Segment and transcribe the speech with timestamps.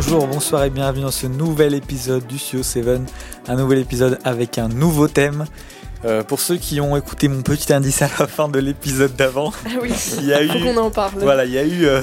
[0.00, 3.00] Bonjour, bonsoir et bienvenue dans ce nouvel épisode du CEO 7,
[3.48, 5.44] un nouvel épisode avec un nouveau thème.
[6.04, 9.52] Euh, pour ceux qui ont écouté mon petit indice à la fin de l'épisode d'avant,
[9.66, 11.18] Ah oui, il y a eu, qu'on en parle.
[11.20, 12.00] voilà, il y a eu, euh,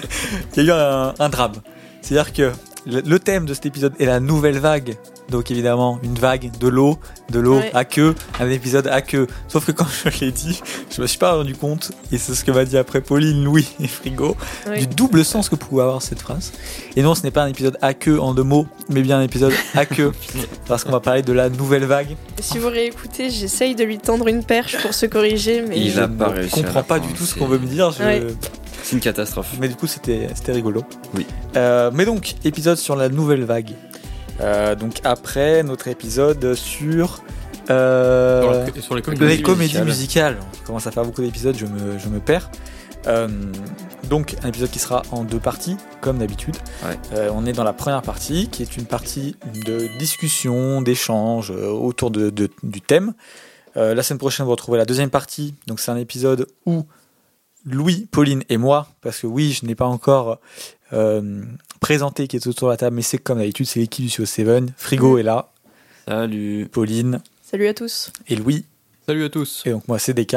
[0.56, 1.52] il y a eu un, un drame.
[2.00, 2.50] C'est-à-dire que
[2.86, 4.96] le thème de cet épisode est la nouvelle vague.
[5.30, 6.98] Donc évidemment, une vague de l'eau,
[7.30, 7.70] de l'eau Ouais.
[7.74, 9.26] à queue, un épisode à queue.
[9.48, 10.60] Sauf que quand je l'ai dit,
[10.94, 13.66] je me suis pas rendu compte, et c'est ce que m'a dit après Pauline, Louis
[13.80, 14.36] et Frigo,
[14.76, 16.52] du double sens que pouvait avoir cette phrase.
[16.96, 19.22] Et non, ce n'est pas un épisode à queue en deux mots, mais bien un
[19.22, 20.12] épisode à queue,
[20.68, 22.16] parce qu'on va parler de la nouvelle vague.
[22.40, 26.00] Si vous réécoutez, j'essaye de lui tendre une perche pour se corriger, mais Il je
[26.00, 27.90] ne comprends pas du tout ce c'est- qu'on veut me dire.
[27.92, 28.26] je- Ouais.
[28.82, 29.48] C'est une catastrophe.
[29.58, 30.82] Mais du coup, c'était c'était rigolo.
[31.14, 31.24] Oui.
[31.56, 33.70] Euh, mais donc, épisode sur la nouvelle vague.
[34.40, 37.22] Euh, donc après notre épisode sur
[37.70, 40.34] euh, sur les comédies les comédies musicales.
[40.34, 40.38] musicales.
[40.62, 42.50] On commence à faire beaucoup d'épisodes, je me, je me perds.
[43.06, 43.28] Euh,
[44.08, 46.56] donc un épisode qui sera en deux parties, comme d'habitude.
[46.84, 46.98] Ouais.
[47.14, 52.10] Euh, on est dans la première partie, qui est une partie de discussion, d'échange autour
[52.10, 53.14] de, de- du thème.
[53.76, 55.54] La semaine prochaine, vous retrouvez la deuxième partie.
[55.66, 56.84] Donc c'est un épisode où
[57.66, 60.38] Louis, Pauline et moi, parce que oui, je n'ai pas encore
[60.92, 61.42] euh,
[61.84, 64.68] présenté qui est autour de la table, mais c'est comme d'habitude, c'est l'équipe du CO7.
[64.76, 65.18] Frigo Mm.
[65.18, 65.50] est là,
[66.08, 66.68] Salut.
[66.72, 68.10] Pauline salut à tous.
[68.28, 68.64] et Louis.
[69.06, 69.62] Salut à tous.
[69.66, 70.36] Et donc moi, c'est DK.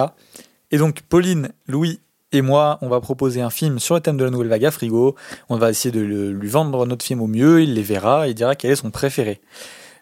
[0.71, 1.99] Et donc Pauline, Louis
[2.33, 4.71] et moi, on va proposer un film sur le thème de la nouvelle vague à
[4.71, 5.15] Frigo.
[5.47, 7.61] On va essayer de le- lui vendre notre film au mieux.
[7.63, 9.39] Il les verra et il dira quel est son préféré.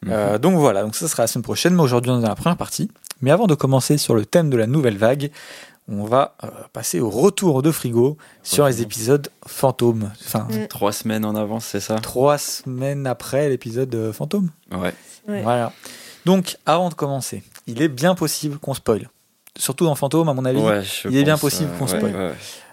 [0.04, 0.12] Mhm.
[0.12, 1.76] Euh, donc voilà, donc ça sera la semaine prochaine.
[1.76, 2.90] Mais aujourd'hui, on est dans la première partie.
[3.22, 5.30] Mais avant de commencer sur le thème de la nouvelle vague,
[5.88, 10.12] on va euh, passer au retour de Frigo sur les épisodes fantômes.
[10.26, 10.68] Enfin, Mm.
[10.68, 11.96] Trois semaines en avance, c'est ça?
[12.00, 14.50] trois semaines après l'épisode euh, fantôme.
[14.72, 14.94] Ouais.
[15.28, 15.42] Ouais.
[15.44, 15.72] Voilà.
[16.26, 19.10] Donc, avant de commencer, il est bien possible qu'on spoil.
[19.58, 20.60] Surtout dans Fantôme, à mon avis.
[20.60, 22.16] Ouais, je il est bien possible euh, qu'on spoil.
[22.16, 22.32] ouais.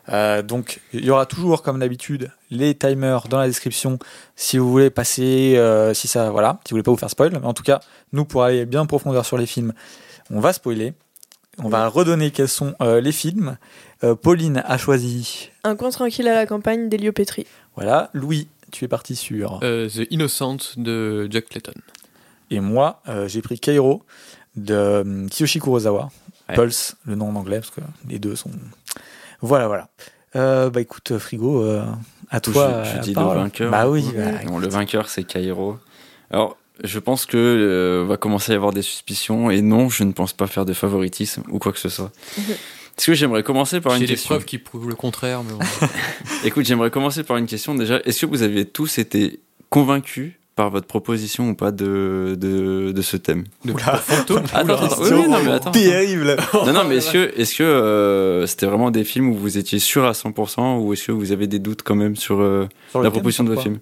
[0.08, 4.00] Euh, donc, il y aura toujours, comme d'habitude, les timers dans la description
[4.34, 7.30] si vous voulez passer, euh, si ça, voilà, si vous voulez pas vous faire spoil.
[7.30, 7.78] Mais en tout cas,
[8.12, 9.72] nous, pour aller bien en profondeur sur les films,
[10.30, 10.92] on va spoiler.
[11.58, 13.56] On va redonner quels sont euh, les films.
[14.04, 17.46] Euh, Pauline a choisi, Un coin tranquille à la campagne d'Elio Petri.
[17.76, 18.10] voilà.
[18.14, 19.60] Louis, tu es parti sur.
[19.62, 21.74] Euh, The Innocent de Jack Clayton.
[22.50, 24.02] Et moi, euh, j'ai pris Kairo
[24.56, 26.10] de Kiyoshi Kurosawa.
[26.48, 26.54] Ouais.
[26.56, 28.50] Pulse, le nom en anglais, parce que les deux sont.
[29.40, 29.88] Voilà, voilà.
[30.34, 31.84] Euh, bah écoute, Frigo, euh,
[32.30, 32.82] à toi.
[32.84, 33.70] je, je dis le vainqueur.
[33.70, 34.04] Bah oui.
[34.16, 35.78] Bah, Bon, le vainqueur, c'est Cairo.
[36.30, 39.50] Alors, je pense que euh, va commencer à y avoir des suspicions.
[39.50, 42.12] Et non, je ne pense pas faire de favoritisme ou quoi que ce soit.
[42.38, 42.54] Mhm.
[42.98, 45.52] Est-ce que j'aimerais commencer par une J'ai des question preuves qui prouvent le contraire, mais
[45.52, 45.86] bon.
[46.44, 48.00] Écoute, j'aimerais commencer par une question déjà.
[48.04, 53.02] Est-ce que vous avez tous été convaincus par votre proposition ou pas de, de, de
[53.02, 53.44] ce thème?
[53.64, 54.44] De fantôme.
[54.52, 55.70] Attends, attends, oui, oui, non, mais attends.
[55.70, 56.36] Terrible.
[56.52, 59.78] Non, non, mais est-ce que, est-ce que euh, c'était vraiment des films où vous étiez
[59.78, 63.00] sûr à 100% ou est-ce que vous avez des doutes quand même sur euh, Sur
[63.00, 63.78] la thème, proposition de votre film?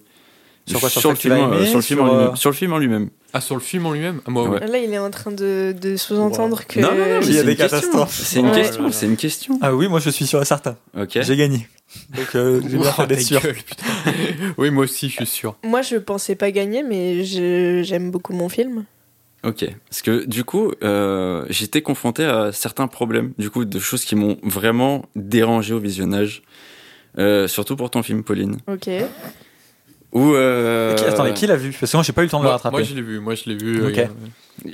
[0.67, 2.35] Sur quoi, sur le film, euh, aimé, sur le film sur, en euh, lui-même.
[2.35, 3.09] Sur le film en lui-même.
[3.33, 4.59] Ah, sur le film en lui-même Ah, Moi, Ouais.
[4.63, 4.71] oui.
[4.71, 6.79] Là, il est en train de, de sous-entendre que.
[6.79, 7.77] Non, non, non, mais Il y a c'est des une question.
[7.79, 8.13] catastrophes.
[8.23, 8.51] C'est une Ouais.
[8.61, 9.59] question, c'est une question.
[9.61, 10.77] Ah oui, moi je suis sûr et certain.
[10.97, 11.17] Ok.
[11.21, 11.67] J'ai gagné.
[12.15, 13.41] Donc euh, j'ai bien d'être sûr.
[13.41, 13.55] gueule,
[14.57, 15.55] oui, moi aussi, je suis sûr.
[15.63, 18.85] Moi, je pensais pas gagner, mais je- j'aime beaucoup mon film.
[19.43, 19.65] Ok.
[19.89, 24.15] Parce que du coup, euh, j'étais confronté à certains problèmes, du coup, de choses qui
[24.15, 26.43] m'ont vraiment dérangé au visionnage.
[27.17, 28.57] Euh, surtout pour ton film, Pauline.
[28.67, 28.87] Ok.
[30.13, 31.71] Ou euh, Ok, attendez, qui l'a vu?
[31.79, 32.75] Parce que moi j'ai pas eu le temps de le rattraper.
[32.77, 33.19] moi, je l'ai vu.
[33.19, 33.85] Moi, je l'ai vu.
[33.87, 33.97] Ok.
[33.97, 34.07] euh,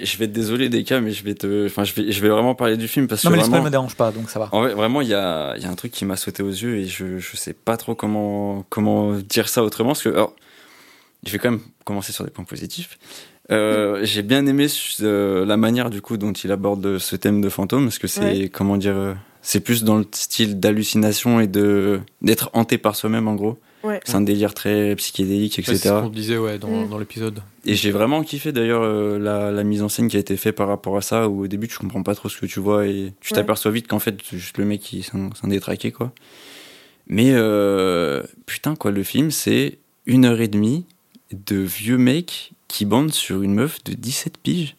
[0.01, 2.29] Je vais être désolé des cas, mais je vais te, enfin, je vais, je vais
[2.29, 4.29] vraiment parler du film parce non que mais les spoils vraiment, me dérangent pas, donc
[4.31, 4.49] ça va.
[4.51, 6.49] en vrai, vraiment, il y a, il y a un truc qui m'a sauté aux
[6.49, 10.33] yeux et je, je sais pas trop comment, comment dire ça autrement parce que, alors,
[11.25, 12.97] je vais quand même commencer sur des points positifs.
[13.51, 14.67] Euh, j'ai bien aimé
[15.01, 18.21] euh, la manière du coup dont il aborde ce thème de fantôme parce que c'est
[18.21, 18.49] Ouais.
[18.49, 23.27] comment dire, euh, c'est plus dans le style d'hallucination et de d'être hanté par soi-même
[23.29, 23.57] en gros.
[23.87, 23.99] Ouais.
[24.05, 25.79] C'est un délire très psychédélique, C'est etc.
[25.79, 26.89] ce qu'on disait ouais, dans, Mm.
[26.89, 27.41] dans l'épisode.
[27.65, 30.55] Et j'ai vraiment kiffé d'ailleurs euh, la, la mise en scène qui a été faite
[30.55, 32.85] par rapport à ça, où au début tu comprends pas trop ce que tu vois
[32.87, 33.39] et tu Ouais.
[33.39, 36.11] t'aperçois vite qu'en fait c'est juste le mec qui s'en s'en détraqué quoi.
[37.07, 40.85] Mais euh, putain quoi, le film c'est une heure et demie
[41.31, 44.75] de vieux mecs qui bandent sur une meuf de 17 piges.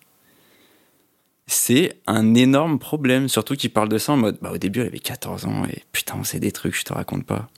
[1.47, 4.88] C'est un énorme problème, surtout qu'ils parlent de ça en mode bah au début elle
[4.88, 7.49] avait 14 ans et putain c'est des trucs je te raconte pas.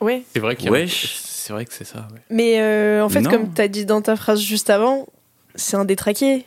[0.00, 0.22] Ouais.
[0.32, 1.14] C'est vrai qu'il y a- Wesh.
[1.24, 2.06] C'est vrai que c'est ça.
[2.12, 2.20] ouais.
[2.30, 3.30] Mais euh, en fait, Non.
[3.30, 5.06] comme t'as dit dans ta phrase juste avant,
[5.54, 6.44] c'est un détraqué.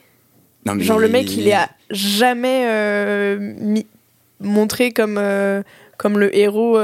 [0.66, 3.56] Non, mais Genre, le mec, il est à jamais euh,
[4.40, 5.64] montré comme, euh,
[5.98, 6.78] comme le héros.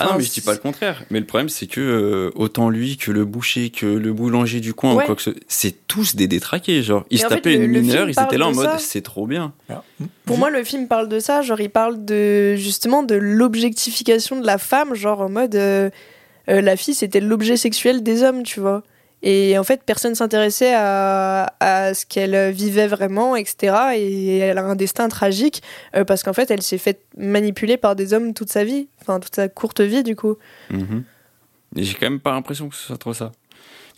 [0.00, 1.04] Ah non, mais je dis pas le contraire.
[1.10, 4.74] Mais le problème, c'est que euh, autant lui que le boucher, que le boulanger du
[4.74, 5.02] coin Ouais.
[5.04, 6.82] ou quoi que ce c'est tous des détraqués.
[6.82, 8.52] Genre, ils Et se fait, tapaient le- une le mineure, film ils étaient là en
[8.54, 9.52] mode c'est trop bien.
[10.24, 11.42] Pour moi, le film parle de ça.
[11.42, 15.54] Genre, il parle de justement de l'objectification de la femme, genre en mode.
[15.54, 15.90] euh,
[16.48, 18.82] euh, la fille c'était l'objet sexuel des hommes, tu vois.
[19.22, 23.74] Et en fait, personne s'intéressait à, à ce qu'elle vivait vraiment, etc.
[23.96, 25.60] Et elle a un destin tragique
[25.96, 29.20] euh, parce qu'en fait, elle s'est faite manipuler par des hommes toute sa vie, enfin
[29.20, 30.36] toute sa courte vie du coup.
[31.76, 33.32] Et j'ai quand même pas l'impression que ce soit trop ça.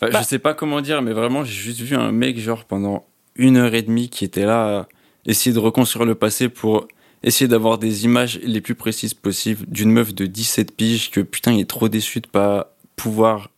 [0.01, 0.21] Enfin, Bah.
[0.21, 3.05] Je sais pas comment dire, mais vraiment, j'ai juste vu un mec, genre, pendant
[3.35, 4.87] une heure et demie qui était là à
[5.25, 6.87] essayer de reconstruire le passé pour
[7.23, 11.53] essayer d'avoir des images les plus précises possibles d'une meuf de 17 piges que putain,
[11.53, 13.49] il est trop déçu de pas pouvoir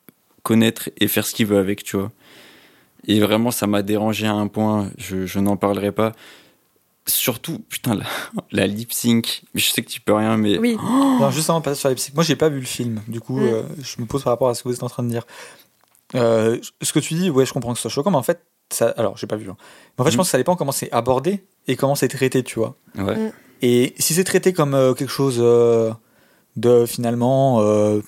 [0.43, 2.11] connaître et faire ce qu'il veut avec, tu vois.
[3.07, 6.11] Et vraiment, ça m'a dérangé à un point, je, je n'en parlerai pas.
[7.05, 8.05] Surtout, putain, la,
[8.51, 9.43] la lip sync.
[9.55, 10.77] Je sais que tu peux rien, mais Oui.
[10.77, 13.19] Non, juste avant de passer sur les psych, moi j'ai pas vu le film, du
[13.19, 13.43] coup Mm.
[13.43, 15.25] euh, je me pose par rapport à ce que vous êtes en train de dire.
[16.15, 18.41] Euh, ce que tu dis, ouais, je comprends que ce soit choquant, mais en fait,
[18.71, 19.49] ça, alors j'ai pas vu.
[19.49, 19.57] hein.
[19.97, 20.17] Mais en fait, je Mm.
[20.19, 22.75] pense que ça dépend comment c'est abordé et comment c'est traité, tu vois.
[22.97, 23.31] ouais.
[23.61, 25.91] Et si c'est traité comme euh, quelque chose euh,
[26.57, 28.01] de finalement, euh,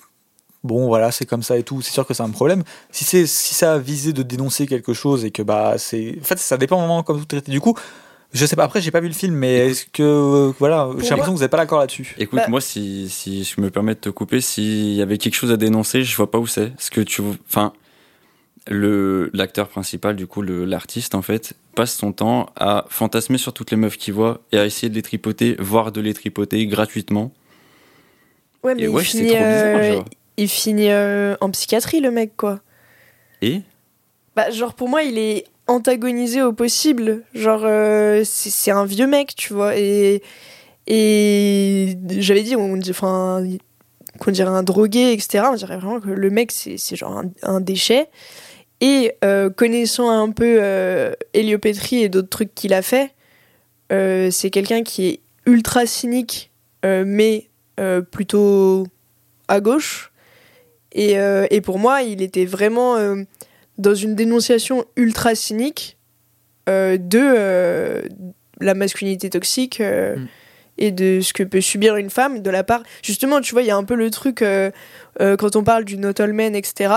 [0.63, 2.63] bon voilà, c'est comme ça et tout, c'est sûr que c'est un problème.
[2.91, 6.23] Si c'est si ça a visé de dénoncer quelque chose et que bah c'est, en
[6.23, 7.51] fait, ça dépend vraiment comme vous traitez.
[7.51, 7.73] Du coup,
[8.35, 8.65] je sais pas.
[8.65, 11.43] Après, j'ai pas vu le film, mais est-ce que euh, voilà, j'ai l'impression que vous
[11.43, 12.15] êtes pas d'accord là-dessus.
[12.17, 15.35] Écoute, Bah- moi, si, si je me permets de te couper, s'il y avait quelque
[15.35, 16.69] chose à dénoncer, je vois pas où c'est.
[16.71, 17.73] Parce que tu, enfin,
[18.67, 23.53] le, l'acteur principal, du coup, le, l'artiste, en fait, passe son temps à fantasmer sur
[23.53, 26.65] toutes les meufs qu'il voit et à essayer de les tripoter, voire de les tripoter
[26.67, 27.31] gratuitement.
[28.63, 30.01] Ouais, mais Et il ouais, c'est finit, trop bizarre, euh,
[30.37, 32.59] il finit euh, en psychiatrie, le mec, quoi.
[33.41, 33.61] Et?
[34.35, 37.23] Bah, genre, pour moi, il est antagonisé au possible.
[37.33, 39.77] Genre, euh, c'est un vieux mec, tu vois.
[39.77, 40.21] Et,
[40.87, 43.43] et j'avais dit, on, enfin,
[44.19, 45.45] qu'on dirait un drogué, etc.
[45.51, 48.07] On dirait vraiment que le mec, c'est genre un, un déchet.
[48.81, 53.13] Et euh, connaissant un peu euh, Héliopétrie et d'autres trucs qu'il a fait,
[53.91, 56.51] euh, c'est quelqu'un qui est ultra cynique,
[56.83, 57.49] mais
[58.11, 58.85] plutôt
[59.47, 60.11] à gauche.
[60.91, 61.15] Et,
[61.49, 62.95] et pour moi, il était vraiment
[63.77, 65.97] dans une dénonciation ultra cynique
[66.69, 68.01] euh, de euh,
[68.59, 70.27] la masculinité toxique euh, Mm.
[70.77, 72.83] et de ce que peut subir une femme de la part.
[73.03, 74.43] Justement, tu vois, il y a un peu le truc
[75.19, 76.93] quand on parle du not all men, etc.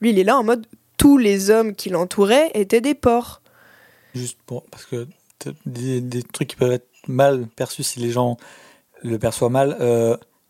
[0.00, 3.42] Lui, il est là en mode tous les hommes qui l'entouraient étaient des porcs.
[4.14, 5.06] Juste pour parce que
[5.66, 8.36] des trucs qui peuvent être mal perçus si les gens
[9.02, 9.76] le perçoivent mal.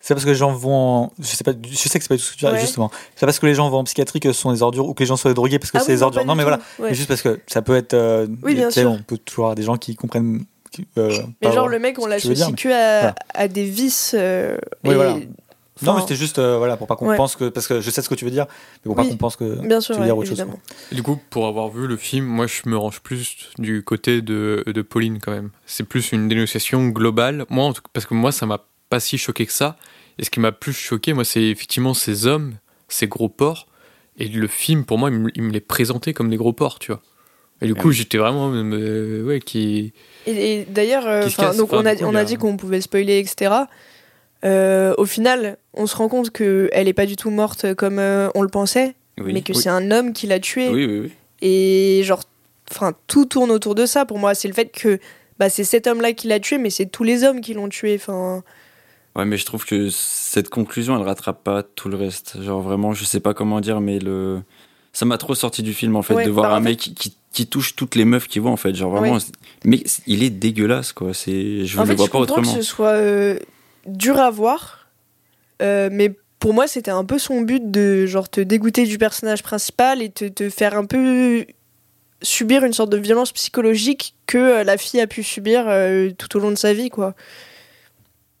[0.07, 2.15] C'est parce que les gens vont, en- je sais pas, je sais que c'est pas
[2.15, 2.59] tout ce que tu dis Ouais.
[2.61, 2.89] justement.
[3.17, 5.03] C'est parce que les gens vont en psychiatrie que ce sont des ordures ou que
[5.03, 6.23] les gens sont des drogués parce que Ah c'est oui, des ordures.
[6.25, 6.49] Non mais tout.
[6.49, 6.89] voilà, Ouais.
[6.89, 7.93] mais juste parce que ça peut être.
[7.93, 8.89] euh, Oui, bien sûr.
[8.89, 10.45] On peut toujours avoir des gens qui comprennent.
[10.71, 11.11] qui, euh,
[11.43, 13.15] Mais genre, le mec, on que l'associe que à, voilà.
[13.33, 14.13] à des vices.
[14.17, 15.15] euh, Oui, et- voilà.
[15.83, 17.15] Non, mais c'était juste euh, voilà pour pas qu'on Ouais.
[17.17, 19.03] pense que parce que je sais ce que tu veux dire, mais pour Oui.
[19.03, 20.43] pas qu'on pense que Bien sûr, tu veux ouais, dire autre chose.
[20.91, 24.63] Du coup, pour avoir vu le film, moi je me range plus du côté de,
[24.65, 25.51] de Pauline quand même.
[25.67, 27.45] C'est plus une dénonciation globale.
[27.51, 29.75] Moi, en tout cas, parce que moi, ça m'a pas si choqué que ça.
[30.19, 32.55] Et ce qui m'a plus choqué, moi, c'est effectivement ces hommes,
[32.87, 33.67] ces gros porcs.
[34.17, 36.79] Et le film, pour moi, il me, il me les présentait comme des gros porcs,
[36.79, 37.01] tu vois.
[37.61, 37.95] Et du coup, oui.
[37.95, 39.93] j'étais vraiment, euh, ouais, qui.
[40.27, 41.27] Et, et d'ailleurs, euh,
[41.57, 43.51] donc on a, coup, on dit qu'on pouvait spoiler, etc.
[44.45, 47.97] Euh, au final, on se rend compte que elle est pas du tout morte comme
[47.97, 49.33] euh, on le pensait, oui.
[49.33, 49.59] mais que oui.
[49.59, 50.69] c'est un homme qui l'a tuée.
[50.69, 51.11] Oui, oui, oui.
[51.41, 52.21] Et genre,
[52.71, 54.05] enfin, tout tourne autour de ça.
[54.05, 54.99] Pour moi, c'est le fait que
[55.39, 57.95] bah, c'est cet homme-là qui l'a tué, mais c'est tous les hommes qui l'ont tué.
[57.95, 58.43] Enfin,
[59.17, 62.41] Ouais, mais je trouve que cette conclusion, elle rattrape pas tout le reste.
[62.41, 64.41] Genre vraiment, je sais pas comment dire, mais le
[64.93, 66.77] ça m'a trop sorti du film en fait Ouais, de voir bah, un fait- mec
[66.79, 68.73] qui, qui, qui touche toutes les meufs qu'il voit en fait.
[68.75, 69.21] Genre vraiment, Ouais.
[69.65, 71.13] mais il est dégueulasse quoi.
[71.13, 72.51] C'est, je en le fait, vois je pas autrement.
[72.53, 73.37] que ce soit euh,
[73.85, 74.87] dur à voir,
[75.61, 79.41] euh, mais pour moi, c'était un peu son but de genre te dégoûter du personnage
[79.43, 81.45] principal et te, te faire un peu
[82.21, 85.65] subir une sorte de violence psychologique que euh, la fille a pu subir
[86.17, 87.13] tout au long de sa vie, quoi.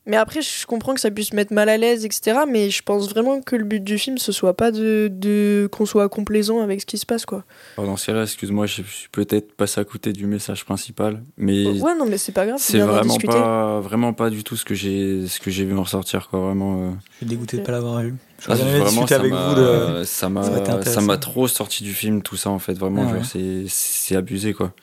[0.07, 2.39] Mais après, je comprends que ça puisse mettre mal à l'aise, etc.
[2.49, 5.85] Mais je pense vraiment que le but du film, ce soit pas de, de qu'on
[5.85, 7.43] soit complaisant avec ce qui se passe, quoi.
[7.77, 11.67] Alors, dans ce cas-là, excuse-moi, je suis peut-être passé à côté du message principal, mais
[11.67, 12.57] Ouais, non, mais c'est pas grave.
[12.59, 15.83] c'est vraiment pas, vraiment pas du tout ce que j'ai, ce que j'ai vu en
[15.83, 16.39] ressortir quoi.
[16.39, 16.81] Vraiment.
[16.81, 16.91] euh.
[17.11, 18.15] je suis dégoûté de pas l'avoir vu.
[18.47, 19.55] Ah, bien aimé vraiment, discuter ça avec m'a- vous
[19.99, 20.03] de.
[20.05, 23.65] ça m'a ça m'a trop sorti du film tout ça en fait vraiment Ah ouais.
[23.67, 24.73] c'est abusé quoi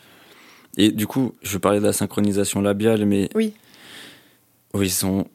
[0.77, 3.55] et du coup je parlais de la synchronisation labiale mais Oui.
[4.75, 5.27] Oui ils sont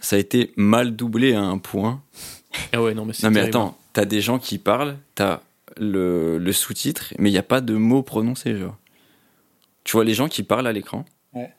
[0.00, 2.02] ça a été mal doublé à un point
[2.72, 3.56] Ah ouais, non, mais c'est non mais terrible.
[3.56, 5.40] attends t'as des gens qui parlent t'as
[5.76, 8.76] le, le sous-titre mais il n'y a pas de mots prononcés genre
[9.84, 11.04] tu vois les gens qui parlent à l'écran?
[11.34, 11.54] Il Ouais.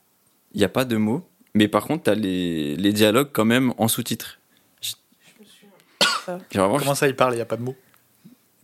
[0.56, 3.88] n'y a pas de mots mais par contre t'as les, les dialogues quand même en
[3.88, 4.39] sous-titre.
[6.27, 6.39] Genre,
[6.70, 7.75] vraiment, Comment ça, il parle Il y a pas de mots?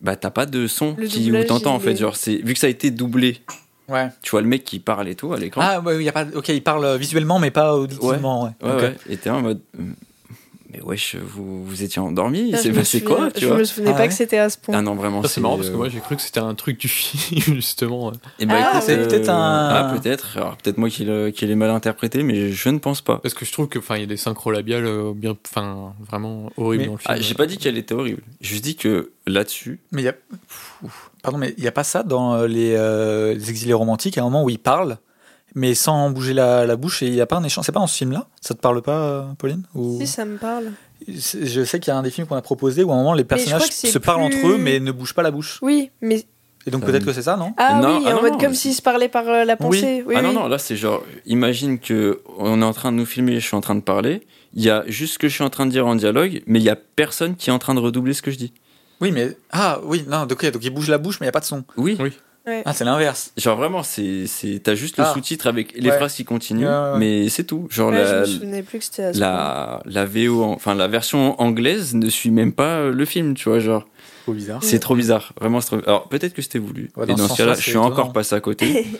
[0.01, 2.54] bah t'as pas de son Le qui où t'entends en fait est- genre c'est vu
[2.54, 3.39] que ça a été doublé
[3.88, 4.10] Ouais.
[4.22, 6.12] tu vois le mec qui parle et tout à l'écran Ah ouais, il y a
[6.12, 6.25] pas.
[6.34, 8.44] Ok, il parle visuellement, mais pas auditivement.
[8.63, 8.70] Ouais.
[8.72, 9.84] ouais, et t'es en mode euh,
[10.74, 13.58] mais wesh, vous, vous étiez endormi, Ah, c'est je me passé quoi, tu Je vois
[13.58, 14.75] me souvenais Ah pas ouais que c'était à ce point.
[14.77, 16.54] Ah non, vraiment, Ça, c'est marrant parce euh, que moi j'ai cru que c'était un
[16.56, 18.12] truc du film justement.
[18.39, 18.92] Eh ben, Ah, ouais.
[18.92, 20.36] euh, Peut-être un- Ah, peut-être.
[20.38, 23.20] Alors, peut-être moi qui l'ai qui l'ai mal interprété, mais je ne pense pas.
[23.20, 25.94] Parce que je trouve que enfin il y a des synchros labiales euh, bien enfin
[26.01, 27.13] vraiment horribles Mais- dans le film.
[27.15, 28.24] Ah, j'ai pas dit qu'elle était horrible.
[28.42, 30.15] Je juste dit que là-dessus, Mais il y a.
[31.25, 34.22] Pardon, mais il n'y a pas ça dans euh, les, euh, les exilés romantiques, à
[34.22, 34.98] un moment où ils parlent,
[35.55, 37.65] mais sans bouger la, la bouche, et il n'y a pas un échange.
[37.65, 38.27] C'est pas dans ce film-là?
[38.41, 39.63] Ça te parle pas, euh, Pauline?
[39.74, 39.98] Ou...
[40.00, 40.65] Si, ça me parle.
[41.08, 43.13] Je sais qu'il y a un des films qu'on a proposé où à un moment
[43.13, 45.60] les personnages se parlent entre eux, mais ne bougent pas la bouche.
[45.62, 46.25] Oui, mais.
[46.67, 47.53] Et donc Euh, peut-être que c'est ça, non?
[47.58, 49.55] Ah Non, oui, ah en non, mode non, comme s'ils se parlaient par euh, la
[49.55, 50.03] pensée.
[50.08, 50.36] Oui, ah non, oui.
[50.36, 53.55] non, là c'est genre, imagine que on est en train de nous filmer, je suis
[53.55, 55.72] en train de parler, il y a juste ce que je suis en train de
[55.72, 58.24] dire en dialogue, mais il y a personne qui est en train de redoubler ce
[58.24, 58.53] que je dis.
[59.02, 59.36] Oui, mais.
[59.52, 61.46] Ah oui, non, ok, donc ils bougent la bouche, mais il n'y a pas de
[61.46, 61.64] son.
[61.78, 61.98] Oui.
[62.00, 62.12] Oui.
[62.64, 63.32] Ah, c'est l'inverse.
[63.38, 65.12] Genre vraiment, c'est, c'est, t'as juste le Ah.
[65.14, 65.98] sous-titre avec les Ouais.
[65.98, 67.00] phrases qui continuent, Ouais, ouais, ouais.
[67.00, 67.66] mais c'est tout.
[67.72, 70.88] Genre Ouais, je la, me souvenais plus que c'était la, la VO, en- enfin la
[70.88, 73.88] version anglaise ne suit même pas euh, le film, tu vois, genre.
[74.25, 74.64] Trop bizarre.
[74.64, 75.78] C'est trop bizarre, vraiment trop...
[75.88, 76.92] Alors peut-être que c'était voulu.
[76.96, 78.86] Ouais, Et dans ce cas-là, je suis encore passé à côté.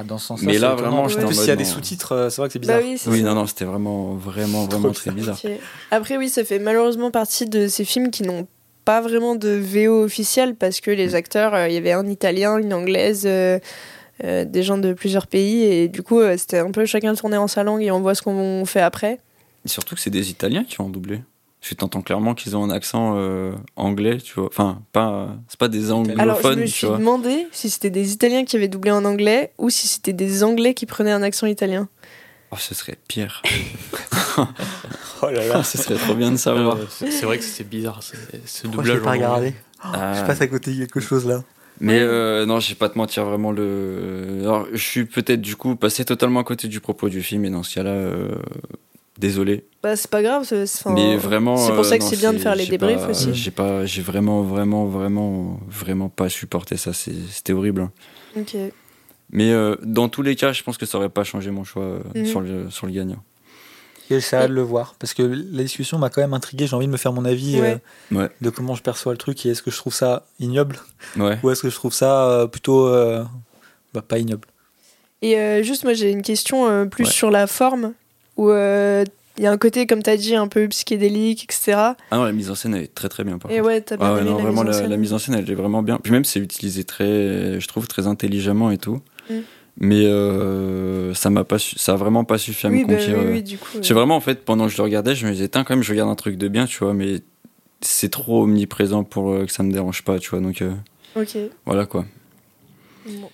[0.00, 2.30] Ah, dans ce sens Mais là, vraiment, En plus, s'il y a des sous-titres, euh,
[2.30, 2.78] c'est vrai que c'est bizarre.
[2.78, 3.24] Bah oui, c'est oui, ça.
[3.24, 5.36] non, non, c'était vraiment, vraiment, vraiment très bizarre.
[5.90, 8.46] Après, oui, ça fait malheureusement partie de ces films qui n'ont
[8.88, 12.56] pas vraiment de VO officielle parce que les acteurs, euh, il y avait un italien,
[12.56, 13.58] une anglaise, euh,
[14.24, 17.36] euh, des gens de plusieurs pays et du coup, euh, c'était un peu chacun tourner
[17.36, 19.18] en sa langue et on voit ce qu'on fait après.
[19.66, 21.20] Et surtout que c'est des Italiens qui ont doublé.
[21.60, 24.46] Je t'entends clairement qu'ils ont un accent euh, anglais, tu vois.
[24.46, 28.46] Enfin, pas, c'est pas des anglophones, Alors, je me suis demandé si c'était des Italiens
[28.46, 31.90] qui avaient doublé en anglais ou si c'était des Anglais qui prenaient un accent italien.
[32.50, 33.42] Oh, ce serait pire.
[35.20, 35.64] Oh là là.
[35.64, 36.76] ce serait trop bien de savoir.
[36.76, 39.04] Euh, c'est vrai que c'est bizarre c'est- ce Pourquoi je l'ai doublage.
[39.04, 40.14] pas regardé Ah.
[40.16, 41.42] Je passe à côté de quelque chose là.
[41.80, 44.38] Mais euh, non, je vais pas te mentir, vraiment le.
[44.42, 47.50] Alors, je suis peut-être du coup passé totalement à côté du propos du film, et
[47.50, 48.34] dans ce cas-là, euh,
[49.18, 49.64] désolé.
[49.82, 50.44] Bah, c'est pas grave.
[50.44, 51.56] c'est- enfin, Mais vraiment.
[51.56, 53.32] C'est pour ça que c'est bien de faire les débriefs pas- aussi.
[53.34, 56.92] J'ai pas, j'ai vraiment, vraiment, vraiment, vraiment pas supporté ça.
[56.92, 57.82] c'est- C'était horrible.
[57.82, 57.92] hein.
[58.36, 58.56] Ok.
[59.30, 61.82] Mais euh, dans tous les cas, je pense que ça aurait pas changé mon choix
[61.82, 62.26] euh, Mhm.
[62.26, 63.22] sur, le, sur le gagnant.
[64.10, 64.94] Et j'essaierai de le voir?
[64.98, 66.66] Parce que la discussion m'a quand même intrigué.
[66.66, 67.78] J'ai envie de me faire mon avis Ouais.
[68.12, 68.30] euh, Ouais.
[68.40, 70.78] de comment je perçois le truc et est-ce que je trouve ça ignoble?
[71.18, 71.38] Ouais.
[71.42, 73.22] ou est-ce que je trouve ça euh, plutôt euh,
[73.92, 74.48] bah, pas ignoble?
[75.20, 77.10] Et euh, juste, moi, j'ai une question euh, plus Ouais.
[77.10, 77.92] sur la forme,
[78.38, 79.04] où euh,
[79.36, 81.72] il y a un côté, comme tu as dit, un peu psychédélique, etc.
[82.10, 83.36] Ah non, la mise en scène elle est très très bien.
[83.38, 83.66] Par Et contre.
[83.66, 84.90] ouais, t'as bien Ah ouais, non, la vraiment, mise en la, scène.
[84.90, 85.98] la mise en scène, elle est vraiment bien.
[86.02, 89.00] Puis même, c'est utilisé très, je trouve, très intelligemment et tout.
[89.80, 92.94] Mais euh, ça m'a pas, su- ça a vraiment pas suffi à oui, me bah,
[92.94, 93.18] conquérir.
[93.18, 93.32] oui, euh.
[93.46, 93.78] oui, coup.
[93.82, 95.74] C'est euh, vraiment, en fait, pendant que je le regardais, je me disais, tiens, quand
[95.74, 97.20] même, je regarde un truc de bien, tu vois, mais
[97.80, 100.40] c'est trop omniprésent pour euh, que ça me dérange pas, tu vois.
[100.40, 100.72] Donc euh,
[101.14, 101.36] Ok.
[101.64, 102.04] voilà quoi.
[103.06, 103.30] Bon.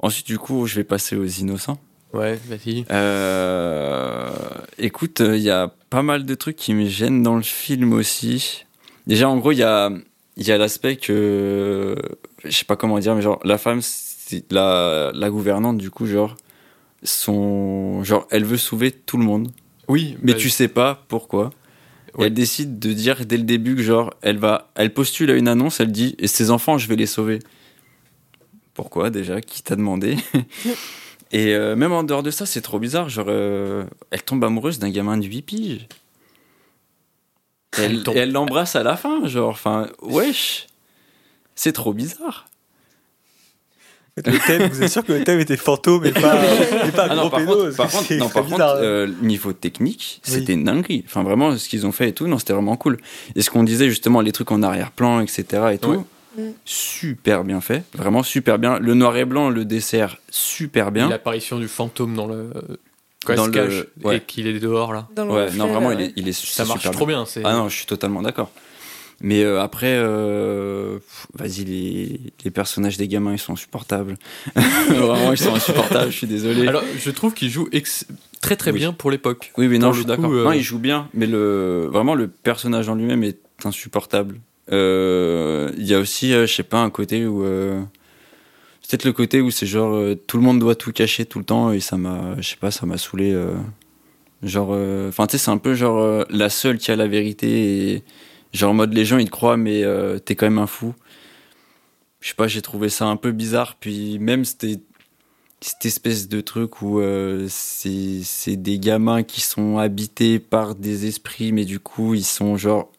[0.00, 1.80] Ensuite, du coup, je vais passer aux innocents.
[2.12, 2.84] Ouais, vas-y.
[2.92, 4.30] Euh,
[4.78, 8.64] écoute, il y a pas mal de trucs qui me gênent dans le film aussi.
[9.06, 9.90] Déjà, en gros, il y a,
[10.36, 11.96] il y a l'aspect que.
[12.44, 13.80] Je sais pas comment dire, mais genre, la femme,
[14.28, 16.36] c'est la, la gouvernante, du coup, genre,
[17.02, 19.50] son, genre, elle veut sauver tout le monde.
[19.88, 21.50] Oui, Mais bah, tu sais pas pourquoi.
[22.14, 22.26] Ouais.
[22.26, 24.70] Elle décide de dire dès le début que, genre, elle va.
[24.74, 27.38] Elle postule à une annonce, elle dit, et ses enfants, je vais les sauver.
[28.74, 29.40] Pourquoi, déjà?
[29.40, 30.16] Qui t'a demandé?
[31.30, 33.10] Et euh, même en dehors de ça, c'est trop bizarre.
[33.10, 35.88] Genre, euh, elle tombe amoureuse d'un gamin de 8 piges.
[37.76, 40.66] Elle elle l'embrasse à la fin, genre, enfin, wesh.
[41.54, 42.48] C'est trop bizarre.
[44.26, 46.36] Le thème, vous êtes sûr que le thème était fantôme et pas,
[46.86, 48.76] et pas Ah non, gros par pédo contre, par contre, c'est non, par contre bizarre.
[48.78, 50.32] euh, niveau technique, Oui.
[50.32, 51.04] c'était une dinguerie.
[51.06, 52.98] Enfin, vraiment, ce qu'ils ont fait et tout, non, c'était vraiment cool.
[53.36, 55.44] Et ce qu'on disait justement, les trucs en arrière-plan, etc.
[55.72, 56.04] et tout,
[56.36, 56.52] Ouais.
[56.64, 57.82] Super bien fait.
[57.94, 58.78] Vraiment super bien.
[58.78, 61.08] Le noir et blanc, le dessert, super bien.
[61.08, 62.50] L'apparition du fantôme dans le.
[63.26, 64.16] Quand Dans elle se le- cache ouais.
[64.18, 65.08] et qu'il est dehors là.
[65.16, 66.04] Dans Ouais, non, vraiment, il ouais.
[66.04, 67.16] est, il est Ça marche trop bien.
[67.18, 67.26] bien.
[67.26, 68.52] c'est- Ah non, je suis totalement d'accord.
[69.20, 70.98] Mais euh, après, euh,
[71.34, 74.16] vas-y, les, les personnages des gamins, ils sont insupportables.
[74.54, 76.68] Vraiment, ils sont insupportables, je suis désolé.
[76.68, 78.06] Alors, je trouve qu'il joue ex-
[78.40, 78.78] très très Oui.
[78.78, 79.52] bien pour l'époque.
[79.58, 80.30] oui, oui, non, je suis d'accord.
[80.32, 84.38] euh, Non, il joue bien, mais le, vraiment, le personnage en lui-même est insupportable.
[84.70, 87.42] Euh, Il y a aussi, je sais pas, un côté où.
[87.42, 91.72] Peut-être le côté où c'est genre tout le monde doit tout cacher tout le temps
[91.72, 93.36] et ça m'a, je sais pas, ça m'a saoulé.
[94.42, 94.70] genre,
[95.08, 98.02] enfin, tu sais, c'est un peu genre la seule qui a la vérité et
[98.52, 100.94] genre en mode les gens ils te croient mais euh, t'es quand même un fou.
[102.20, 103.76] Je sais pas, j'ai trouvé ça un peu bizarre.
[103.78, 104.80] Puis même c'était
[105.60, 111.06] cette espèce de truc où euh, c'est c'est des gamins qui sont habités par des
[111.06, 112.90] esprits mais du coup ils sont genre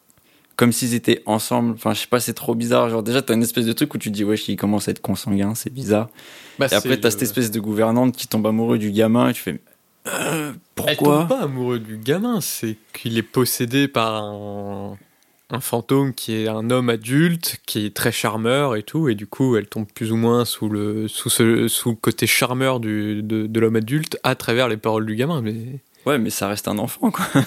[0.56, 1.72] comme s'ils étaient ensemble.
[1.72, 2.90] Enfin, je sais pas, c'est trop bizarre.
[2.90, 4.90] Genre, déjà, t'as une espèce de truc où tu te dis, wesh, ils commencent à
[4.90, 6.10] être consanguins, c'est bizarre.
[6.58, 9.32] bah, Et après, t'as le- cette espèce de gouvernante qui tombe amoureux du gamin et
[9.32, 9.58] tu fais,
[10.06, 11.20] Euh, Elle pourquoi?
[11.20, 14.98] tombe pas amoureux du gamin, c'est qu'il est possédé par un,
[15.50, 19.26] un fantôme qui est un homme adulte, qui est très charmeur et tout, et du
[19.26, 23.22] coup elle tombe plus ou moins sous le, sous ce, sous le côté charmeur du,
[23.22, 25.42] de, de l'homme adulte à travers les paroles du gamin.
[25.42, 25.54] Mais
[26.06, 27.26] Ouais, mais ça reste un enfant, quoi.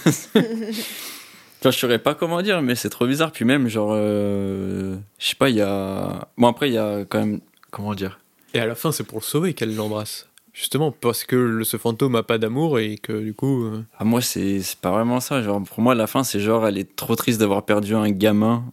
[1.60, 3.32] Enfin, je saurais pas comment dire, mais c'est trop bizarre.
[3.32, 6.28] Puis même, genre, euh, je sais pas, il y a.
[6.38, 7.40] Bon, après, il y a quand même.
[7.72, 8.20] Comment dire?
[8.54, 10.28] Et à la fin, c'est pour le sauver qu'elle l'embrasse.
[10.54, 13.64] Justement, parce que ce fantôme a pas d'amour et que du coup.
[13.66, 15.42] euh, Ah, moi, c'est pas vraiment ça.
[15.42, 18.64] Genre, pour moi, la fin, c'est genre, elle est trop triste d'avoir perdu un gamin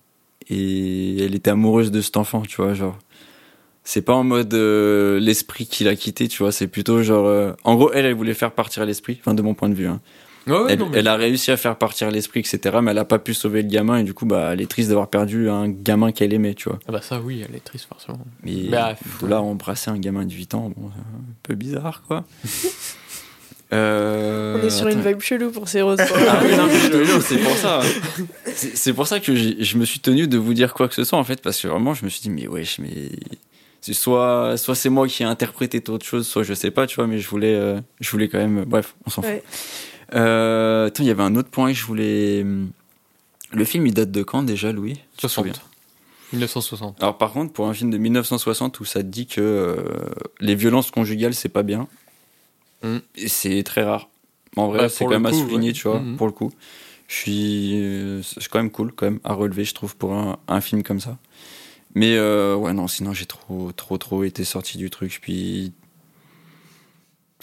[0.51, 2.99] et elle était amoureuse de cet enfant, tu vois, genre.
[3.83, 7.27] C'est pas en mode euh, l'esprit qui l'a quitté, tu vois, c'est plutôt genre.
[7.27, 9.87] euh, En gros, elle, elle voulait faire partir l'esprit, de mon point de vue.
[9.89, 10.01] hein.
[10.47, 12.99] Ouais, ouais, elle, non, mais- elle a réussi à faire partir l'esprit, etc., mais elle
[12.99, 15.49] a pas pu sauver le gamin et du coup, bah, elle est triste d'avoir perdu
[15.51, 16.79] un gamin qu'elle aimait, tu vois.
[16.89, 18.19] Ah bah ça, oui, elle est triste forcément.
[18.43, 22.03] Mais Bah, de là, embrasser un gamin de 8 ans, bon, c'est un peu bizarre,
[22.09, 22.25] quoi.
[23.73, 26.01] Euh, On est sur une vibe chelou pour ces roses.
[26.01, 27.81] Ah oui, non, mais c'est pour ça.
[28.53, 31.05] C'est c'est pour ça que je me suis tenu de vous dire quoi que ce
[31.05, 33.11] soit, en fait, parce que vraiment, je me suis dit, mais wesh, mais.
[33.81, 36.97] c'est Soit, soit c'est moi qui ai interprété autre chose, soit je sais pas, tu
[36.97, 38.65] vois, mais je voulais, euh, je voulais quand même.
[38.65, 39.41] Bref, on s'en fout.
[40.15, 42.45] Euh, attends, il y avait un autre point que je voulais.
[43.53, 44.95] Le film, il date de quand déjà, Louis?
[45.17, 45.67] Tu te souviens 60.
[46.33, 47.03] 1960.
[47.03, 49.77] Alors par contre, pour un film de 1960 où ça te dit que euh,
[50.41, 51.89] les violences conjugales c'est pas bien,
[52.83, 52.99] Mm.
[53.27, 54.09] c'est très rare.
[54.57, 55.73] En vrai, Bah, c'est quand même à souligner, ouais.
[55.75, 56.17] tu vois, Mhm.
[56.17, 56.51] pour le coup.
[57.09, 60.39] Je suis, euh, c'est quand même cool, quand même à relever, je trouve, pour un,
[60.49, 61.19] un film comme ça.
[61.95, 65.19] Mais euh, ouais, non, sinon j'ai trop, trop, trop été sorti du truc.
[65.21, 65.73] Puis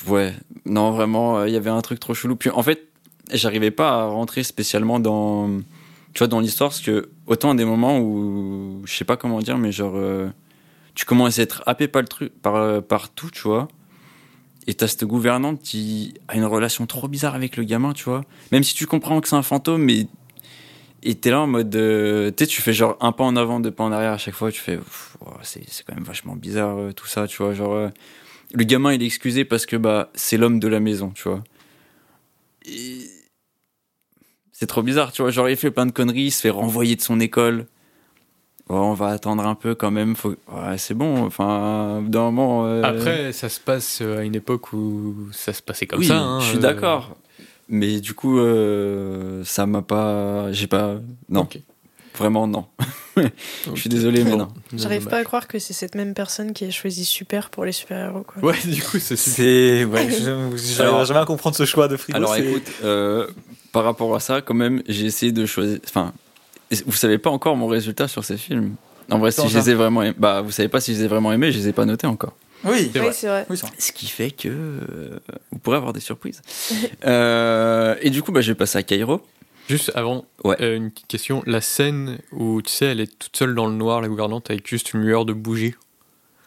[0.08, 0.34] ouais,
[0.66, 2.36] non, vraiment, euh, il y avait un truc trop chelou.
[2.36, 2.88] Puis en fait,
[3.32, 5.50] j'arrivais pas à rentrer spécialement dans,
[6.14, 9.58] tu vois, dans l'histoire, parce que autant des moments où, je sais pas comment dire,
[9.58, 10.30] mais genre, euh,
[10.96, 13.68] tu commences à être happé par le truc, par, euh, par tout, tu vois.
[14.68, 18.26] Et t'as cette gouvernante qui a une relation trop bizarre avec le gamin, tu vois.
[18.52, 20.08] Même si tu comprends que c'est un fantôme, mais.
[21.04, 21.74] Et t'es là en mode.
[21.76, 24.18] euh, tu sais, tu fais genre un pas en avant, deux pas en arrière à
[24.18, 24.52] chaque fois.
[24.52, 24.78] Tu fais.
[25.44, 27.54] C'est quand même vachement bizarre tout ça, tu vois.
[27.54, 27.92] Genre.
[28.54, 31.30] Euh, le gamin, il est excusé parce que bah, c'est l'homme de la maison, tu
[31.30, 31.44] vois.
[32.66, 33.02] Et.
[34.52, 35.30] C'est trop bizarre, tu vois.
[35.30, 37.68] Genre, il fait plein de conneries, il se fait renvoyer de son école.
[38.70, 40.16] Oh, on va attendre un peu quand même.
[40.16, 40.36] Faut...
[40.52, 41.24] Ouais, c'est bon.
[41.26, 42.66] Enfin, d'un moment.
[42.66, 46.18] euh, Après, ça se passe à une époque où ça se passait comme oui, ça.
[46.18, 47.16] hein, je suis euh, d'accord.
[47.70, 50.52] Mais du coup, euh, ça m'a pas.
[50.52, 50.96] J'ai pas.
[51.30, 51.60] Non, ok.
[52.18, 52.66] Vraiment non.
[53.18, 54.48] Je suis désolé, mais non.
[54.76, 57.72] J'arrive pas à croire que c'est cette même personne qui a choisi Super pour les
[57.72, 58.24] super-héros.
[58.24, 58.44] quoi.
[58.52, 59.16] Ouais, du coup, c'est.
[59.16, 59.86] C'est.
[59.86, 60.08] Ouais,
[60.56, 62.18] j'arrive jamais à comprendre ce choix de frigo.
[62.18, 63.28] Alors c'est- écoute, euh,
[63.72, 65.80] par rapport à ça, quand même, j'ai essayé de choisir.
[65.86, 66.14] Enfin,
[66.86, 68.76] vous savez pas encore mon résultat sur ces films.
[69.10, 71.06] En vrai, si je les ai vraiment aimés, bah, vous savez pas si je les
[71.06, 72.34] ai vraiment aimés, je les ai pas notés encore.
[72.66, 73.14] Oui, C'est Oui, vrai.
[73.14, 73.46] c'est vrai.
[73.50, 73.68] Oui, ça.
[73.78, 75.20] Ce qui fait que euh,
[75.52, 76.42] vous pourrez avoir des surprises.
[77.06, 79.22] Euh, et du coup, bah, je vais passer à Cairo.
[79.68, 80.56] Juste avant, Ouais.
[80.62, 81.44] euh, une petite question.
[81.46, 84.68] La scène où, tu sais, elle est toute seule dans le noir, la gouvernante, avec
[84.68, 85.76] juste une lueur de bougie,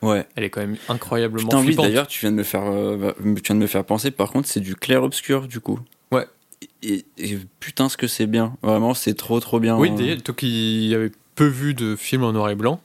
[0.03, 0.27] Ouais.
[0.37, 1.85] elle est quand même incroyablement Putain, oui, flippante.
[1.87, 4.11] d'ailleurs, tu viens de me faire, euh, tu viens de me faire penser.
[4.11, 5.79] Par contre, c'est du clair obscur, du coup.
[6.11, 6.27] Ouais.
[6.83, 8.57] Et, et putain, ce que c'est bien.
[8.63, 9.77] Vraiment, c'est trop, trop bien.
[9.77, 12.81] Oui, d'ailleurs, toi qui avais peu vu de films en noir et blanc,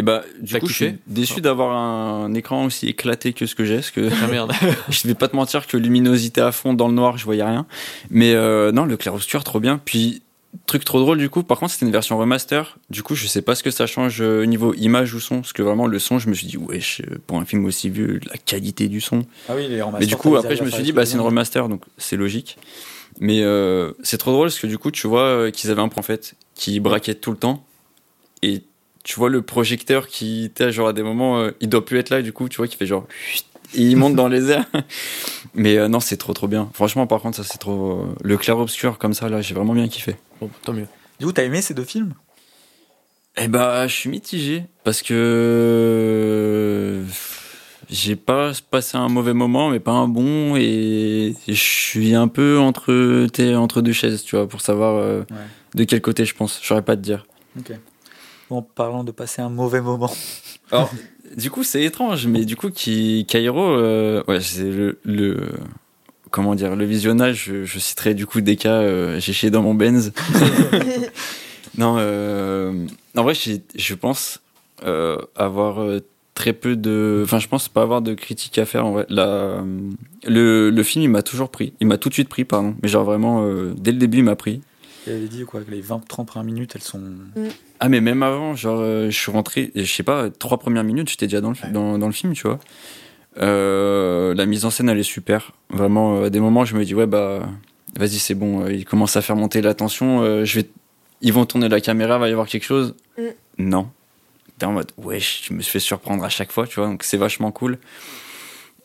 [0.00, 3.64] Et bah, du coup, je suis déçu d'avoir un écran aussi éclaté que ce que
[3.64, 4.52] j'ai, parce que ah merde.
[4.88, 7.66] je vais pas te mentir que luminosité à fond dans le noir, je voyais rien.
[8.10, 9.80] Mais euh, non, le clair obscur, trop bien.
[9.84, 10.22] Puis
[10.66, 11.42] truc trop drôle du coup.
[11.42, 12.78] Par contre, c'était une version remaster.
[12.90, 15.36] Du coup, je sais pas ce que ça change euh, au niveau image ou son,
[15.36, 17.90] parce que vraiment le son, je me suis dit wesh, euh, pour un film aussi
[17.90, 19.24] vieux, la qualité du son.
[19.48, 21.68] Ah oui, les Mais du coup, après, je me suis dit, bah, c'est une remaster,
[21.68, 22.58] donc c'est logique.
[23.20, 26.34] Mais euh, c'est trop drôle parce que du coup, tu vois qu'ils avaient un prophète
[26.54, 27.64] qui braquait tout le temps.
[28.42, 28.62] Et
[29.08, 32.10] tu vois le projecteur qui était genre à des moments, euh, il doit plus être
[32.10, 33.06] là, du coup, tu vois, qui fait genre.
[33.74, 34.66] Et il monte dans les airs.
[35.54, 36.68] Mais euh, non, c'est trop trop bien.
[36.74, 38.02] Franchement, par contre, ça c'est trop.
[38.02, 40.16] euh, le clair-obscur comme ça, là, j'ai vraiment bien kiffé.
[40.42, 40.86] Bon, tant mieux.
[41.18, 42.12] Du coup, t'as aimé ces deux films?
[43.38, 47.02] Eh bah, je suis mitigé parce que
[47.88, 52.58] j'ai pas passé un mauvais moment, mais pas un bon, et je suis un peu
[52.58, 55.36] entre t'es entre deux chaises, tu vois, pour savoir euh, Ouais.
[55.76, 56.58] de quel côté je pense.
[56.60, 57.24] Je saurais pas te dire.
[57.58, 57.72] Ok.
[58.50, 60.10] En parlant de passer un mauvais moment.
[60.72, 60.90] Alors,
[61.36, 65.48] du coup, c'est étrange, mais du coup, qui Cairo, euh, ouais, c'est le, le
[66.30, 67.44] comment dire, le visionnage.
[67.46, 68.80] Je, je citerai du coup des cas.
[68.80, 70.12] euh, j'ai chié dans mon Benz.
[71.78, 74.40] non, euh, en vrai, j'ai- je pense
[74.84, 76.00] euh, avoir
[76.34, 77.22] très peu de.
[77.24, 78.86] Enfin, je pense pas avoir de critiques à faire.
[78.86, 79.62] En vrai, la,
[80.26, 81.72] le, le film, il m'a toujours pris.
[81.80, 82.74] Il m'a tout de suite pris, pardon.
[82.82, 84.62] Mais genre vraiment, euh, dès le début, il m'a pris.
[85.06, 87.02] Il avait dit quoi que les 20-30 premières minutes, elles sont.
[87.80, 91.10] Ah mais même avant, genre euh, je suis rentré, je sais pas, trois premières minutes,
[91.10, 91.70] j'étais déjà dans le, Ouais.
[91.70, 92.58] dans, dans le film, tu vois.
[93.40, 95.52] Euh, la mise en scène, elle est super.
[95.70, 97.48] Vraiment, euh, à des moments, je me dis, ouais, bah,
[97.96, 98.66] vas-y, c'est bon.
[98.68, 100.44] Ils commencent à faire monter la tension.
[100.44, 100.68] je vais...
[101.20, 102.94] Ils vont tourner la caméra, va y avoir quelque chose.
[103.16, 103.22] Mm.
[103.58, 103.90] Non.
[104.58, 106.88] T'es en mode, ouais, je me fais surprendre à chaque fois, tu vois.
[106.88, 107.78] Donc, c'est vachement cool.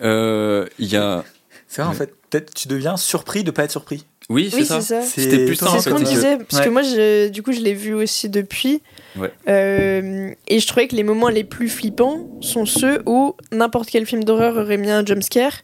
[0.01, 1.23] Euh, Il y a.
[1.67, 4.05] C'est vrai, en fait, peut-être tu deviens surpris de pas être surpris.
[4.29, 4.81] Oui, c'est Oui, ça.
[5.01, 6.65] C'était plus C'est ce qu'on disait, parce Ouais.
[6.65, 8.81] que moi, je- du coup, je l'ai vu aussi depuis.
[9.17, 9.31] Ouais.
[9.49, 14.05] Euh, et je trouvais que les moments les plus flippants sont ceux où n'importe quel
[14.05, 15.59] film d'horreur aurait mis un jumpscare.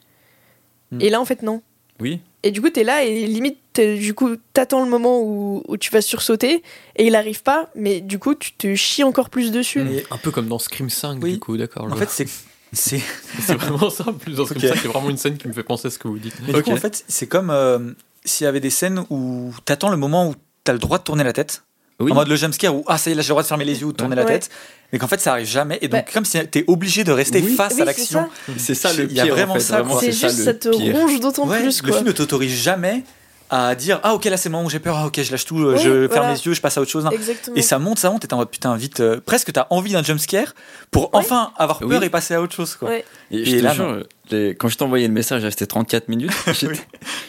[0.92, 1.00] Hmm.
[1.02, 1.62] Et là, en fait, non.
[2.02, 2.20] Oui.
[2.44, 5.90] Et du coup, t'es là et limite, du coup, t'attends le moment où, où tu
[5.92, 6.64] vas sursauter
[6.96, 9.82] et il arrive pas, mais du coup, tu te chies encore plus dessus.
[10.12, 11.34] Un peu comme dans Scream 5, Oui.
[11.34, 11.86] du coup, d'accord.
[11.92, 12.26] en fait, c'est.
[12.74, 13.02] c'est...
[13.42, 14.06] c'est vraiment ça.
[14.20, 14.60] Plus dans Ok.
[14.60, 16.36] 5, c'est vraiment une scène qui me fait penser à ce que vous dites.
[16.46, 16.66] Mais du Ok.
[16.66, 17.80] coup, en fait, c'est comme euh,
[18.26, 21.24] s'il y avait des scènes où t'attends le moment où t'as le droit de tourner
[21.24, 21.64] la tête.
[22.02, 22.14] Oui.
[22.14, 23.66] En mode le jumpscare où, ah, ça y est, là, j'ai le droit de fermer
[23.66, 24.50] les yeux ou de tourner la tête.
[24.94, 25.78] Mais qu'en fait, ça arrive jamais.
[25.82, 26.12] Et donc, Bah.
[26.14, 27.54] comme si t'es obligé de rester Oui.
[27.56, 28.30] face Oui, à l'action.
[28.48, 28.54] ça.
[28.58, 29.36] C'est ça le Il y a pire.
[29.36, 29.60] vraiment en fait.
[29.62, 29.84] ça.
[30.00, 30.96] C'est ça, juste, le ça te pire.
[30.96, 33.04] ronge d'autant Ouais, plus, le film ne t'autorise jamais
[33.52, 35.46] à dire ah ok là c'est le moment où j'ai peur ah ok je lâche
[35.46, 37.08] tout euh, Oui, je ferme les yeux je passe à autre chose.
[37.12, 37.56] Exactement.
[37.58, 39.94] et ça monte ça monte et t'es en mode putain vite euh, presque t'as envie
[39.94, 40.54] d'un jumpscare
[40.92, 42.06] pour enfin avoir peur Oui.
[42.06, 42.96] et passer à autre chose quoi.
[42.96, 45.66] Et, Et je te là, jure, les- quand je t'ai envoyé le message, il restait
[45.66, 46.32] 34 minutes.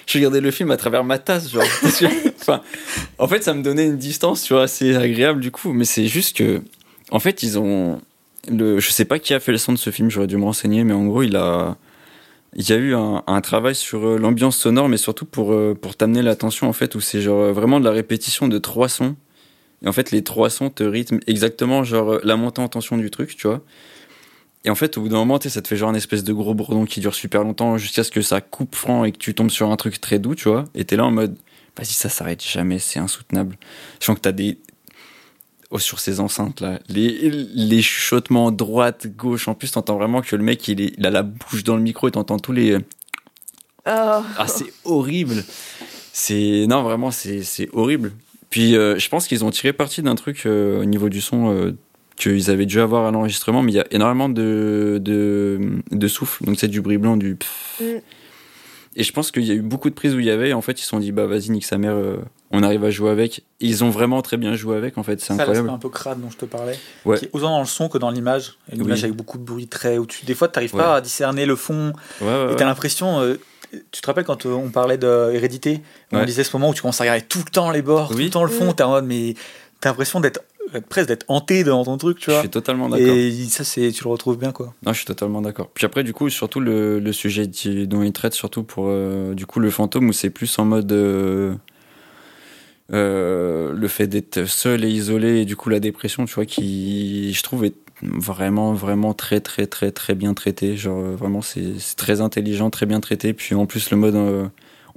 [0.06, 1.62] je regardais le film à travers ma tasse, genre.
[2.40, 2.60] enfin,
[3.18, 5.72] en fait, ça me donnait une distance, tu vois, assez agréable du coup.
[5.72, 6.60] Mais c'est juste que,
[7.10, 8.00] en fait, ils ont.
[8.50, 10.44] Le, je sais pas qui a fait le son de ce film, j'aurais dû me
[10.44, 11.76] renseigner, mais en gros, il a.
[12.54, 15.96] Il y a eu un, travail sur euh, l'ambiance sonore, mais surtout pour, euh, pour
[15.96, 19.14] t'amener l'attention, en fait, où c'est genre euh, vraiment de la répétition de trois sons.
[19.82, 23.10] Et en fait, les trois sons te rythment exactement, genre, la montée en tension du
[23.10, 23.62] truc, tu vois.
[24.64, 26.52] Et en fait, au bout d'un moment, ça te fait genre un espèce de gros
[26.54, 29.50] bourdon qui dure super longtemps jusqu'à ce que ça coupe franc et que tu tombes
[29.50, 30.64] sur un truc très doux, tu vois.
[30.74, 31.36] Et t'es là en mode,
[31.78, 33.56] vas-y, ça s'arrête jamais, c'est insoutenable.
[34.00, 34.58] Sachant que t'as des.
[35.72, 40.34] Oh, sur ces enceintes là, les, les chuchotements droite, gauche, en plus t'entends vraiment que
[40.34, 42.76] le mec il, est, il a la bouche dans le micro et t'entends tous les.
[43.84, 44.24] Ah.
[44.36, 45.44] Ah, c'est horrible.
[46.12, 48.12] C'est non, vraiment, c'est c'est horrible.
[48.50, 51.54] Puis euh, je pense qu'ils ont tiré parti d'un truc euh, au niveau du son
[51.54, 51.72] euh,
[52.16, 56.44] qu'ils avaient dû avoir à l'enregistrement, mais il y a énormément de de, de souffle,
[56.44, 57.36] donc c'est du bruit blanc, du.
[57.36, 57.80] pff.
[57.80, 58.00] Mm.
[59.00, 60.52] Et je pense qu'il y a eu beaucoup de prises où il y avait, et
[60.52, 62.18] en fait ils se sont dit bah vas-y nique sa mère, euh,
[62.50, 63.38] on arrive à jouer avec.
[63.62, 65.70] Et ils ont vraiment très bien joué avec, en fait, c'est incroyable.
[65.70, 67.16] un peu crade dont je te parlais Ouais.
[67.16, 68.86] qui est autant dans le son que dans l'image une Oui.
[68.88, 70.82] image avec beaucoup de bruit très où tu des fois t'arrives Ouais.
[70.82, 72.56] pas à discerner le fond Ouais, ouais, et ouais.
[72.56, 73.40] t'as l'impression euh,
[73.90, 75.80] tu te rappelles quand euh, on parlait d'hérédité
[76.12, 76.26] on Ouais.
[76.26, 78.28] disait ce moment où tu commences à regarder tout le temps les bords tout le
[78.28, 79.34] temps le fond en mode mais
[79.80, 80.40] t'as l'impression d'être
[80.88, 83.06] presque d'être hanté dans ton truc tu Je vois suis totalement d'accord.
[83.14, 85.68] et ça c'est tu le retrouves bien quoi Non, je suis totalement d'accord.
[85.74, 89.34] Puis après, du coup, surtout le, le sujet qui- dont il traite, surtout pour euh,
[89.34, 91.54] du coup le fantôme, où c'est plus en mode euh,
[92.92, 97.32] euh, le fait d'être seul et isolé, et du coup la dépression, tu vois, qui
[97.32, 100.76] je trouve est vraiment, vraiment très, très, très, très bien traité.
[100.76, 103.32] Genre euh, vraiment, c'est très intelligent, très bien traité.
[103.32, 104.46] Puis en plus, le mode, euh,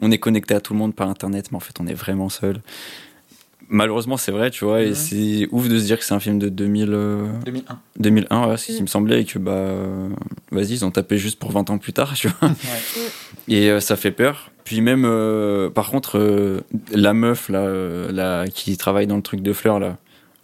[0.02, 2.30] on est connecté à tout le monde par Internet, mais en fait, on est vraiment
[2.30, 2.62] seul.
[3.74, 6.38] Malheureusement, c'est vrai, tu vois, et c'est ouf de se dire que c'est un film
[6.38, 6.90] de 2000.
[6.94, 9.74] euh, 2001 2001, ouais, c'est ce qui me semblait, et que bah,
[10.52, 12.50] vas-y, ils ont tapé juste pour 20 ans plus tard, tu vois.
[12.50, 12.56] Ouais.
[13.48, 14.52] Et euh, ça fait peur.
[14.64, 19.22] Puis même, euh, par contre, euh, la meuf là, euh, là, qui travaille dans le
[19.24, 19.98] truc de fleurs là,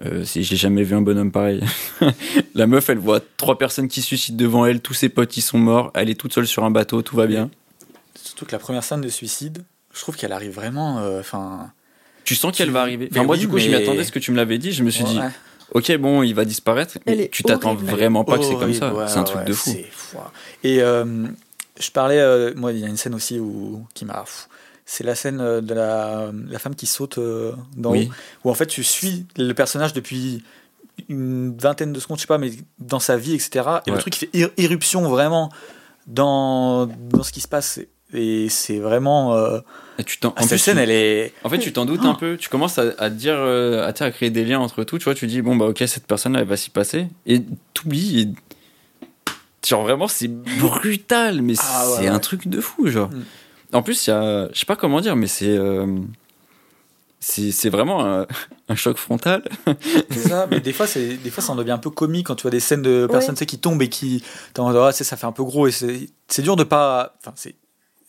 [0.06, 1.62] euh, c'est- j'ai jamais vu un bonhomme pareil.
[2.56, 5.42] la meuf, elle voit trois personnes qui se suicident devant elle, tous ses potes ils
[5.42, 7.50] sont morts, elle est toute seule sur un bateau, tout va bien.
[8.15, 9.63] surtout que la première scène de suicide
[9.94, 11.72] je trouve qu'elle arrive vraiment euh, enfin
[12.25, 13.10] Tu sens qu'elle Tu- va arriver.
[13.12, 14.71] Mais Enfin, moi, oui, du coup, je m'y attendais, ce que tu me l'avais dit,
[14.71, 15.19] je me suis dit,
[15.73, 17.89] ok, bon, il va disparaître, mais tu t'attends horrible.
[17.91, 18.93] vraiment pas que c'est comme ça.
[18.93, 19.69] ouais, c'est un truc ouais, de fou.
[19.71, 20.17] c'est fou.
[20.63, 21.25] Et euh,
[21.79, 24.21] je parlais, euh, moi, il y a une scène aussi où, qui m'a.
[24.21, 24.47] pff,
[24.86, 28.10] C'est la scène euh, de la, la femme qui saute euh, d'en Oui.
[28.43, 30.43] où en fait tu suis le personnage depuis
[31.08, 33.65] une vingtaine de secondes, je sais pas, mais dans sa vie, etc.
[33.88, 35.51] Et le truc qui fait ir- irruption vraiment
[36.08, 37.79] dans, dans ce qui se passe.
[38.13, 39.36] Et c'est vraiment.
[39.36, 39.60] Euh,
[40.00, 41.34] Et tu t'en- en cette plus, scène, tu- elle est.
[41.43, 42.08] En fait, tu t'en doutes Oh.
[42.08, 42.38] un peu.
[42.38, 44.98] Tu commences à, à te dire, euh, à, créer des liens entre tout.
[44.98, 47.41] Tu vois, tu dis bon bah ok, cette personne-là, elle va s'y passer, et
[47.74, 48.22] t'oublies.
[48.22, 48.28] Et...
[49.67, 50.28] Genre vraiment, c'est
[50.60, 52.08] brutal, mais Ah c'est ouais.
[52.08, 53.10] un truc de fou, genre.
[53.10, 53.24] Mm.
[53.74, 55.86] En plus, il y a, je sais pas comment dire, mais c'est, euh,
[57.19, 58.26] c'est, c'est vraiment un,
[58.69, 59.43] un choc frontal.
[60.10, 62.36] C'est ça, mais des fois, c'est, des fois, ça en devient un peu comique quand
[62.36, 63.36] tu vois des scènes de personnes Ouais.
[63.36, 64.24] tu sais, qui tombent et qui.
[64.58, 67.13] mode, Ah, ça fait un peu gros et c'est, c'est dur de pas.
[67.19, 67.54] Enfin, c'est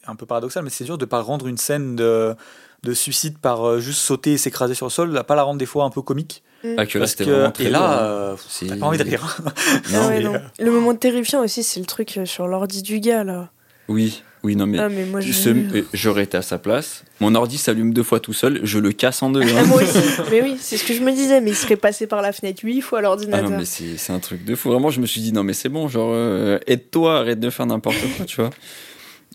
[0.07, 2.35] un peu paradoxal, mais c'est dur de pas rendre une scène de,
[2.83, 5.59] de suicide par euh, juste sauter et s'écraser sur le sol, à pas la rendre
[5.59, 6.43] des fois un peu comique.
[6.77, 8.37] Ah, que là, Parce c'était que- vraiment très et là, euh,
[8.69, 9.39] t'as pas envie de rire.
[9.95, 10.35] Ah ouais, non.
[10.35, 13.49] euh, Le moment terrifiant aussi, c'est le truc euh, sur l'ordi du gars là.
[13.89, 14.23] Oui.
[14.43, 15.33] Oui, non, mais, Ah, mais moi, je...
[15.33, 17.05] ce- j'aurais été à sa place.
[17.21, 19.43] Mon ordi s'allume deux fois tout seul, je le casse en deux.
[19.43, 19.65] Ah, hein.
[19.67, 19.99] moi aussi.
[20.31, 22.61] mais oui, c'est ce que je me disais, mais il serait passé par la fenêtre
[22.65, 23.51] huit fois Ah l'ordinateur.
[23.51, 24.71] non, mais c'est c'est un truc de fou.
[24.71, 27.67] Vraiment, je me suis dit, non, mais c'est bon, genre, euh, aide-toi, arrête de faire
[27.67, 28.49] n'importe quoi, tu vois.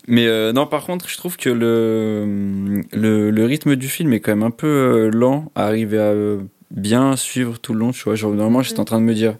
[0.08, 4.20] Mais euh, non, par contre, je trouve que le, le, le rythme du film est
[4.20, 6.38] quand même un peu euh, lent à arriver à euh,
[6.70, 8.14] bien suivre tout le long, tu vois.
[8.14, 9.36] Genre, normalement, j'étais en train de me dire,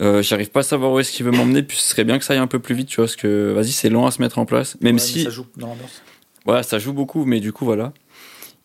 [0.00, 2.24] euh, j'arrive pas à savoir où est-ce qu'il veut m'emmener, puis ce serait bien que
[2.24, 4.20] ça aille un peu plus vite, tu vois, parce que, vas-y, c'est lent à se
[4.20, 4.76] mettre en place.
[4.80, 5.22] Même Ouais, si.
[5.22, 6.02] ça joue dans l'ambiance.
[6.44, 7.92] Voilà, ça joue beaucoup, mais du coup, voilà.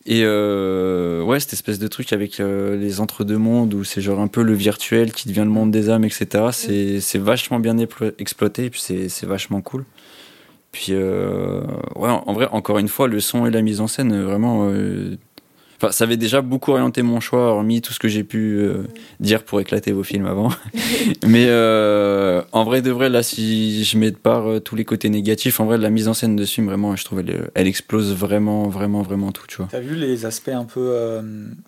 [0.06, 4.28] Et euh, ouais, cette espèce de truc avec euh, les entre-deux-mondes où c'est genre un
[4.28, 6.26] peu le virtuel qui devient le monde des âmes, etc.
[6.52, 7.76] C'est c'est vachement bien
[8.18, 9.84] exploité et puis c'est c'est vachement cool.
[10.72, 11.62] Puis euh,
[11.96, 14.68] ouais, en, vrai, encore une fois, le son et la mise en scène, euh, vraiment.
[14.70, 15.16] euh,
[15.82, 18.82] Enfin, ça avait déjà beaucoup orienté mon choix, hormis tout ce que j'ai pu euh,
[19.18, 20.50] dire pour éclater vos films avant.
[21.26, 24.84] Mais euh, en vrai de vrai, là, si je mets de part euh, tous les
[24.84, 27.50] côtés négatifs, en vrai, la mise en scène de ce film, vraiment, je trouve, elle,
[27.54, 29.68] elle explose vraiment, vraiment, vraiment tout, tu vois.
[29.70, 31.22] T'as vu les aspects un peu euh,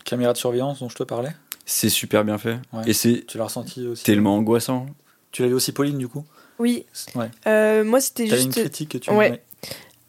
[0.05, 1.33] caméra de surveillance dont je te parlais?
[1.65, 2.59] C'est super bien fait.
[2.75, 2.83] Ouais.
[2.88, 4.05] Et c'est Tu l'as ressenti aussi?
[4.05, 4.85] tellement angoissant.
[5.31, 6.25] Tu l'as vu aussi, Pauline, du coup?
[6.62, 6.87] Oui.
[7.14, 7.27] Ouais.
[7.46, 8.59] Euh, moi, c'était T'as une juste.
[8.61, 9.42] critique que tu Ouais.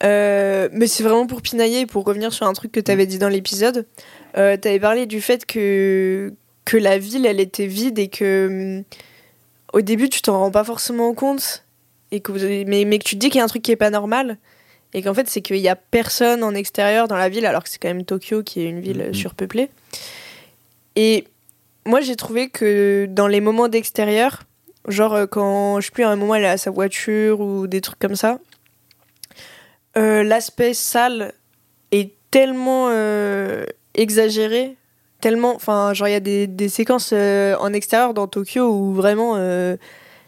[0.03, 3.05] Euh, mais c'est vraiment pour pinailler et pour revenir sur un truc que tu avais
[3.05, 3.85] dit dans l'épisode.
[4.37, 6.33] Euh, tu avais parlé du fait que,
[6.65, 8.83] que la ville, elle était vide et que hum,
[9.73, 11.63] au début, tu t'en rends pas forcément compte.
[12.11, 13.71] Et que vous- mais, mais que tu te dis qu'il y a un truc qui
[13.71, 14.37] est pas normal.
[14.93, 17.69] Et qu'en fait, c'est qu'il y a personne en extérieur dans la ville, alors que
[17.69, 19.13] c'est quand même Tokyo qui est une ville Mhm.
[19.15, 19.69] surpeuplée.
[20.95, 21.23] Et
[21.85, 24.43] moi, j'ai trouvé que dans les moments d'extérieur,
[24.87, 27.81] genre euh, quand, je sais plus, à un moment, elle à sa voiture ou des
[27.81, 28.39] trucs comme ça,
[29.97, 31.33] euh, l'aspect sale
[31.91, 34.75] est tellement euh, exagéré,
[35.21, 39.37] tellement, enfin, genre il y a des, des séquences en extérieur dans Tokyo où vraiment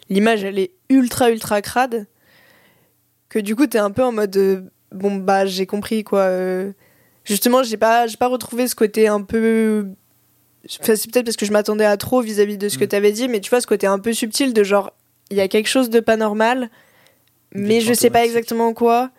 [0.10, 2.06] l'image elle est ultra ultra crade,
[3.28, 6.30] que du coup t'es un peu en mode bon bah j'ai compris quoi.
[7.26, 9.90] justement j'ai pas j'ai pas retrouvé ce côté un peu
[10.82, 12.90] Enfin, c'est peut-être parce que je m'attendais à trop vis-à-vis de ce que Mm.
[12.90, 14.92] tu avais dit, mais tu vois, ce côté un peu subtil de genre,
[15.30, 16.70] il y a quelque chose de pas normal,
[17.54, 19.12] mais je sais pas exactement quoi.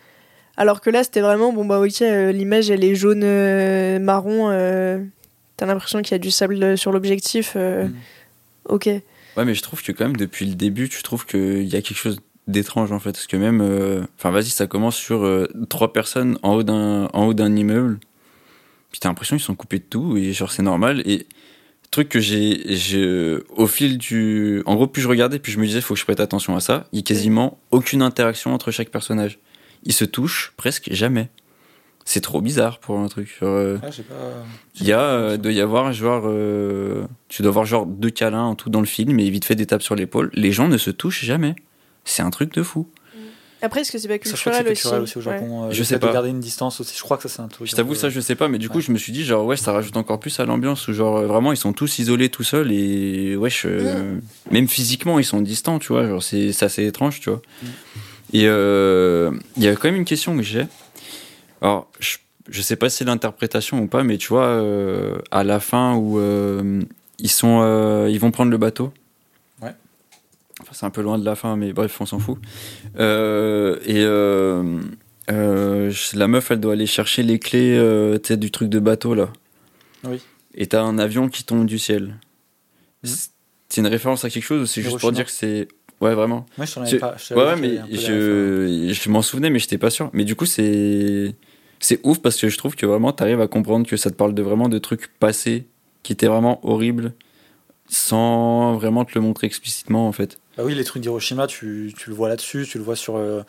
[0.56, 4.48] Alors que là, c'était vraiment, bon bah ok, euh, l'image elle est jaune, euh, marron,
[4.50, 4.98] euh,
[5.56, 7.54] t'as l'impression qu'il y a du sable sur l'objectif.
[7.56, 7.92] Mm.
[8.68, 8.86] Ok.
[8.86, 11.82] Ouais, mais je trouve que quand même, depuis le début, tu trouves qu'il y a
[11.82, 13.12] quelque chose d'étrange en fait.
[13.12, 13.60] Parce que même.
[14.18, 17.98] Enfin, vas-y, ça commence sur trois personnes en haut d'un en haut d'un immeuble.
[18.90, 21.02] Puis t'as l'impression qu'ils sont coupés de tout et genre c'est normal.
[21.04, 21.26] Et
[21.96, 23.42] truc que j'ai.
[23.56, 24.62] Au fil du.
[24.66, 26.60] En gros, plus je regardais, plus je me disais, faut que je prête attention à
[26.60, 26.86] ça.
[26.92, 29.38] Il y a quasiment aucune interaction entre chaque personnage.
[29.84, 31.30] Ils se touchent presque jamais.
[32.04, 33.38] C'est trop bizarre pour un truc.
[33.42, 34.14] Euh, Ah, pas.
[34.78, 38.44] il y a, euh, doit y avoir genre, euh, tu dois avoir genre deux câlins
[38.44, 40.30] en tout dans le film et vite fait des tapes sur l'épaule.
[40.34, 41.56] Les gens ne se touchent jamais.
[42.04, 42.86] C'est un truc de fou.
[43.62, 45.38] Après, est-ce que c'est pas Ça, je crois que culturel, culturel aussi, aussi, au Ouais.
[45.38, 45.64] Japon.
[45.64, 46.08] euh, Je sais pas.
[46.08, 46.94] De garder une distance aussi.
[46.96, 47.68] Je crois que ça, c'est un truc.
[47.68, 48.82] Je t'avoue, ça, je sais pas, mais du coup, Ouais.
[48.82, 51.52] je me suis dit, genre, ouais, ça rajoute encore plus à l'ambiance où, genre, vraiment,
[51.52, 54.18] ils sont tous isolés tout seuls et, wesh, euh,
[54.50, 56.06] même physiquement, ils sont distants, tu vois.
[56.06, 57.40] Genre, c'est c'est assez étrange, tu vois.
[57.62, 57.66] Mm.
[58.34, 60.66] Et euh, il y a quand même une question que j'ai.
[61.62, 62.16] Alors, je,
[62.50, 65.94] je sais pas si c'est l'interprétation ou pas, mais tu vois, euh, à la fin
[65.94, 66.82] où euh,
[67.18, 68.92] ils sont, euh, ils vont prendre le bateau.
[70.62, 72.38] Enfin, c'est un peu loin de la fin, mais bref, on s'en fout.
[72.98, 74.80] Euh, et euh,
[75.30, 77.78] euh, la meuf, elle doit aller chercher les clés
[78.30, 79.28] du truc de bateau là.
[80.04, 80.20] Oui.
[80.54, 82.04] Et t'as un avion qui tombe du ciel.
[83.02, 83.10] Mhm.
[83.10, 83.30] C'est-
[83.78, 85.68] une référence à quelque chose ou c'est juste pour dire que c'est.
[86.00, 86.46] Ouais, vraiment.
[86.56, 87.16] Moi, je avais pas.
[87.18, 90.08] je Ouais, mais je m'en souvenais, mais j'étais pas sûr.
[90.14, 91.34] Mais du coup, c'est.
[91.78, 94.32] C'est ouf parce que je trouve que vraiment, t'arrives à comprendre que ça te parle
[94.32, 95.66] de vraiment de trucs passés
[96.02, 97.12] qui étaient vraiment horribles
[97.88, 100.38] sans vraiment te le montrer explicitement en fait.
[100.56, 103.42] Bah oui, les trucs d'Hiroshima, tu, tu le vois là-dessus, tu le vois sur euh,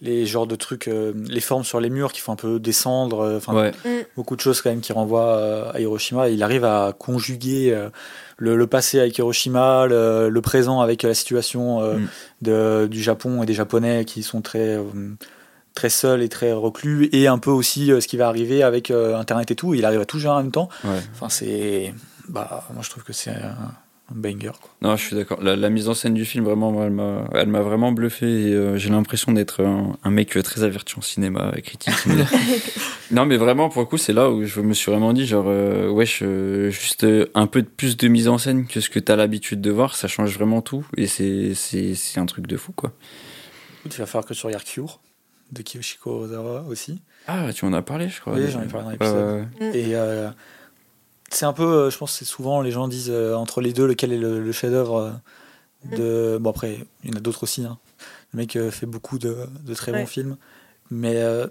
[0.00, 3.20] les genres de trucs, euh, les formes sur les murs qui font un peu descendre,
[3.20, 3.72] euh, enfin Ouais,
[4.16, 6.28] beaucoup de choses quand même qui renvoient euh, à Hiroshima.
[6.28, 7.88] Et il arrive à conjuguer euh,
[8.36, 12.08] le, le passé avec Hiroshima, le, le présent avec la situation euh, Mm.
[12.42, 14.82] de, du Japon et des Japonais qui sont très euh,
[15.74, 18.90] très seuls et très reclus, et un peu aussi euh, ce qui va arriver avec
[18.90, 19.72] euh, Internet et tout.
[19.72, 20.68] Il arrive à tout gérer en même temps.
[20.84, 21.00] ouais.
[21.14, 21.94] Enfin, c'est,
[22.28, 23.56] bah, moi je trouve que c'est un,
[24.14, 24.52] un banger.
[24.60, 24.70] Quoi.
[24.82, 25.42] Non, je suis d'accord.
[25.42, 28.26] La, la mise en scène du film, vraiment, elle m'a, elle m'a vraiment bluffé.
[28.26, 31.94] et, euh, j'ai l'impression d'être un, un mec euh, très averti en cinéma, et critique.
[32.06, 32.24] mais-
[33.10, 35.46] non, mais vraiment, pour le coup, c'est là où je me suis vraiment dit, genre,
[35.48, 38.98] euh, wesh, euh, juste un peu de plus de mise en scène que ce que
[38.98, 40.86] t'as l'habitude de voir, ça change vraiment tout.
[40.96, 42.92] Et c'est, c'est, c'est un truc de fou, quoi.
[43.84, 45.00] Il va falloir que tu regardes Cure
[45.50, 47.02] de Kiyoshiko Ozawa aussi.
[47.26, 48.34] Ah, tu en as parlé, je crois.
[48.34, 49.46] Oui, j'en ai parlé dans l'épisode.
[49.60, 49.78] ouais.
[49.78, 50.30] Et euh,
[51.34, 53.72] c'est un peu, euh, je pense que c'est souvent les gens disent euh, entre les
[53.72, 55.20] deux lequel est le, le chef-d'œuvre
[55.92, 56.38] euh, de.
[56.38, 57.64] Bon, après, il y en a d'autres aussi.
[57.64, 57.78] hein.
[58.32, 60.00] Le mec euh, fait beaucoup de, de très Ouais.
[60.00, 60.36] bons films.
[60.90, 61.46] Mais euh,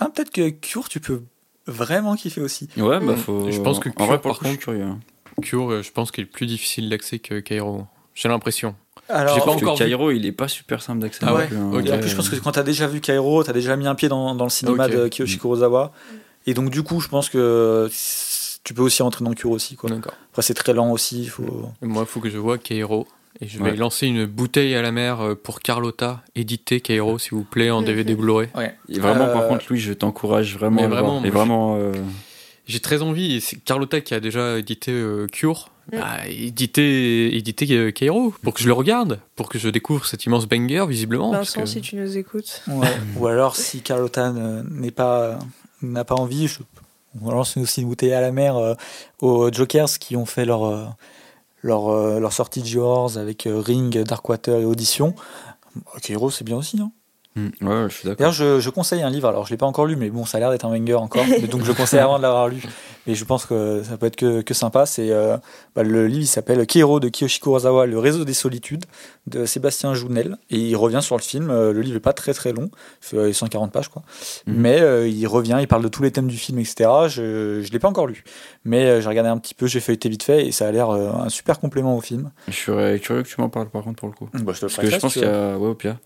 [0.00, 1.22] ah, peut-être que Cure, tu peux
[1.66, 2.68] vraiment kiffer aussi.
[2.76, 3.16] Ouais, bah Mm.
[3.16, 3.50] faut.
[3.50, 4.86] Je pense que en vrai, Cure, pour le par coup, je suis contre- curieux.
[5.42, 7.86] Cure, je pense qu'il est plus difficile d'accès que Cairo.
[8.14, 8.76] J'ai l'impression.
[9.08, 9.84] Alors, J'ai pas encore vu.
[9.84, 11.20] Cairo, il est pas super simple d'accès.
[11.26, 11.70] Ah ouais, plus, hein.
[11.74, 11.86] ok.
[11.86, 13.94] Et en plus, je pense que quand t'as déjà vu Kairo, t'as déjà mis un
[13.94, 15.92] pied dans, dans le cinéma de Kiyoshi Kurosawa.
[16.46, 17.88] Et donc, du coup, je pense que
[18.64, 19.76] tu peux aussi rentrer dans Cure aussi.
[19.76, 19.90] Quoi.
[19.90, 20.14] D'accord.
[20.30, 21.26] Après, c'est très lent aussi.
[21.26, 21.70] Faut...
[21.82, 23.06] Moi, il faut que je vois Cairo.
[23.40, 23.76] Et je vais Ouais.
[23.76, 26.22] lancer une bouteille à la mer euh, pour Carlotta.
[26.36, 28.48] Éditez Cairo, s'il vous plaît, en DVD Blu-ray.
[28.88, 30.80] Et vraiment, par Euh, contre, Louis, je t'encourage vraiment.
[30.82, 31.26] Mais vraiment, voir.
[31.26, 31.76] Et vraiment.
[31.76, 31.92] euh,
[32.66, 33.40] J'ai très envie.
[33.40, 35.68] C'est Carlotta qui a déjà édité euh, Cure.
[35.92, 35.98] Mm.
[35.98, 36.16] Bah,
[36.78, 41.30] euh, Cairo pour que je le regarde, pour que je découvre cet immense banger, visiblement.
[41.32, 42.62] parce Vincent, que- si tu nous écoutes.
[42.68, 42.86] Ouais.
[43.18, 45.38] Ou alors, si Carlotta ne- n'est pas,
[45.82, 46.60] n'a pas envie, je...
[47.22, 48.74] on lance aussi une bouteille à la mer euh,
[49.20, 50.86] aux Jokers qui ont fait leur, euh,
[51.62, 55.14] leur, euh, leur sortie de G-Wars avec Ring, Darkwater et Audition.
[56.02, 56.80] Kairo, c'est bien aussi.
[56.80, 56.92] Hein.
[57.36, 58.16] Hmm, Ouais, je suis d'accord.
[58.18, 59.28] D'ailleurs, je, je conseille un livre.
[59.28, 61.24] Alors, je l'ai pas encore lu, mais bon, ça a l'air d'être un banger encore.
[61.28, 62.62] Mais donc, je conseille avant de l'avoir lu.
[63.06, 64.86] Mais je pense que ça peut être que, que sympa.
[64.86, 65.36] C'est euh,
[65.76, 68.84] bah, le livre, il s'appelle Keiro de Kiyoshi Kurosawa, Le réseau des solitudes
[69.26, 70.38] de Sébastien Jounel.
[70.50, 71.50] Et il revient sur le film.
[71.50, 72.70] Euh, Le livre est pas très très long,
[73.02, 74.02] il fait euh, 140 pages quoi.
[74.46, 74.54] Mhm.
[74.56, 76.88] Mais euh, il revient, il parle de tous les thèmes du film, etc.
[77.08, 78.24] Je je l'ai pas encore lu,
[78.64, 80.90] mais euh, j'ai regardé un petit peu, j'ai feuilleté vite fait et ça a l'air
[80.90, 82.30] euh, un super complément au film.
[82.48, 84.28] Je serais curieux que tu m'en parles, par contre, pour le coup.
[84.32, 85.58] Bah, je te le Parce que je pense qu'il y a.
[85.58, 85.96] Ouais, au pire.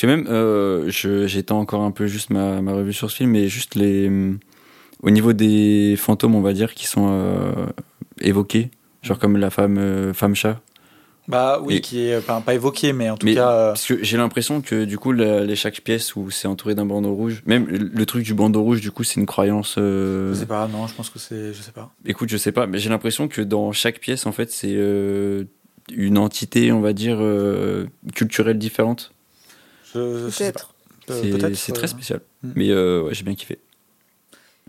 [0.00, 0.88] Parce que même, euh,
[1.26, 4.06] j'étends encore un peu juste ma, ma revue sur ce film, mais juste les.
[4.06, 4.38] hum,
[5.02, 7.66] Au niveau des fantômes, on va dire, qui sont euh,
[8.20, 8.70] évoqués,
[9.02, 10.60] genre comme la femme, euh, femme chat.
[11.26, 13.50] Bah oui, Et- qui est pas, pas évoqué, mais en tout Mais- cas.
[13.50, 16.76] euh, Parce que j'ai l'impression que du coup, la- les chaque pièce où c'est entouré
[16.76, 19.74] d'un bandeau rouge, même le, truc du bandeau rouge, du coup, c'est une croyance.
[19.78, 21.52] euh, Je sais pas, non, je pense que c'est.
[21.52, 21.92] Je sais pas.
[22.06, 25.42] Écoute, je sais pas, mais j'ai l'impression que dans chaque pièce, en fait, c'est euh,
[25.92, 29.12] une entité, on va dire, euh, culturelle différente.
[29.92, 30.74] Peut-être.
[31.10, 32.20] Euh, C'est peut-être, c'est euh, très spécial.
[32.42, 32.52] Mm.
[32.56, 33.58] Mais euh, ouais, j'ai bien kiffé.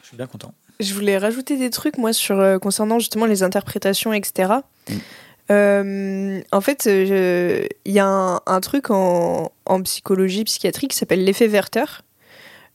[0.01, 0.53] Je suis bien content.
[0.79, 4.53] Je voulais rajouter des trucs, moi, sur, euh, concernant justement les interprétations, etc.
[4.89, 4.93] Mm.
[5.51, 10.97] Euh, en fait, euh, il y a un, un truc en, en psychologie psychiatrique qui
[10.97, 12.03] s'appelle l'effet Werther,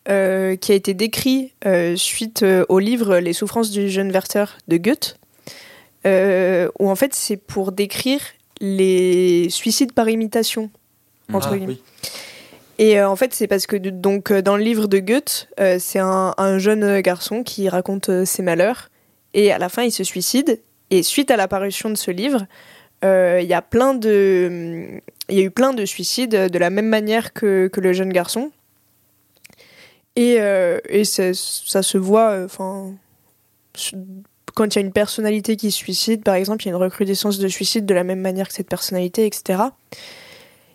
[0.09, 4.47] euh, qui a été décrit euh, suite euh, au livre Les souffrances du jeune Werther
[4.69, 5.17] de Goethe,
[6.05, 8.21] euh, où en fait c'est pour décrire
[8.61, 10.71] les suicides par imitation.
[11.33, 11.75] Entre Ah, guillemets.
[11.75, 11.83] oui.
[12.79, 15.77] Et euh, en fait, c'est parce que donc euh, dans le livre de Goethe, euh,
[15.79, 18.91] c'est un, un jeune garçon qui raconte ses malheurs
[19.33, 20.61] et à la fin il se suicide.
[20.91, 22.47] Et suite à l'apparition de ce livre,
[23.03, 26.89] il y a plein de, il y a eu plein de suicides de la même
[26.89, 28.51] manière que, que le jeune garçon.
[30.17, 30.37] Et,
[30.89, 32.95] et ça se voit, enfin,
[34.55, 36.83] quand il y a une personnalité qui se suicide, par exemple, il y a une
[36.83, 39.65] recrudescence de suicide de la même manière que cette personnalité, etc.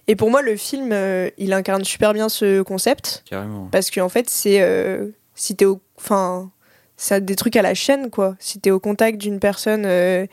[0.10, 3.70] Et pour moi, le film, euh, il incarne super bien ce concept Carrément.
[3.72, 6.50] parce qu'en fait, c'est euh, si t'es au, enfin,
[6.98, 8.36] c'est des trucs à la chaîne, quoi.
[8.40, 10.26] Si t'es au contact d'une personne euh,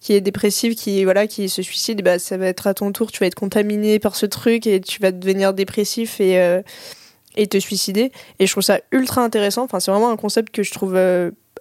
[0.00, 3.10] qui est dépressive, qui voilà, qui se suicide, bah ça va être à ton tour,
[3.10, 6.62] tu vas être contaminé par ce truc et tu vas devenir dépressif et
[7.34, 8.12] et te suicider.
[8.38, 9.64] Et je trouve ça ultra intéressant.
[9.64, 10.96] Enfin, c'est vraiment un concept que je trouve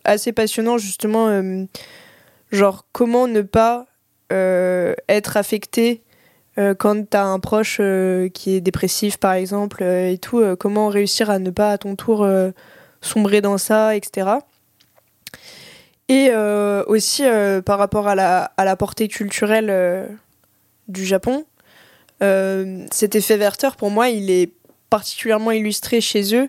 [0.04, 1.42] assez passionnant, justement.
[2.52, 3.88] genre, comment ne pas
[4.32, 6.02] euh, être affecté
[6.58, 10.40] euh, quand t'as un proche euh, qui est dépressif, par exemple, euh, et tout.
[10.40, 12.52] euh, comment réussir à ne pas, à ton tour, euh,
[13.02, 14.28] sombrer dans ça, etc.
[16.08, 20.06] Et euh, aussi, euh, par rapport à la, à la portée culturelle euh,
[20.88, 21.46] du Japon,
[22.22, 24.52] euh, cet effet Werther, pour moi, il est
[24.90, 26.48] particulièrement illustré chez eux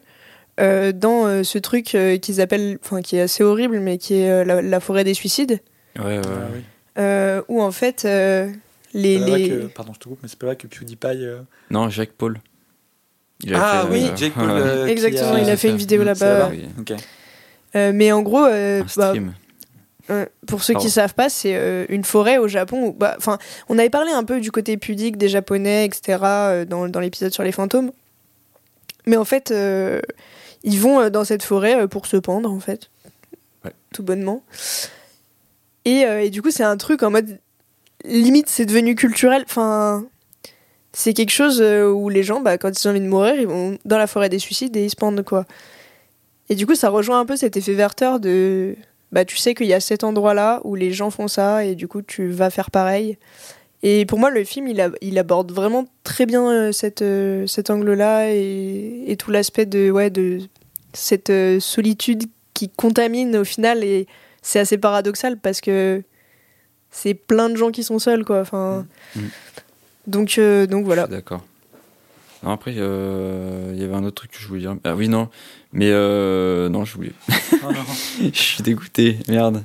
[0.60, 4.20] euh, dans euh, ce truc euh, qu'ils appellent, enfin qui est assez horrible, mais qui
[4.20, 5.60] est euh, la, la forêt des suicides,
[5.98, 6.22] Ouais, ouais.
[6.26, 6.64] Ah, oui.
[6.98, 8.50] euh, où en fait euh,
[9.00, 11.06] les, que- pardon, je te coupe, mais c'est pas vrai que PewDiePie.
[11.24, 12.40] euh, Non, Jacques Paul.
[13.54, 14.50] Ah fait, oui, euh, Jake Paul.
[14.50, 16.48] euh, Exactement, a- il a fait une vidéo là-bas.
[16.50, 16.64] oui.
[17.74, 19.34] Euh, mais en gros, euh, un bah, stream.
[20.46, 20.86] pour ceux Pardon.
[20.86, 22.86] qui savent pas, c'est euh, une forêt au Japon.
[22.88, 23.18] Où, bah,
[23.68, 26.18] on avait parlé un peu du côté pudique des Japonais, etc.
[26.22, 27.90] euh, dans, dans l'épisode sur les fantômes.
[29.06, 30.00] Mais en fait, euh,
[30.64, 32.88] ils vont euh, dans cette forêt euh, pour se pendre, en fait.
[33.64, 33.72] Ouais.
[33.92, 34.42] Tout bonnement.
[35.84, 37.38] Et, euh, et du coup, c'est un truc en mode.
[38.06, 39.44] Limite, c'est devenu culturel.
[39.46, 40.06] Enfin.
[40.98, 43.46] C'est quelque chose euh, où les gens, bah, quand ils ont envie de mourir, ils
[43.46, 45.44] vont dans la forêt des suicides et ils se pendent, quoi.
[46.48, 48.76] Et du coup, ça rejoint un peu cet effet Werther de.
[49.12, 51.86] Bah, tu sais qu'il y a cet endroit-là où les gens font ça et du
[51.86, 53.18] coup, tu vas faire pareil.
[53.82, 58.30] Et pour moi, le film, il, aborde vraiment très bien euh, cette, euh, cet angle-là
[58.30, 60.38] et, et tout l'aspect de, ouais, de
[60.94, 61.30] cette
[61.60, 63.84] solitude qui contamine au final.
[63.84, 64.06] Et
[64.40, 66.02] c'est assez paradoxal parce que
[66.96, 68.40] c'est plein de gens qui sont seuls, quoi.
[68.40, 69.20] Enfin, Mm.
[70.06, 71.04] donc, euh, donc voilà.
[71.06, 71.44] Je D'accord.
[72.42, 74.76] Non, après, euh, il y avait un autre truc que je voulais dire.
[74.84, 75.28] Ah oui, non.
[75.72, 77.12] Mais euh, non, oublié.
[77.28, 77.84] Oh non,
[78.32, 79.18] je suis dégoûté.
[79.28, 79.62] Merde.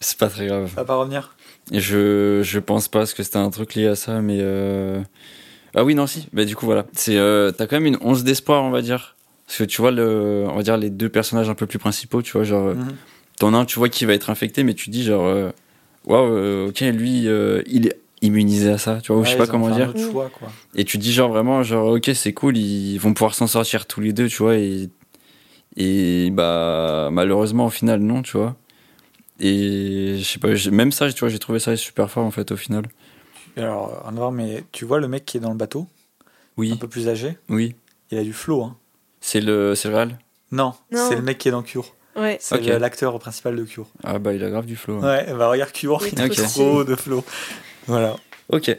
[0.00, 0.68] C'est pas très grave.
[0.68, 1.34] ça va pas revenir.
[1.72, 4.38] Je, je pense pas parce que c'était un truc lié à ça, mais.
[4.40, 5.00] Euh...
[5.74, 6.26] Ah oui, non, si.
[6.32, 6.84] Bah, du coup, voilà.
[6.92, 9.16] C'est, euh, t'as quand même une once d'espoir, on va dire.
[9.46, 12.22] Parce que tu vois, le, on va dire les deux personnages un peu plus principaux,
[12.22, 12.74] tu vois, genre.
[12.74, 12.88] Mhm.
[13.38, 15.52] T'en as un, tu vois, qui va être infecté, mais tu dis, genre.
[16.06, 19.34] Waouh, euh, ok, lui, euh, il est immunisé à ça, tu vois, ou je sais
[19.34, 19.92] Ouais, pas comment un dire.
[20.10, 20.48] choix, quoi.
[20.74, 24.00] Et tu dis, genre, vraiment, genre, ok, c'est cool, ils vont pouvoir s'en sortir tous
[24.00, 24.88] les deux, tu vois, et.
[25.76, 28.56] Et bah, malheureusement, au final, non, tu vois.
[29.38, 32.50] Et je sais pas, même ça, tu vois, j'ai trouvé ça super fort, en fait,
[32.50, 32.84] au final.
[33.56, 35.86] Alors, à voir, mais tu vois le mec qui est dans le bateau,
[36.20, 36.24] un
[36.56, 37.74] Oui, peu plus âgé, oui.
[38.10, 38.62] il a du flow.
[38.64, 38.76] Hein.
[39.20, 40.18] C'est le, c'est le réel
[40.50, 41.06] Non, Non.
[41.08, 41.94] c'est le mec qui est dans Cure.
[42.16, 42.38] Ouais.
[42.40, 42.66] C'est Ok.
[42.66, 43.88] le- l'acteur principal de Cure.
[44.02, 44.98] Ah bah il a grave du flow.
[45.02, 45.08] hein.
[45.26, 47.24] Ouais, bah regarde Cure, Oui, il a trop trop de flow.
[47.86, 48.16] Voilà.
[48.48, 48.76] Ok.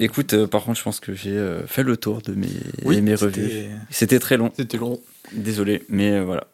[0.00, 2.46] Écoute, euh, par contre, je pense que j'ai euh, fait le tour de mes,
[2.84, 3.66] Oui, mes c'était- revues.
[3.90, 5.00] C'était très long, C'était long.
[5.32, 6.46] désolé, mais euh, voilà.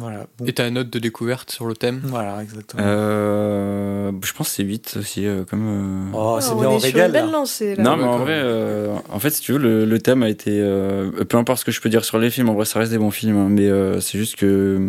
[0.00, 0.26] Voilà.
[0.38, 0.44] Bon.
[0.46, 2.82] Et ta note de découverte sur le thème Voilà, exactement.
[2.84, 6.10] Euh, je pense que c'est 8 aussi, euh, comme...
[6.12, 7.06] euh, Oh, Ah, c'est on bien, on est sur régale.
[7.08, 7.30] une belle là.
[7.32, 7.82] lancée là.
[7.82, 10.58] Non, mais en vrai, euh, en fait, si tu veux, le, le thème a été...
[10.60, 12.92] euh, peu importe ce que je peux dire sur les films, en vrai, ça reste
[12.92, 14.88] des bons films, hein, mais euh, c'est juste que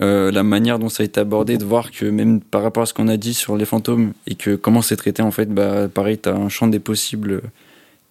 [0.00, 2.86] euh, la manière dont ça a été abordé, de voir que même par rapport à
[2.86, 5.88] ce qu'on a dit sur les fantômes, et que comment c'est traité, en fait, bah,
[5.88, 7.42] pareil, t'as un champ des possibles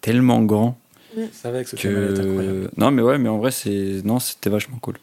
[0.02, 0.78] tellement grand
[1.18, 2.70] Je savais que ce film incroyable.
[2.70, 2.80] que...
[2.80, 4.02] Non, mais ouais, mais en vrai, c'est...
[4.06, 4.96] Non, c'était vachement cool.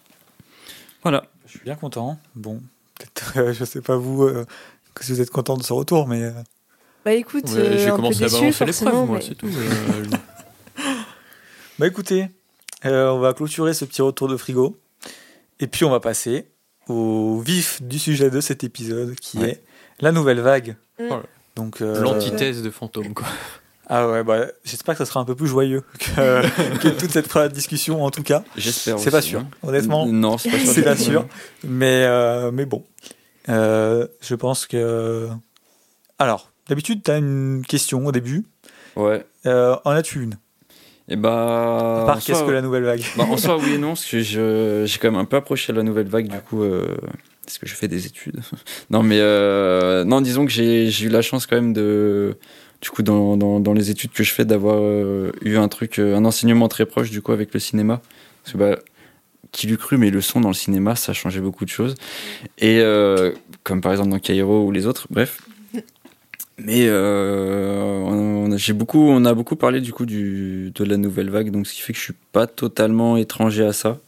[1.02, 1.24] Voilà.
[1.46, 2.18] Je suis bien content.
[2.34, 2.60] Bon,
[2.98, 4.44] peut-être, euh, je sais pas vous, euh,
[4.94, 6.32] que si vous êtes content de ce retour, mais euh,
[7.04, 9.46] Bah écoute, Ouais, euh, J'ai peu commencé à balancer l'épreuve, moi, mais- c'est tout.
[9.48, 10.04] Euh,
[11.78, 12.28] Bah écoutez,
[12.86, 14.76] euh, on va clôturer ce petit retour de frigo.
[15.60, 16.46] Et puis on va passer
[16.88, 19.50] au vif du sujet de cet épisode qui Ouais.
[19.50, 19.62] est
[20.00, 20.76] la nouvelle vague.
[20.98, 21.06] Mm.
[21.08, 21.22] Voilà.
[21.56, 23.26] Donc, euh, L'antithèse de fantôme, quoi.
[23.88, 27.52] Ah ouais, bah, j'espère que ça sera un peu plus joyeux que, que toute cette
[27.52, 28.44] discussion en tout cas.
[28.56, 29.48] J'espère C'est pas sûr, hein.
[29.62, 30.06] honnêtement.
[30.06, 30.68] Non, c'est pas sûr.
[30.72, 31.26] C'est pas sûr.
[31.64, 32.84] Mais, euh, mais bon.
[33.48, 35.28] Euh, je pense que.
[36.18, 38.44] Alors, d'habitude, tu as une question au début.
[38.94, 39.24] Ouais.
[39.46, 40.36] Euh, en as-tu une?
[41.08, 42.02] Et bah.
[42.02, 43.02] À part en qu'est-ce que la nouvelle vague?
[43.16, 45.78] bah, en soi, oui et non, parce que j'ai quand même un peu approché de
[45.78, 46.96] la nouvelle vague, du coup, euh,
[47.44, 48.40] parce que je fais des études.
[48.90, 52.36] non, mais euh, non, disons que j'ai eu la chance quand même de,
[52.80, 56.16] du coup, dans, dans, les études que je fais, d'avoir euh, eu un truc, euh,
[56.16, 58.00] un enseignement très proche, du coup, avec le cinéma.
[58.42, 58.78] Parce que, bah,
[59.50, 61.94] qui l'eût cru, mais le son dans le cinéma, ça changeait beaucoup de choses.
[62.58, 63.32] Et euh,
[63.64, 65.40] comme par exemple dans Cairo ou les autres, bref.
[66.58, 71.30] Mais on, a- j'ai beaucoup, on a beaucoup parlé du coup du, de la nouvelle
[71.30, 73.98] vague, donc ce qui fait que je suis pas totalement étranger à ça.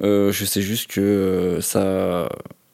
[0.00, 2.28] Je sais juste que ça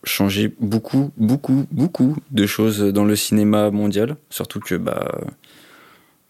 [0.04, 4.16] changé beaucoup, beaucoup, beaucoup de choses dans le cinéma mondial.
[4.30, 5.10] Surtout que bah,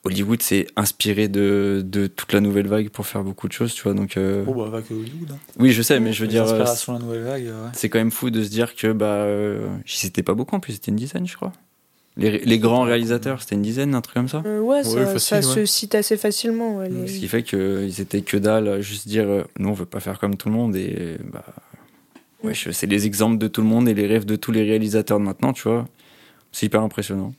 [0.04, 3.82] Hollywood s'est inspiré de, de toute la nouvelle vague pour faire beaucoup de choses, tu
[3.82, 3.94] vois.
[3.94, 5.32] Donc, euh, Oh, bah, vague Hollywood.
[5.32, 5.38] hein.
[5.58, 7.70] oui, je sais, mais je veux Les dire, euh, inspirations de la nouvelle vague, ouais.
[7.74, 10.74] c'est quand même fou de se dire que bah, euh, c'était pas beaucoup en plus,
[10.74, 11.52] c'était une dizaine, je crois.
[12.16, 14.42] Les, les grands réalisateurs, c'était une dizaine, un truc comme ça.
[14.46, 16.78] Euh, ouais, ça, Ouais, facile, ça se cite assez facilement.
[16.78, 19.72] ouais, les- Ce qui fait qu'ils étaient que dalle à juste dire euh, nous on
[19.72, 21.44] veut pas faire comme tout le monde et bah
[22.44, 24.62] ouais, je- c'est les exemples de tout le monde et les rêves de tous les
[24.64, 25.86] réalisateurs de maintenant, tu vois.
[26.52, 27.34] C'est hyper impressionnant.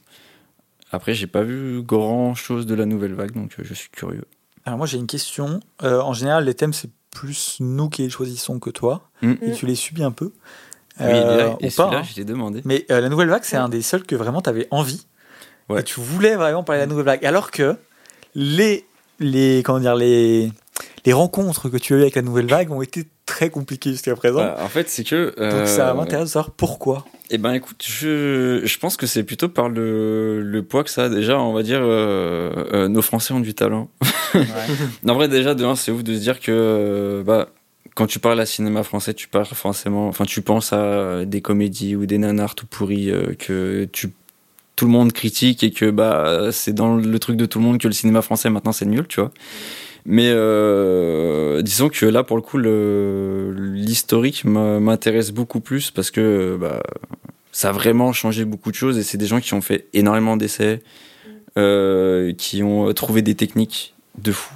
[0.91, 4.25] Après, j'ai pas vu grand chose de la nouvelle vague donc euh, je suis curieux.
[4.65, 5.59] Alors, moi, j'ai une question.
[5.83, 9.09] Euh, en général, les thèmes, c'est plus nous qui les choisissons que toi.
[9.21, 9.33] Mm.
[9.41, 10.31] Et tu les subis un peu.
[10.99, 12.03] oui, et là, Euh, et ou pas, celui-là, hein.
[12.03, 12.61] je l'ai demandé.
[12.65, 13.63] Mais euh, la nouvelle vague, c'est Ouais.
[13.63, 15.05] un des seuls que vraiment tu avais envie.
[15.69, 15.79] Ouais.
[15.81, 17.25] Et tu voulais vraiment parler de la nouvelle vague.
[17.25, 17.77] Alors que
[18.35, 18.85] les,
[19.19, 20.51] les, comment dire, les,
[21.05, 24.15] les rencontres que tu as eues avec la nouvelle vague ont été très compliquées jusqu'à
[24.15, 24.39] présent.
[24.39, 27.05] Bah, en fait, c'est que Donc ça euh, m'intéresse de savoir pourquoi.
[27.29, 31.03] Eh ben écoute, je, je pense que c'est plutôt par le, le poids que ça
[31.03, 31.09] a.
[31.09, 33.89] Déjà, on va dire, euh, euh, nos Français ont du talent.
[35.07, 37.49] En vrai, déjà, de c'est ouf de se dire que bah,
[37.95, 40.07] quand tu parles à cinéma français, tu parles forcément.
[40.07, 44.11] Enfin, tu penses à des comédies ou des nanars tout pourris que tu,
[44.75, 47.79] tout le monde critique et que bah, c'est dans le truc de tout le monde
[47.79, 49.31] que le cinéma français maintenant c'est nul, tu vois.
[50.11, 56.81] Mais euh, disons que là, pour le coup, l'historique m'intéresse beaucoup plus parce que bah,
[57.51, 60.35] ça a vraiment changé beaucoup de choses et c'est des gens qui ont fait énormément
[60.35, 60.81] d'essais,
[61.59, 64.51] euh, qui ont trouvé des techniques de fou.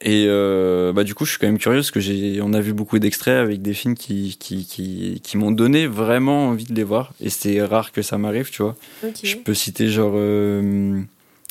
[0.00, 2.60] Et euh, bah, du coup, je suis quand même curieux parce que j'ai, on a
[2.60, 6.74] vu beaucoup d'extraits avec des films qui, qui, qui, qui m'ont donné vraiment envie de
[6.74, 7.14] les voir.
[7.20, 8.76] Et c'est rare que ça m'arrive, tu vois.
[9.24, 10.12] Je peux citer genre.
[10.14, 11.00] euh,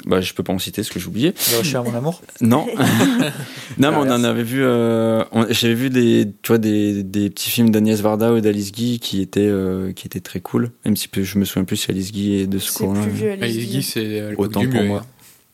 [0.05, 1.33] bah, je peux pas en citer ce que j'ai oublié.
[1.73, 2.21] À mon amour?
[2.41, 2.67] Non.
[3.77, 4.61] non, mais on en avait vu.
[4.63, 8.99] euh, J'avais vu des, tu vois, des, des petits films d'Agnès Varda ou d'Alice Guy
[8.99, 10.71] qui étaient, euh, qui étaient très cool.
[10.83, 13.65] Même si je me souviens plus si Alice Guy est de ce vieux, Alice allez-y.
[13.67, 14.87] Guy, c'est euh, Autant du pour mieux.
[14.87, 15.05] moi.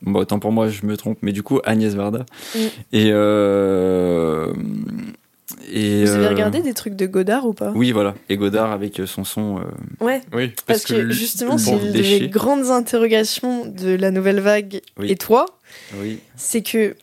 [0.02, 2.26] Bon, autant pour moi, je me trompe, mais du coup, Agnès Varda.
[2.56, 2.60] Mm.
[2.94, 3.12] Et.
[5.72, 7.72] Euh, et Vous avez euh, regardé des trucs de Godard ou pas?
[7.76, 8.16] Oui, voilà.
[8.30, 9.60] Et Godard avec son son.
[9.60, 9.62] euh,
[10.06, 10.22] Ouais.
[10.34, 12.20] Oui, Parce, que, justement, c'est une de déchet.
[12.22, 15.12] mes grandes interrogations de la nouvelle vague Oui.
[15.12, 15.46] et toi,
[15.96, 16.20] Oui.
[16.36, 16.96] c'est que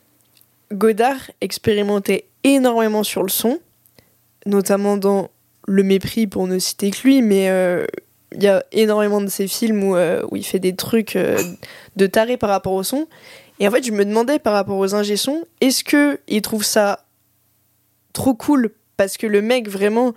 [0.73, 3.59] Godard expérimentait énormément sur le son,
[4.47, 5.31] notamment dans
[5.67, 7.87] Le Mépris pour ne citer que lui, mais euh,
[8.35, 11.39] il y a énormément de ces films où, euh, où il fait des trucs euh,
[11.97, 13.07] de taré par rapport au son.
[13.61, 16.65] Et en fait, je me demandais par rapport aux ingé sons, est-ce que il trouve
[16.65, 17.05] ça
[18.13, 20.15] trop cool parce que le mec vraiment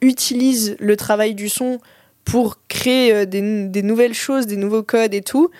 [0.00, 1.78] utilise le travail du son
[2.24, 5.50] pour créer euh, des, des nouvelles choses, des nouveaux codes et tout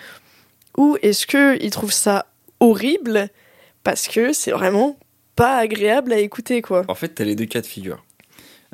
[0.77, 2.27] Ou est-ce que il trouve ça
[2.59, 3.29] horrible
[3.83, 4.97] parce que c'est vraiment
[5.35, 6.83] pas agréable à écouter quoi?
[6.87, 8.03] En fait, t'as les deux cas de figure.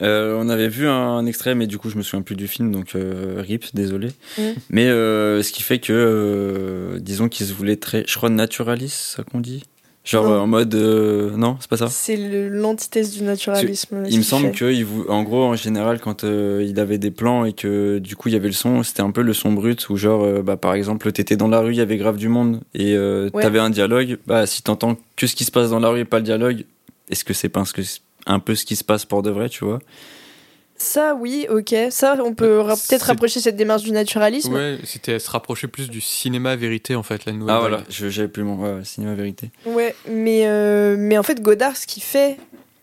[0.01, 2.71] Euh, on avait vu un, extrait, mais du coup, je me souviens plus du film,
[2.71, 4.09] donc euh, rip, désolé.
[4.37, 4.43] Mm.
[4.69, 9.23] Mais euh, ce qui fait que, disons qu'ils se voulaient très, je crois, naturaliste, ça
[9.23, 9.63] qu'on dit?
[10.09, 10.31] Genre Non.
[10.33, 11.87] euh, en mode, euh, non, c'est pas ça.
[11.87, 12.17] C'est
[12.49, 14.05] l'antithèse du naturalisme.
[14.09, 17.11] Il me semble que, il vou- en gros, en général, quand euh, il avait des
[17.11, 19.51] plans et que du coup il y avait le son, c'était un peu le son
[19.53, 22.17] brut où genre, euh, bah, par exemple, t'étais dans la rue, il y avait grave
[22.17, 23.29] du monde et Ouais.
[23.39, 24.17] t'avais un dialogue.
[24.25, 26.65] Bah, si t'entends que ce qui se passe dans la rue et pas le dialogue,
[27.11, 27.63] est-ce que c'est pas
[28.25, 29.79] un peu ce qui se passe pour de vrai, tu vois?
[30.81, 31.75] Ça, oui, ok.
[31.89, 34.53] Ça, on peut ra- peut-être rapprocher cette démarche du naturalisme.
[34.53, 37.55] Ouais, c'était se rapprocher plus du cinéma vérité en fait, la nouvelle.
[37.55, 39.51] Ah voilà, j'avais plus mon ouais, cinéma vérité.
[39.65, 42.37] Ouais, mais, euh, mais en fait, Godard, ce qu'il fait,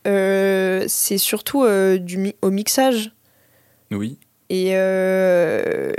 [0.07, 3.13] euh, c'est surtout euh, du mi- au mixage.
[3.91, 4.19] Oui.
[4.51, 5.93] Et euh,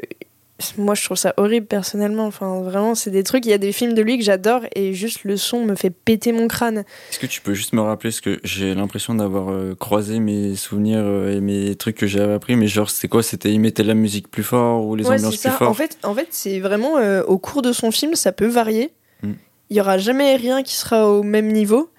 [0.77, 2.25] moi, je trouve ça horrible personnellement.
[2.25, 3.45] Enfin, vraiment, c'est des trucs.
[3.45, 5.91] Il y a des films de lui que j'adore et juste le son me fait
[5.91, 6.79] péter mon crâne.
[7.11, 10.55] Est-ce que tu peux juste me rappeler ce que j'ai l'impression d'avoir euh, croisé mes
[10.55, 13.21] souvenirs euh, et mes trucs que j'avais appris, mais genre c'était quoi?
[13.21, 15.57] C'était il mettait la musique plus fort ou les Ouais, ambiances c'est plus ça.
[15.57, 18.47] fort En fait, en fait c'est vraiment euh, au cours de son film, ça peut
[18.47, 18.91] varier.
[19.21, 19.33] Mm.
[19.69, 21.89] Il y aura jamais rien qui sera au même niveau.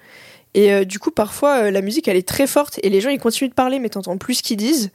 [0.55, 3.51] Et du coup, parfois, la musique, elle est très forte et les gens, ils continuent
[3.51, 4.89] de parler, mais t'entends plus ce qu'ils disent.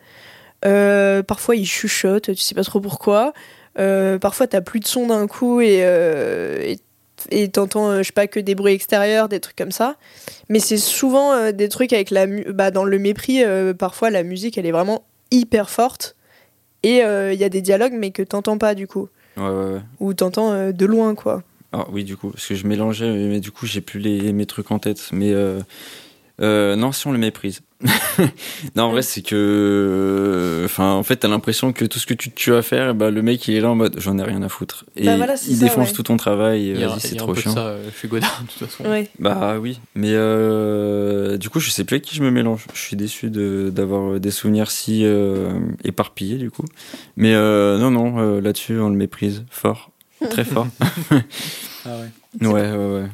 [0.66, 3.32] Euh, parfois, ils chuchotent, tu sais pas trop pourquoi.
[3.78, 6.74] Euh, parfois, t'as plus de son d'un coup et euh,
[7.52, 9.96] t'entends, je sais pas, que des bruits extérieurs, des trucs comme ça.
[10.48, 12.26] Mais c'est souvent des trucs avec la...
[12.26, 13.42] Bah, dans le mépris,
[13.78, 16.16] parfois, la musique, elle est vraiment hyper forte.
[16.82, 19.08] Et il y a des dialogues, mais que t'entends pas, du coup.
[19.36, 19.80] Ouais, ouais, ouais.
[20.00, 21.42] Ou t'entends de loin, quoi.
[21.72, 24.46] Ah oui, du coup, parce que je mélangeais, mais du coup, j'ai plus les, mes
[24.46, 25.10] trucs en tête.
[25.12, 25.34] Mais
[26.38, 27.60] non, si on le méprise.
[28.76, 30.62] non, en vrai, c'est que.
[30.64, 33.11] Enfin, en fait, t'as l'impression que tout ce que tu tu as à faire, bah,
[33.11, 34.85] le mec, il est là en mode j'en ai rien à foutre.
[34.97, 35.95] Et Bah voilà, il ça, défonce ouais.
[35.95, 36.70] tout ton travail.
[36.82, 37.53] a, Vas-y, c'est a un trop peu chiant.
[37.55, 38.89] ça euh, chez Godard de toute façon.
[38.89, 39.11] Ouais.
[39.18, 42.64] Bah oui, mais euh, du coup, je sais plus avec qui je me mélange.
[42.74, 45.51] Je suis déçu de- d'avoir des souvenirs si euh,
[45.85, 46.64] éparpillés, du coup.
[47.16, 49.91] Mais euh, non, non, euh, là-dessus, on le méprise fort.
[50.30, 50.66] Très fort.
[51.87, 52.47] Ah ouais.
[52.49, 53.07] Ouais, ouais, ouais.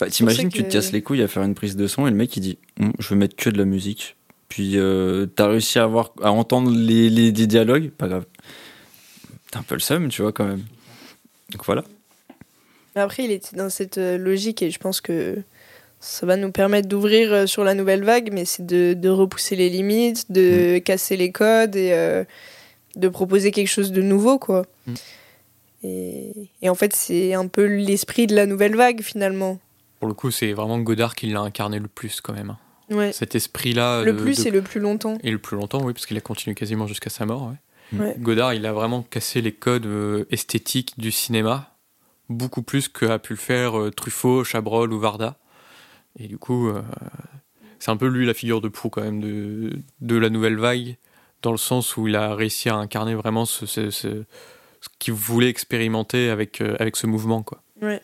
[0.00, 2.10] Bah, T'imagines que tu te casses les couilles à faire une prise de son et
[2.10, 4.16] le mec il dit Hum, Je veux mettre que de la musique.
[4.48, 8.24] Puis euh, t'as réussi à, avoir, à entendre les, les, dialogues, pas grave.
[9.50, 10.64] T'as un peu le seum, tu vois, quand même.
[11.50, 11.84] Donc voilà.
[12.94, 15.42] Après, il était dans cette euh, logique et je pense que
[16.04, 19.56] ça va nous permettre d'ouvrir euh, sur la nouvelle vague, mais c'est de, de repousser
[19.56, 22.24] les limites, de casser les codes et euh,
[22.94, 24.66] de proposer quelque chose de nouveau, quoi.
[24.86, 24.94] Mm.
[25.84, 26.32] Et,
[26.62, 29.58] et en fait, c'est un peu l'esprit de la nouvelle vague, finalement.
[30.04, 32.50] Pour le coup, c'est vraiment Godard qui l'a incarné le plus quand même.
[32.50, 32.58] hein.
[32.94, 33.10] Ouais.
[33.12, 34.02] Cet esprit-là.
[34.04, 35.16] Le de- plus de- et le plus longtemps.
[35.22, 37.48] Et le plus longtemps, oui, parce qu'il a continué quasiment jusqu'à sa mort.
[37.94, 37.98] ouais.
[37.98, 38.14] Ouais.
[38.18, 41.70] Godard, il a vraiment cassé les codes euh, esthétiques du cinéma,
[42.28, 45.38] beaucoup plus que a pu le faire euh, Truffaut, Chabrol ou Varda.
[46.18, 46.82] Et du coup, euh,
[47.78, 50.98] c'est un peu lui la figure de proue quand même de, de la nouvelle vague,
[51.40, 54.24] dans le sens où il a réussi à incarner vraiment ce, ce, ce-
[54.82, 57.42] ce qu'il voulait expérimenter avec, euh, avec ce mouvement.
[57.42, 57.62] Quoi.
[57.80, 58.02] Ouais.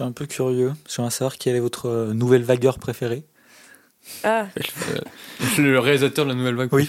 [0.00, 0.72] Je suis un peu curieux.
[0.88, 3.22] J'aimerais savoir quelle est votre euh, nouvelle vagueur préférée.
[4.24, 4.46] Ah,
[5.58, 6.88] le réalisateur de la nouvelle vague, Oui.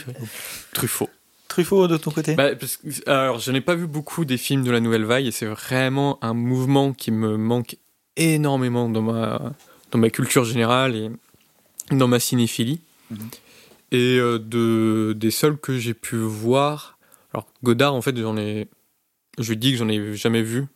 [0.73, 1.09] Truffaut.
[1.49, 2.35] Truffaut de ton côté?
[2.35, 5.25] Bah, parce que- alors, je n'ai pas vu beaucoup des films de la Nouvelle Vague
[5.25, 7.75] et c'est vraiment un mouvement qui me manque
[8.15, 9.51] énormément dans ma,
[9.91, 11.09] dans ma culture générale et
[11.93, 12.79] dans ma cinéphilie.
[13.09, 13.29] Mhm.
[13.91, 16.97] Et euh, de, des seuls que j'ai pu voir,
[17.33, 18.69] alors Godard, en fait, j'en ai,
[19.37, 20.67] je dis que j'en ai jamais vu.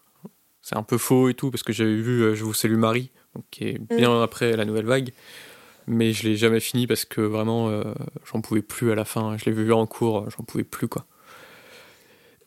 [0.65, 3.11] C'est un peu faux et tout parce que j'avais vu euh, Je vous salue Marie,
[3.35, 5.13] donc, qui est bien après la Nouvelle Vague.
[5.85, 7.83] Mais je l'ai jamais fini parce que vraiment, euh,
[8.25, 9.37] j'en pouvais plus à la fin.
[9.37, 11.05] Je l'ai vu en cours, euh, j'en pouvais plus quoi.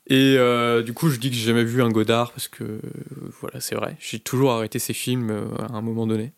[0.09, 2.81] Et euh, du coup, je dis que j'ai jamais vu un Godard parce que euh,
[3.41, 3.97] voilà, c'est vrai.
[4.01, 6.33] J'ai toujours arrêté ces films à un moment donné.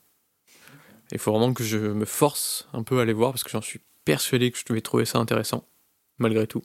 [1.12, 3.62] Il faut vraiment que je me force un peu à les voir parce que j'en
[3.62, 5.66] suis persuadé que je devais trouver ça intéressant,
[6.18, 6.62] malgré tout.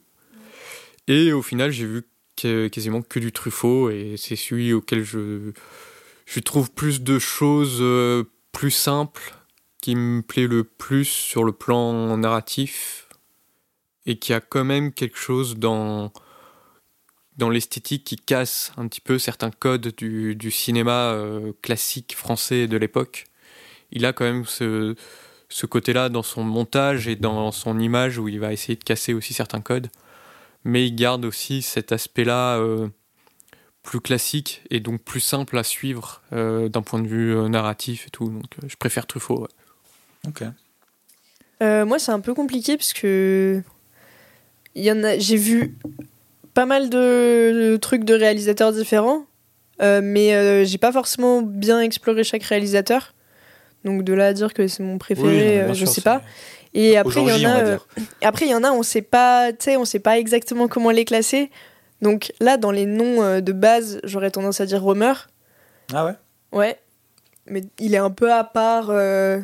[1.08, 2.04] Et au final, j'ai vu
[2.36, 8.72] quasiment que du Truffaut et c'est celui auquel je trouve plus de choses euh, plus
[8.72, 9.36] simples
[9.82, 13.08] qui me plaît le plus sur le plan narratif
[14.06, 16.12] et qui a quand même quelque chose dans
[17.38, 22.78] l'esthétique qui casse un petit peu certains codes du, du cinéma euh, classique français de
[22.78, 23.26] l'époque.
[23.92, 24.96] Il a quand même ce,
[25.50, 29.14] ce côté-là dans son montage et dans son image où il va essayer de casser
[29.14, 29.88] aussi certains codes.
[30.66, 32.88] Mais il garde aussi cet aspect-là euh,
[33.84, 38.08] plus classique et donc plus simple à suivre euh, d'un point de vue euh, narratif
[38.08, 38.30] et tout.
[38.30, 39.42] Donc euh, je préfère Truffaut.
[39.42, 39.48] ouais.
[40.28, 40.44] Ok.
[41.62, 43.62] Euh, moi, c'est un peu compliqué parce que
[44.74, 45.18] il y en a.
[45.20, 45.78] J'ai vu
[46.54, 49.26] pas mal de, de trucs de réalisateurs différents,
[49.82, 53.14] euh, mais euh, j'ai pas forcément bien exploré chaque réalisateur.
[53.86, 56.24] Donc de là à dire que c'est mon préféré, Oui, euh, je sûr, sais pas.
[56.78, 57.64] Et après il y en a.
[57.64, 57.78] euh,
[58.22, 60.92] après il y en a, on sait pas, tu sais, on sait pas exactement comment
[60.92, 61.50] les classer.
[62.02, 65.14] Donc là, dans les noms euh, de base, j'aurais tendance à dire Romer.
[65.94, 66.12] Ah ouais?
[66.52, 66.78] Ouais,
[67.48, 69.40] mais il est un peu à part, euh,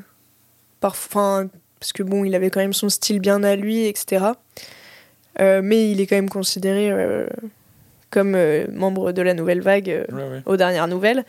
[0.82, 4.25] parce que bon, il avait quand même son style bien à lui, etc.
[5.39, 6.91] Euh, mais il est quand même considéré
[8.09, 8.38] comme
[8.73, 10.41] membre de la nouvelle vague Ouais, ouais.
[10.45, 11.23] aux dernières nouvelles.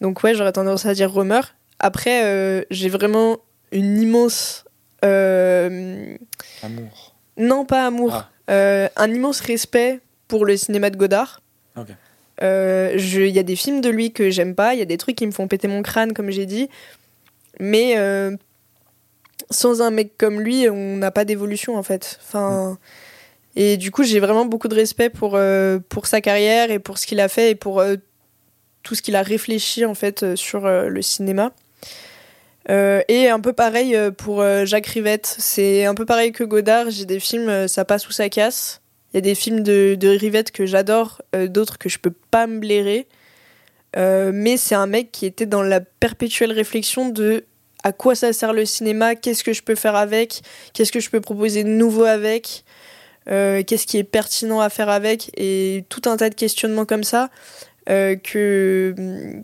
[0.00, 1.40] Donc ouais, j'aurais tendance à dire Romer.
[1.78, 3.38] Après, j'ai vraiment
[3.70, 4.63] une immense...
[5.04, 6.16] euh,
[6.62, 7.14] Amour.
[7.36, 8.12] non, pas amour.
[8.14, 8.30] Ah.
[8.50, 11.40] Euh, un immense respect pour le cinéma de Godard.
[11.76, 11.88] Ok.
[12.42, 14.98] Euh, Il y a des films de lui que j'aime pas, il y a des
[14.98, 16.68] trucs qui me font péter mon crâne, comme j'ai dit.
[17.60, 18.36] Mais euh,
[19.50, 22.18] sans un mec comme lui, on n'a pas d'évolution en fait.
[22.22, 22.78] Enfin,
[23.56, 26.98] Et du coup, j'ai vraiment beaucoup de respect pour, euh, pour sa carrière et pour
[26.98, 27.82] ce qu'il a fait et pour
[28.82, 31.52] tout ce qu'il a réfléchi en fait sur le cinéma.
[32.70, 35.36] Euh, et un peu pareil euh, pour euh, Jacques Rivette.
[35.38, 36.90] C'est un peu pareil que Godard.
[36.90, 38.80] J'ai des films, ça passe ou ça casse.
[39.12, 42.58] Il y a des films de, Rivette que j'adore, d'autres que je peux pas me
[42.58, 43.06] blairer.
[43.96, 47.44] Mais c'est un mec qui était dans la perpétuelle réflexion de
[47.84, 50.40] à quoi ça sert le cinéma, qu'est-ce que je peux faire avec,
[50.72, 52.64] qu'est-ce que je peux proposer de nouveau avec,
[53.26, 57.30] qu'est-ce qui est pertinent à faire avec, et tout un tas de questionnements comme ça
[57.86, 58.94] que,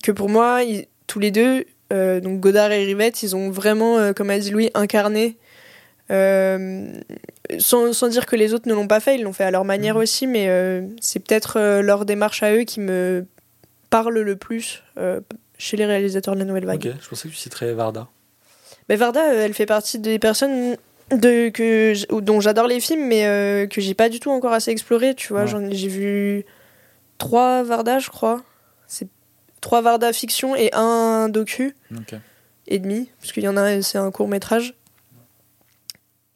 [0.03, 0.63] que pour moi,
[1.07, 4.51] tous les deux, euh, donc Godard et Rivette, ils ont vraiment, euh, comme a dit
[4.51, 5.37] Louis, incarné.
[6.11, 6.91] euh,
[7.59, 9.65] sans, sans dire que les autres ne l'ont pas fait, ils l'ont fait à leur
[9.65, 10.01] manière Mhm.
[10.03, 10.49] aussi, mais
[11.01, 13.25] c'est peut-être leur démarche à eux qui me
[13.91, 14.83] parle le plus
[15.59, 16.87] chez les réalisateurs de la nouvelle vague.
[16.87, 18.09] Ok, je pensais que tu citerais Varda.
[18.89, 20.77] Mais Varda, elle fait partie des personnes
[21.13, 25.15] de, que, dont j'adore les films, mais que j'ai pas du tout encore assez exploré.
[25.15, 25.69] Tu vois, Ouais.
[25.73, 26.45] J'ai vu
[27.19, 28.43] trois Varda, je crois.
[29.61, 32.15] Trois Varda fiction et un docu Ok.
[32.67, 34.75] et demi, parce qu'il y en a un, c'est un court métrage.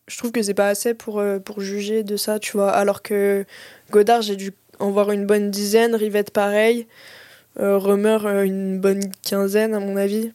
[0.08, 2.70] Je trouve que c'est pas assez pour, euh, pour juger de ça, tu vois.
[2.70, 3.46] Alors que
[3.90, 6.86] Godard, j'ai dû en voir une bonne dizaine, Rivette pareil,
[7.58, 10.32] euh, Romer euh, une bonne quinzaine à mon avis.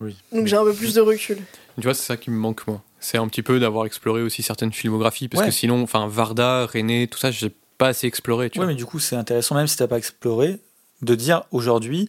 [0.00, 0.16] Oui.
[0.32, 1.38] Donc j'ai un peu plus de recul.
[1.76, 2.82] Tu vois, c'est ça qui me manque, moi.
[3.00, 5.28] C'est un petit peu d'avoir exploré aussi certaines filmographies.
[5.28, 5.48] Parce Ouais.
[5.48, 8.50] que sinon, enfin, Varda, René, tout ça, j'ai pas assez exploré.
[8.50, 8.72] Tu Ouais, vois.
[8.74, 10.58] mais du coup, c'est intéressant, même si t'as pas exploré,
[11.02, 12.08] de dire aujourd'hui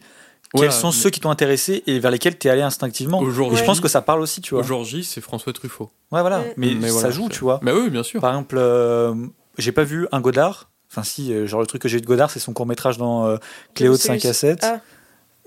[0.56, 3.20] quels sont mais- ceux qui t'ont intéressé et vers lesquels t'es allé instinctivement.
[3.20, 4.62] Et Aujourd'hui, je pense que ça parle aussi, tu vois.
[4.62, 5.90] aujourd'hui, c'est François Truffaut.
[6.12, 6.44] Ouais, voilà.
[6.56, 7.58] Mais, Mais ça voilà, joue, tu vois.
[7.62, 8.20] Bah oui, bien sûr.
[8.20, 9.14] Par exemple, euh,
[9.58, 10.70] j'ai pas vu un Godard.
[10.92, 12.98] Enfin, si, euh, genre le truc que j'ai vu de Godard, c'est son court métrage
[12.98, 13.36] dans euh,
[13.74, 14.60] Cléo de C'est 5 à 7.
[14.62, 14.80] Ah.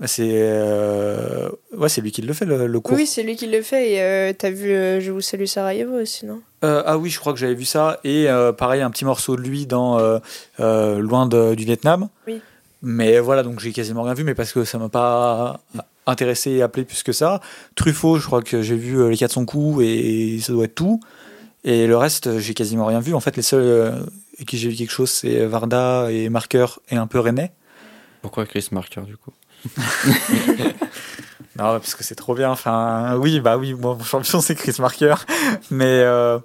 [0.06, 2.95] C'est euh, ouais, c'est lui qui le fait, le, le court.
[2.95, 3.93] Oui, c'est lui qui le fait.
[3.93, 6.41] Et euh, t'as vu euh, Je vous salue Sarajevo aussi, non?
[6.64, 8.00] Euh, ah oui, je crois que j'avais vu ça.
[8.04, 10.20] Et euh, pareil, un petit morceau de lui dans euh,
[10.60, 12.10] euh, Loin de- du Vietnam.
[12.28, 12.41] Oui.
[12.82, 15.59] Mais voilà, donc j'ai quasiment rien vu, mais parce que ça m'a pas
[16.05, 17.41] intéressé et appelé plus que ça.
[17.75, 20.99] Truffaut, je crois que j'ai vu euh, les 400 coups et ça doit être tout.
[21.63, 23.13] Et le reste, euh, j'ai quasiment rien vu.
[23.13, 23.91] En fait, les seuls euh,
[24.36, 27.51] avec qui j'ai vu quelque chose, c'est Varda et Marker et un peu René.
[28.21, 29.34] Pourquoi Chris Marker du coup?
[31.58, 32.49] Non, parce que c'est trop bien.
[32.51, 35.16] Enfin, oui, bah oui, moi, mon champion, c'est Chris Marker.
[35.72, 36.38] Mais, euh,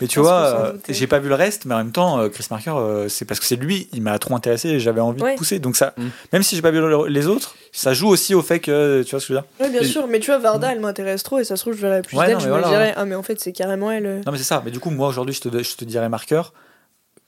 [0.00, 2.46] mais tu vois, euh, j'ai pas vu le reste, mais en même temps, euh, Chris
[2.50, 2.74] Marker,
[3.08, 5.32] c'est parce que c'est lui, il m'a trop intéressé et j'avais envie Ouais.
[5.32, 5.58] de pousser.
[5.58, 6.04] Donc, ça, Mm.
[6.32, 9.10] même si j'ai pas vu le- les autres, ça joue aussi au fait que, tu
[9.10, 9.50] vois ce que je veux dire?
[9.60, 10.06] Oui, bien Et- sûr.
[10.06, 11.38] Mais tu vois, Varda, elle m'intéresse trop.
[11.40, 12.36] Et ça se trouve, je verrai plus Ouais, d'elle.
[12.38, 12.68] Je mais me voilà.
[12.68, 14.22] dirais, ah, mais en fait, c'est carrément elle.
[14.24, 14.62] Non, mais c'est ça.
[14.64, 16.42] Mais du coup, moi, aujourd'hui, je te, je te dirais Marker.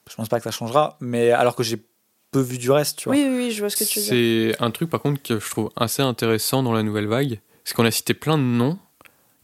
[0.08, 1.84] Je pense pas que ça changera, mais alors que j'ai
[2.38, 3.16] peu vu du reste, tu vois.
[3.16, 4.52] Oui, oui, oui, je vois ce que tu veux dire.
[4.56, 7.40] C'est un truc, par contre, que je trouve assez intéressant dans la nouvelle vague.
[7.64, 8.78] C'est qu'on a cité plein de noms.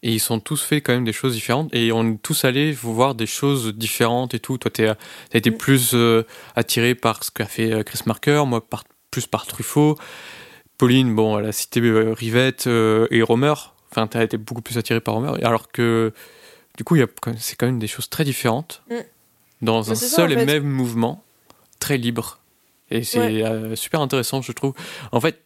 [0.05, 1.73] Et ils sont tous fait quand même des choses différentes.
[1.73, 4.59] Et on est tous allés voir des choses différentes et tout.
[4.59, 4.93] Toi, t'es-
[5.31, 5.57] t'as été Mm.
[5.59, 6.25] plus euh,
[6.57, 8.83] attiré par ce qu'a fait euh, Chris Marker, moi par,
[9.13, 9.97] plus par Truffaut.
[10.79, 13.55] Pauline, bon, elle a cité euh, Rivette euh, et Romer.
[13.93, 15.33] Enfin, t'as été beaucoup plus attiré par Romer.
[15.45, 16.13] Alors que,
[16.77, 18.83] du coup, il y a quand même- c'est quand même des choses très différentes.
[18.91, 18.95] Mm.
[19.63, 20.47] Dans Mais un ça, seul et fait.
[20.47, 21.23] même mouvement,
[21.79, 22.41] très libre.
[22.93, 23.43] Et c'est Ouais.
[23.45, 24.75] euh, super intéressant, je trouve.
[25.13, 25.41] En fait,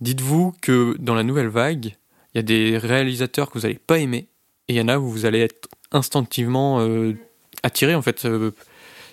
[0.00, 1.94] dites-vous que dans la nouvelle vague,
[2.34, 4.26] il y a des réalisateurs que vous n'allez pas aimer,
[4.68, 7.14] et il y en a où vous allez être instinctivement euh,
[7.62, 8.24] attiré, en fait.
[8.24, 8.52] Euh,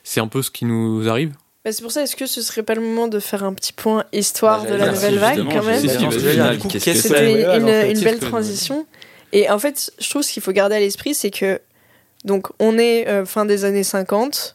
[0.03, 1.33] c'est un peu ce qui nous arrive.
[1.65, 3.73] Bah, c'est pour ça, est-ce que ce serait pas le moment de faire un petit
[3.73, 5.81] point histoire Bah, de la nouvelle vague quand même
[6.69, 8.85] C'était une, une belle transition.
[9.33, 11.59] Et en fait, je trouve ce qu'il faut garder à l'esprit, c'est que
[12.23, 14.54] donc on est euh, fin des années 50,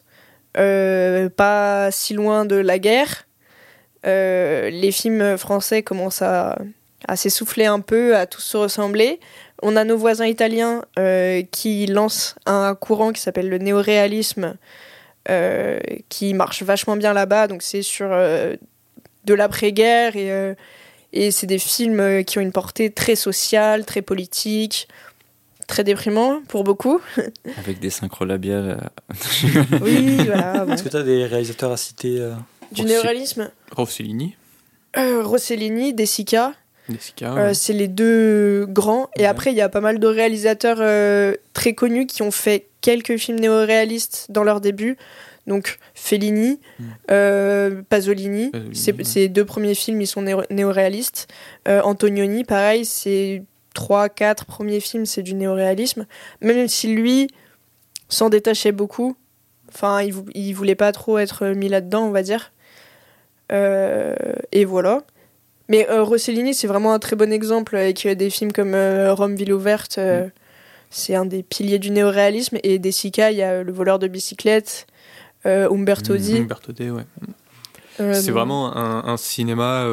[0.53, 3.25] pas si loin de la guerre.
[4.05, 6.57] Euh, les films français commencent à,
[7.15, 9.19] s'essouffler un peu, à tous se ressembler.
[9.61, 14.55] On a nos voisins italiens euh, qui lancent un courant qui s'appelle le néoréalisme,
[15.29, 15.79] euh,
[16.09, 17.47] qui marche vachement bien là-bas.
[17.47, 18.55] Donc c'est sur euh,
[19.25, 20.53] de l'après-guerre et, euh,
[21.31, 24.87] c'est des films euh, qui ont une portée très sociale, très politique,
[25.71, 26.99] très déprimant pour beaucoup.
[27.57, 28.77] Avec des synchro labiales.
[28.81, 30.65] euh, Oui, voilà.
[30.65, 30.73] bon.
[30.73, 32.33] Est-ce que tu as des réalisateurs à citer euh,
[32.71, 33.49] Du néoréalisme.
[33.75, 34.35] Rossellini,
[34.97, 36.53] Euh, Rossellini, De Sica,
[36.89, 37.33] Jessica.
[37.35, 39.09] euh, c'est les deux grands.
[39.15, 39.25] Et Ouais.
[39.27, 43.15] après, il y a pas mal de réalisateurs euh, très connus qui ont fait quelques
[43.17, 44.97] films néoréalistes dans leur début.
[45.47, 46.83] Donc Fellini, Mm.
[47.11, 49.27] euh, Pasolini, Pasolini, ces, ouais.
[49.29, 51.27] deux premiers films, ils sont néo- néoréalistes.
[51.67, 53.43] Euh, Antonioni, pareil, ses
[53.73, 56.05] trois, quatre premiers films, c'est du néoréalisme.
[56.41, 57.27] Même si lui
[58.09, 59.15] s'en détachait beaucoup.
[59.73, 62.51] Enfin, il, vou- il voulait pas trop être mis là-dedans, on va dire.
[63.51, 64.13] Euh,
[64.51, 65.01] et voilà.
[65.69, 69.13] Mais euh, Rossellini, c'est vraiment un très bon exemple avec euh, des films comme euh,
[69.13, 69.97] Rome, ville ouverte.
[69.97, 70.27] euh,
[70.89, 72.57] C'est un des piliers du néoréalisme.
[72.63, 74.87] Et des Sica, il y a Le voleur de bicyclette,
[75.45, 76.37] Umberto Di.
[76.39, 77.03] Umberto D, ouais.
[77.97, 79.85] C'est vraiment un, un cinéma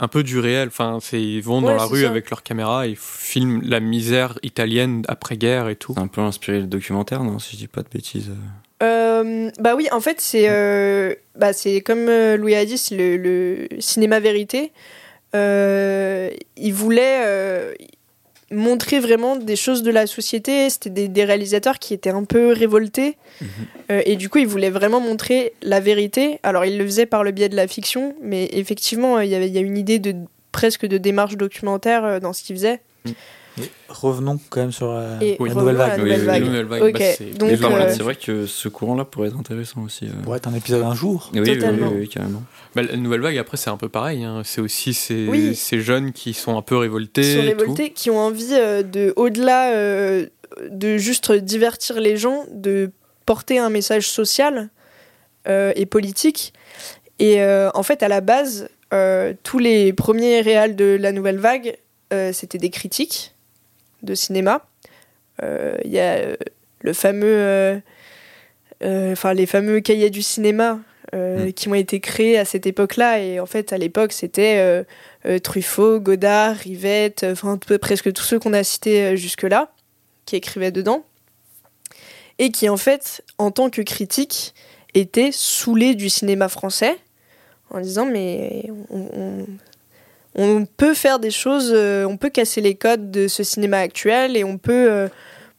[0.00, 0.68] un peu du réel.
[0.68, 2.08] Enfin, c'est- ils vont dans la rue ça.
[2.10, 5.94] avec leur caméra et filment la misère italienne après-guerre et tout.
[5.96, 8.30] C'est un peu inspiré le documentaire, non Si je dis pas de bêtises.
[8.82, 12.96] Euh, bah oui, en fait, c'est euh, bah, c'est comme euh, Louis a dit, c'est
[12.96, 14.72] le, le cinéma vérité.
[15.34, 17.72] Euh, il voulait euh,
[18.50, 20.68] montrer vraiment des choses de la société.
[20.70, 23.16] C'était des, des réalisateurs qui étaient un peu révoltés.
[23.40, 23.48] Mhm.
[23.90, 26.38] Euh, et du coup, il voulait vraiment montrer la vérité.
[26.42, 29.48] Alors, il le faisait par le biais de la fiction, mais effectivement, il y avait
[29.48, 30.14] il y a une idée de
[30.52, 32.80] presque de démarche documentaire euh, dans ce qu'il faisait.
[33.58, 35.90] Mais Revenons quand même sur euh, la nouvelle vague.
[35.98, 36.42] la nouvelle Oui, vague.
[36.44, 40.06] Nouvelle bah, c'est- donc, euh, vrai que ce courant-là pourrait être intéressant aussi.
[40.06, 40.22] euh.
[40.22, 41.30] Pour être un épisode un jour.
[41.32, 41.88] Oui, oui, oui, Totalement.
[41.88, 42.42] oui, oui, carrément.
[42.74, 44.24] Bah, la nouvelle vague, après, c'est un peu pareil.
[44.24, 44.42] hein.
[44.44, 45.54] C'est aussi ces, Oui.
[45.54, 47.22] ces jeunes qui sont un peu révoltés.
[47.22, 47.58] qui sont et tout.
[47.60, 50.26] révoltés, qui ont envie euh, de, au-delà euh,
[50.70, 52.90] de juste divertir les gens, de
[53.26, 54.68] porter un message social
[55.46, 56.52] euh, et politique.
[57.20, 61.38] Et euh, en fait, à la base, euh, tous les premiers réals de la nouvelle
[61.38, 61.76] vague,
[62.12, 63.33] euh, c'était des critiques
[64.04, 64.66] de cinéma.
[65.42, 66.36] Euh, Il y a euh,
[66.80, 67.78] le fameux, euh,
[68.82, 70.80] euh, enfin les fameux cahiers du cinéma
[71.14, 71.52] euh, Mm.
[71.52, 73.20] qui ont été créés à cette époque-là.
[73.20, 74.82] Et en fait, à l'époque, c'était euh,
[75.26, 79.70] euh, Truffaut, Godard, Rivette, enfin peu- presque tous ceux qu'on a cités euh, jusque-là,
[80.26, 81.04] qui écrivaient dedans,
[82.38, 84.54] et qui en fait, en tant que critique,
[84.94, 86.96] étaient saoulés du cinéma français,
[87.70, 89.46] en disant mais on, on-
[90.34, 94.36] on peut faire des choses, euh, on peut casser les codes de ce cinéma actuel
[94.36, 95.08] et on peut euh,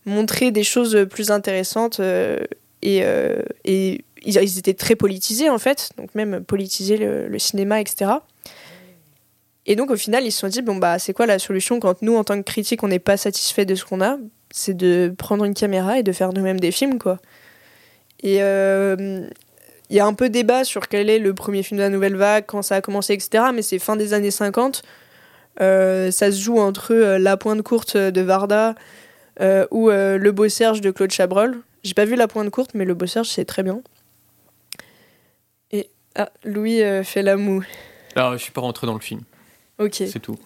[0.06, 2.40] montrer des choses plus intéressantes euh,
[2.82, 8.12] et, ils, étaient très politisés en fait, donc même politiser le, cinéma, etc.
[9.66, 12.02] Et donc au final, ils se sont dit bon bah c'est quoi la solution quand
[12.02, 14.18] nous en tant que critique on n'est pas satisfait de ce qu'on a,
[14.52, 17.20] c'est de prendre une caméra et de faire nous-mêmes des films quoi.
[18.24, 18.40] Et
[19.90, 22.16] il y a un peu débat sur quel est le premier film de la nouvelle
[22.16, 23.46] vague, quand ça a commencé, etc.
[23.54, 24.82] Mais c'est fin des années 50.
[25.62, 28.76] Euh, ça se joue entre euh, La Pointe Courte de Varda
[29.42, 31.60] euh, ou Le Beau Serge de Claude Chabrol.
[31.84, 33.82] J'ai pas vu La Pointe Courte, mais Le Beau Serge, c'est très bien.
[35.72, 37.64] Et ah, Louis fait la moue.
[38.16, 39.22] Alors, je suis pas rentré dans le film,
[39.78, 39.96] Ok.
[39.96, 40.40] c'est tout.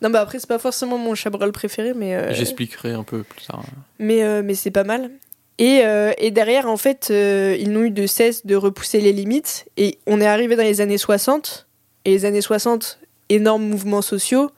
[0.00, 2.34] Non, bah après, c'est pas forcément mon Chabrol préféré, mais.
[2.34, 3.62] J'expliquerai un peu plus tard.
[3.98, 5.10] mais, mais c'est pas mal.
[5.58, 9.12] Et, euh, et derrière, en fait, euh, ils n'ont eu de cesse de repousser les
[9.12, 9.66] limites.
[9.76, 11.66] Et on est arrivé dans les années 60.
[12.04, 12.98] Et les années 60,
[13.28, 14.50] énormes mouvements sociaux.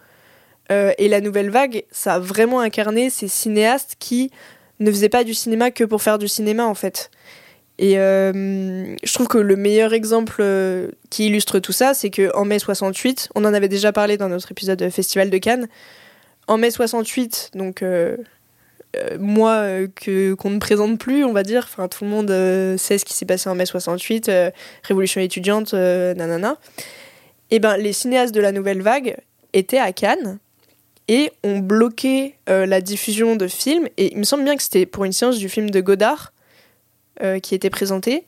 [0.73, 4.31] Euh, et la nouvelle vague, ça a vraiment incarné ces cinéastes qui
[4.81, 7.11] ne faisaient pas du cinéma que pour faire du cinéma, en fait.
[7.79, 10.43] Et je trouve que le meilleur exemple
[11.11, 14.51] qui illustre tout ça, c'est qu'en mai 68, on en avait déjà parlé dans notre
[14.51, 15.69] épisode de Festival de Cannes,
[16.47, 17.85] en mai 68, donc
[18.95, 21.67] euh, euh, mois euh, que qu'on ne présente plus, on va dire.
[21.71, 24.51] Enfin, tout le monde euh, sait ce qui s'est passé en mai 68, euh,
[24.85, 26.57] révolution étudiante, euh, nanana.
[27.51, 29.17] Et ben, les cinéastes de la nouvelle vague
[29.53, 30.39] étaient à Cannes
[31.09, 33.89] et ont bloqué euh, la diffusion de films.
[33.97, 36.33] Et il me semble bien que c'était pour une séance du film de Godard
[37.23, 38.25] euh, qui était présenté.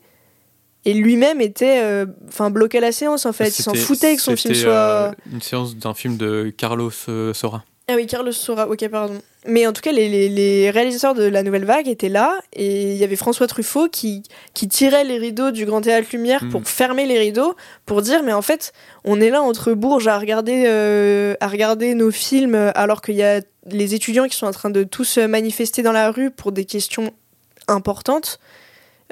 [0.85, 3.49] et lui-même était, euh, enfin, bloqué la séance en fait.
[3.59, 4.71] Il s'en foutait que son film soit.
[4.71, 7.65] euh, une séance d'un film de Carlos euh, Sora.
[7.89, 9.19] Ah oui, Carlos Sora, ok, pardon.
[9.47, 12.91] Mais en tout cas, les, les- les réalisateurs de la Nouvelle Vague étaient là, et
[12.91, 14.23] il y avait François Truffaut qui,
[14.53, 16.49] qui tirait les rideaux du Grand Théâtre Lumière Mm.
[16.49, 18.73] pour fermer les rideaux, pour dire, mais en fait,
[19.05, 23.23] on est là entre Bourges à regarder, euh, à regarder nos films, alors qu'il y
[23.23, 26.51] a les étudiants qui sont en train de tous se manifester dans la rue pour
[26.51, 27.11] des questions
[27.69, 28.39] importantes.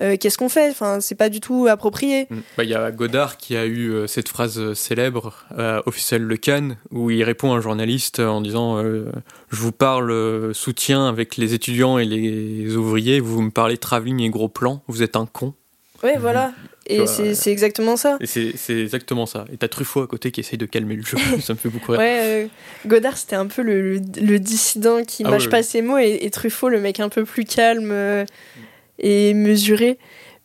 [0.01, 0.69] Euh, Qu'est-ce qu'on fait?
[0.69, 2.27] Enfin, c'est pas du tout approprié.
[2.29, 2.35] Mm.
[2.57, 6.21] Bah, Il y a Godard qui a eu euh, cette phrase euh, célèbre euh, officielle
[6.23, 11.37] Le Cannes où il répond à un journaliste en disant Je vous parle soutien avec
[11.37, 15.25] les étudiants et les ouvriers, vous me parlez travelling et gros plan, vous êtes un
[15.25, 15.53] con.
[16.03, 16.51] Ouais, voilà.
[16.89, 18.17] Et vois, c'est exactement ça.
[18.21, 19.45] Et c'est c'est exactement ça.
[19.51, 21.91] Et t'as Truffaut à côté qui essaye de calmer le jeu, ça me fait beaucoup
[21.91, 21.99] rire.
[21.99, 22.47] Ouais, euh,
[22.85, 25.63] Godard c'était un peu le, le, le dissident qui Ah mâche ouais, pas ouais.
[25.63, 28.25] ses mots et, et Truffaut le mec un peu plus calme euh,
[28.99, 29.97] et mesuré.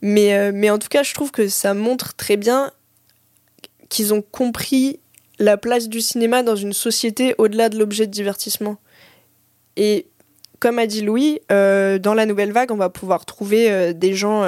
[0.02, 2.72] Mais, euh, mais en tout cas, je trouve que ça montre très bien
[3.88, 4.98] qu'ils ont compris
[5.38, 8.78] la place du cinéma dans une société au-delà de l'objet de divertissement.
[9.76, 10.06] Et
[10.58, 14.14] comme a dit Louis, euh, dans la nouvelle vague, on va pouvoir trouver euh, des
[14.14, 14.42] gens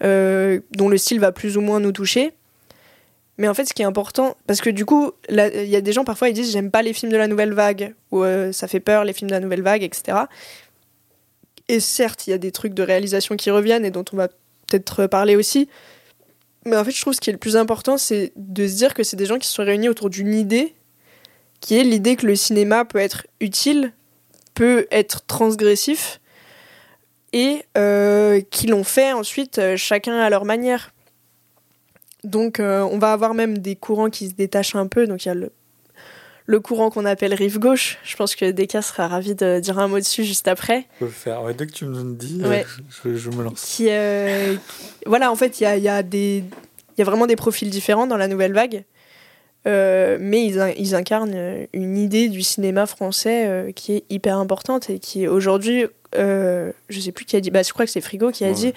[0.00, 2.32] dont le style va plus ou moins nous toucher.
[3.38, 5.92] Mais en fait, ce qui est important, parce que du coup, il y a des
[5.92, 8.80] gens parfois ils disent j'aime pas les films de la nouvelle vague ou ça fait
[8.80, 10.18] peur les films de la nouvelle vague, etc.
[11.68, 14.28] Et certes, il y a des trucs de réalisation qui reviennent et dont on va
[14.28, 15.68] peut-être parler aussi.
[16.64, 18.94] Mais en fait, je trouve ce qui est le plus important, c'est de se dire
[18.94, 20.74] que c'est des gens qui se sont réunis autour d'une idée,
[21.60, 23.92] qui est l'idée que le cinéma peut être utile,
[24.54, 26.20] peut être transgressif,
[27.32, 30.92] et euh, qui l'ont fait ensuite euh, chacun à leur manière.
[32.24, 35.06] Donc euh, on va avoir même des courants qui se détachent un peu.
[35.06, 35.50] Donc il y a le,
[36.46, 37.98] le courant qu'on appelle rive gauche.
[38.04, 40.86] Je pense que Deka sera ravi de dire un mot dessus juste après.
[40.94, 41.42] Je peux le faire.
[41.42, 42.64] Ouais, dès que tu me le dis, Ouais.
[42.64, 43.60] euh, je, je me lance.
[43.76, 44.54] Qui, euh,
[45.06, 46.42] voilà, en fait, il y a, y, a des-
[46.98, 48.84] y a vraiment des profils différents dans la nouvelle vague.
[49.68, 54.36] Euh, mais ils, in- ils incarnent une idée du cinéma français euh, qui est hyper
[54.38, 58.00] importante et qui aujourd'hui, je sais plus qui a dit, bah, je crois que c'est
[58.00, 58.52] Frigo qui a Ouais.
[58.54, 58.72] dit,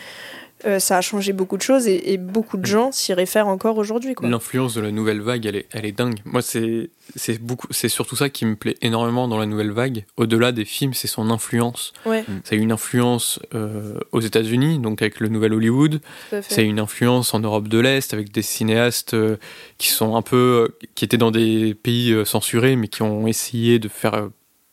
[0.65, 3.77] euh, ça a changé beaucoup de choses et, et beaucoup de gens s'y réfèrent encore
[3.77, 4.15] aujourd'hui.
[4.21, 6.19] L'influence de la nouvelle vague, elle est, elle est dingue.
[6.25, 10.05] Moi, c'est c'est beaucoup, c'est surtout ça qui me plaît énormément dans la nouvelle vague.
[10.17, 11.93] Au-delà des films, c'est son influence.
[12.05, 16.01] Ouais, Ça a une influence euh, aux États-Unis, donc avec le nouvel Hollywood.
[16.31, 16.53] à fait.
[16.55, 19.37] C'est une influence en Europe de l'Est avec des cinéastes euh,
[19.77, 23.27] qui sont un peu, euh, qui étaient dans des pays euh, censurés, mais qui ont
[23.27, 24.29] essayé de faire euh,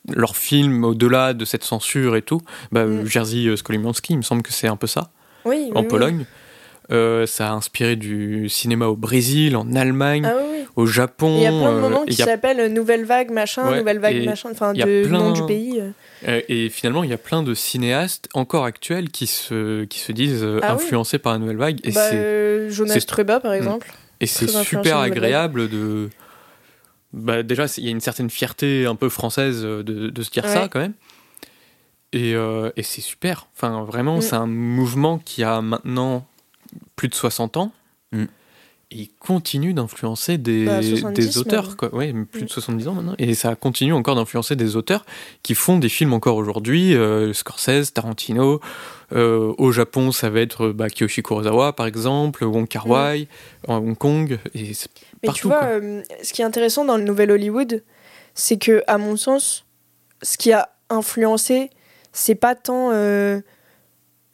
[0.09, 2.41] leurs films au-delà de cette censure et tout.
[2.73, 3.05] Bah, Mm.
[3.05, 5.11] Jerzy Skolimowski, il me semble que c'est un peu ça
[5.45, 5.89] Oui, en oui.
[5.89, 6.25] Pologne.
[6.91, 10.65] Euh, ça a inspiré du cinéma au Brésil, en Allemagne, Ah oui, oui.
[10.77, 11.37] au Japon.
[11.37, 13.99] Il y a plein de euh, moments qui a- s'appellent Nouvelle Vague, machin, Ouais, Nouvelle
[14.01, 15.81] Vague, machin, enfin, de plein- nom du pays.
[15.81, 15.91] euh.
[16.29, 20.13] euh, et finalement, il y a plein de cinéastes encore actuels qui se, qui se
[20.13, 21.79] disent euh, Ah influencés par la nouvelle vague.
[21.85, 23.57] Et Bah, c'est euh, Jonas Trueba, par Mm.
[23.57, 23.93] exemple.
[24.21, 26.11] Et c'est super agréable de.
[27.13, 30.31] Bah, déjà, il y a une certaine fierté un peu française euh, de, de se
[30.31, 30.69] dire ça Ouais.
[30.71, 30.95] quand même.
[32.13, 33.47] Et, euh, et c'est super.
[33.57, 34.23] Enfin, vraiment, Mm.
[34.23, 36.27] c'est un mouvement qui a maintenant
[36.97, 37.73] plus de 60 ans.
[38.13, 38.25] Mm.
[38.95, 41.69] Et il continue d'influencer des, Bah, 70 des auteurs.
[41.69, 41.77] même.
[41.77, 41.95] Quoi.
[41.95, 42.45] Ouais, plus Mm.
[42.45, 43.15] de 70 ans maintenant.
[43.19, 45.07] Et ça continue encore d'influencer des auteurs
[45.43, 46.95] qui font des films encore aujourd'hui.
[46.95, 48.61] euh, Scorsese, Tarantino.
[49.15, 53.29] Euh, au Japon, ça va être bah, Kiyoshi Kurosawa, par exemple, Wong Kar Wai,
[53.69, 54.39] en Hong Kong.
[54.55, 54.73] Et
[55.23, 55.39] Mais partout.
[55.41, 55.69] tu vois, quoi.
[55.69, 57.83] euh, ce qui est intéressant dans le nouvel Hollywood,
[58.35, 59.65] c'est que, à mon sens,
[60.23, 61.71] ce qui a influencé,
[62.13, 63.41] c'est pas tant euh,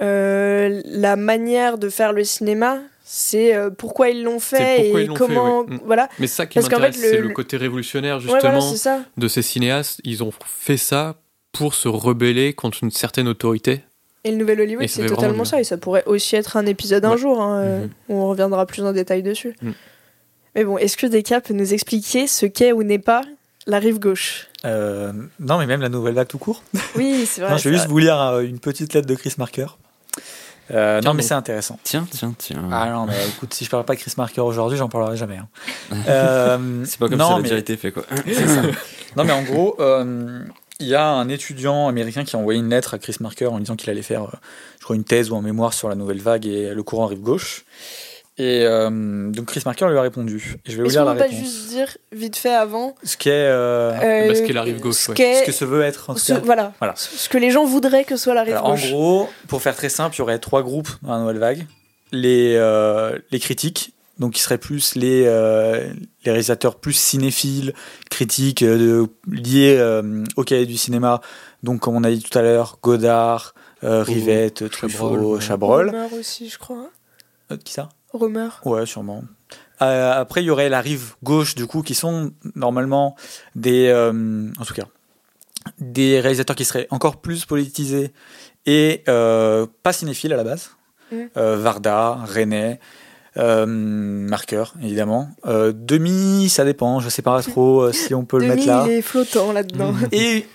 [0.00, 5.06] euh, la manière de faire le cinéma, c'est euh, pourquoi ils l'ont fait et ils
[5.06, 5.64] l'ont fait, comment.
[5.64, 5.80] Mm.
[5.84, 6.08] Voilà.
[6.18, 10.00] Mais ça qui m'intéresse, fait, c'est le côté révolutionnaire, Ouais, justement, voilà, de ces cinéastes.
[10.04, 11.16] Ils ont fait ça
[11.52, 13.82] pour se rebeller contre une certaine autorité.
[14.24, 15.60] Et le nouvel Hollywood, c'est totalement ça.
[15.60, 18.92] Et ça pourrait aussi être un épisode un jour, hein, où on reviendra plus en
[18.92, 19.54] détail dessus.
[19.62, 19.70] Mm.
[20.54, 23.22] Mais bon, est-ce que Deka peut nous expliquer ce qu'est ou n'est pas
[23.66, 24.47] la rive gauche?
[24.64, 26.62] Euh, non, mais même la nouvelle vague tout court.
[26.96, 27.50] Oui, c'est vrai.
[27.50, 27.92] non, je vais juste vrai.
[27.92, 29.66] vous lire euh, une petite lettre de Chris Marker.
[30.70, 31.78] Euh, Tiens non, mais c'est intéressant.
[31.82, 32.68] Tiens, tiens, tiens.
[32.70, 35.38] Ah non, mais écoute, si je parle pas de Chris Marker aujourd'hui, j'en parlerai jamais.
[35.38, 35.48] hein.
[36.08, 38.02] Euh, c'est pas comme non, si ça avait mais- déjà été fait, quoi.
[38.34, 38.62] Ça.
[39.16, 40.40] Non, mais en gros, euh,
[40.80, 43.58] il y a un étudiant américain qui a envoyé une lettre à Chris Marker en
[43.60, 44.36] disant qu'il allait faire, euh,
[44.80, 47.20] je crois, une thèse ou un mémoire sur la nouvelle vague et le courant rive
[47.20, 47.64] gauche.
[48.40, 50.56] Et euh, donc Chris Marker lui a répondu.
[50.64, 51.38] Et je vais vous lire la peut pas réponse.
[51.40, 54.94] juste dire vite fait avant Ce qu'est, euh, euh, bah, ce qu'est la rive gauche,
[54.94, 55.40] ce ouais.
[55.40, 56.10] ce que ce veut être.
[56.10, 56.72] En ce- voilà.
[56.78, 56.94] Voilà.
[56.96, 58.90] Ce que les gens voudraient que soit la rive Alors, en gauche.
[58.90, 61.66] gros, pour faire très simple, il y aurait trois groupes dans la nouvelle vague.
[62.12, 65.92] Les, euh, les critiques, donc qui seraient plus les, euh,
[66.24, 67.74] les réalisateurs plus cinéphiles,
[68.08, 71.20] critiques euh, de- liés euh, au cahier du cinéma.
[71.64, 75.90] Donc, comme on a dit tout à l'heure, Godard, euh, Rivette, Truffaut, Chabrol.
[75.90, 76.18] Chabrol.
[76.18, 76.88] Aussi, je crois.
[77.50, 77.88] Euh, qui ça?
[78.12, 78.48] Romer.
[78.64, 79.22] Ouais, sûrement.
[79.82, 83.16] Euh, après, il y aurait la rive gauche, du coup, qui sont normalement
[83.54, 83.88] des.
[83.88, 84.86] euh, en tout cas,
[85.78, 88.12] des réalisateurs qui seraient encore plus politisés
[88.66, 90.70] et euh, pas cinéphiles à la base.
[91.12, 91.26] Mm.
[91.36, 92.80] Varda, René,
[93.36, 95.30] Marqueur, évidemment.
[95.46, 98.84] Demi, ça dépend, je sais pas trop si on peut le mettre là.
[98.86, 99.94] il est flottant là-dedans.
[100.12, 100.46] Et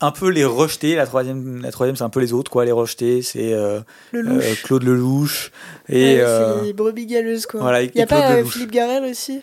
[0.00, 2.64] un peu les rejetés, la troisième, la troisième c'est un peu les autres, quoi.
[2.64, 3.80] Les rejetés, c'est euh,
[4.12, 4.44] Le louche.
[4.44, 5.50] euh, Claude Lelouch.
[5.88, 7.60] Et Ouais, euh, les brebis galeuses, quoi.
[7.60, 8.52] voilà, Il y a pas Lelouch.
[8.52, 9.40] Philippe Garel aussi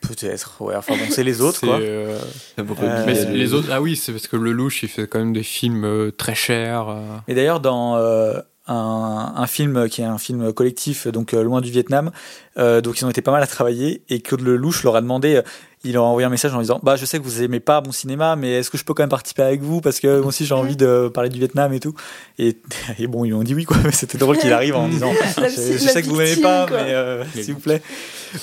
[0.00, 1.78] Peut-être, ouais, enfin bon, c'est les autres, C'est, quoi.
[1.78, 2.18] euh,
[2.58, 5.44] Euh, mais les autres, ah oui, c'est parce que Lelouch, il fait quand même des
[5.44, 6.88] films euh, très chers.
[6.88, 7.00] euh.
[7.28, 11.60] Et d'ailleurs, dans euh, un, un film qui est un film collectif, donc euh, loin
[11.60, 12.10] du Vietnam,
[12.58, 15.36] euh, donc ils ont été pas mal à travailler, et Claude Lelouch leur a demandé,
[15.36, 15.42] euh,
[15.84, 17.80] il leur a envoyé un message en disant, bah je sais que vous aimez pas
[17.80, 19.80] mon cinéma, mais est-ce que je peux quand même participer avec vous?
[19.80, 21.94] Parce que moi aussi j'ai envie de parler du Vietnam et tout.
[22.38, 22.56] Et,
[22.98, 23.76] et bon, ils lui ont dit oui quoi.
[23.84, 26.82] Mais c'était drôle qu'il arrive en disant, je, sais que vous m'aimez pas, quoi.
[26.82, 27.82] mais euh, Mais s'il vous plaît.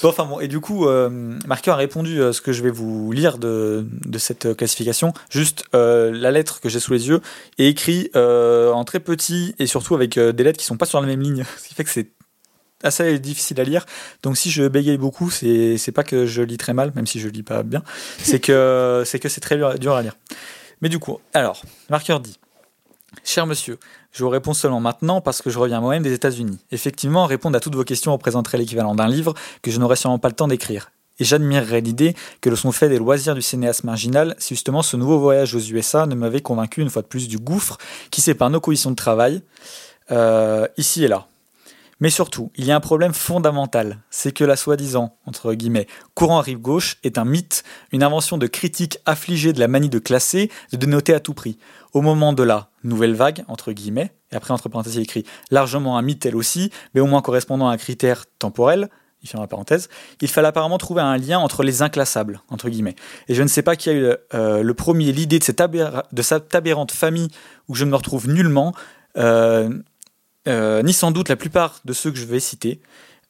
[0.04, 1.10] Bon, enfin bon, et du coup, euh,
[1.48, 5.14] Marqueur a répondu euh, ce que je vais vous lire de, de cette classification.
[5.30, 7.22] Juste euh, la lettre que j'ai sous les yeux
[7.58, 10.86] est écrit euh, en très petit et surtout avec euh, des lettres qui sont pas
[10.86, 12.08] sur la même ligne, ce qui fait que c'est
[12.84, 13.86] assez difficile à lire.
[14.24, 17.28] Donc si je bégaye beaucoup, c'est pas que je lis très mal, même si je
[17.28, 17.84] lis pas bien,
[18.20, 20.16] c'est que c'est très dur à lire.
[20.82, 22.40] Mais du coup, alors, Marqueur dit
[23.24, 23.80] Cher monsieur,
[24.12, 26.60] je vous réponds seulement maintenant parce que je reviens moi-même des États-Unis.
[26.72, 30.30] Effectivement, répondre à toutes vos questions représenterait l'équivalent d'un livre que je n'aurais sûrement pas
[30.30, 30.92] le temps d'écrire.
[31.20, 34.96] Et j'admirerais l'idée que le son fait des loisirs du cinéaste marginal si justement ce
[34.96, 37.78] nouveau voyage aux USA ne m'avait convaincu une fois de plus du gouffre
[38.10, 39.42] qui sépare nos conditions de travail,
[40.12, 41.28] euh, ici et là.
[42.00, 45.18] Mais surtout, il y a un problème fondamental, c'est que la soi-disant,
[46.14, 50.00] courant rive gauche est un mythe, une invention de critiques affligés de la manie de
[50.00, 51.58] classer, de dénoter à tout prix.
[51.94, 55.98] Au moment de la nouvelle vague, entre guillemets, et après entre parenthèses il écrit largement
[55.98, 58.90] un mythe elle aussi, mais au moins correspondant à un critère temporel,
[59.22, 59.90] il ferme la parenthèse,
[60.22, 62.40] il fallait apparemment trouver un lien entre les inclassables.
[63.28, 66.92] Et je ne sais pas qui a eu euh, le premier l'idée de cette, aberrante
[66.92, 67.28] famille
[67.68, 68.74] où je ne me retrouve nullement,
[69.18, 69.70] euh, euh,
[70.48, 72.82] ni sans doute la plupart de ceux que je vais citer,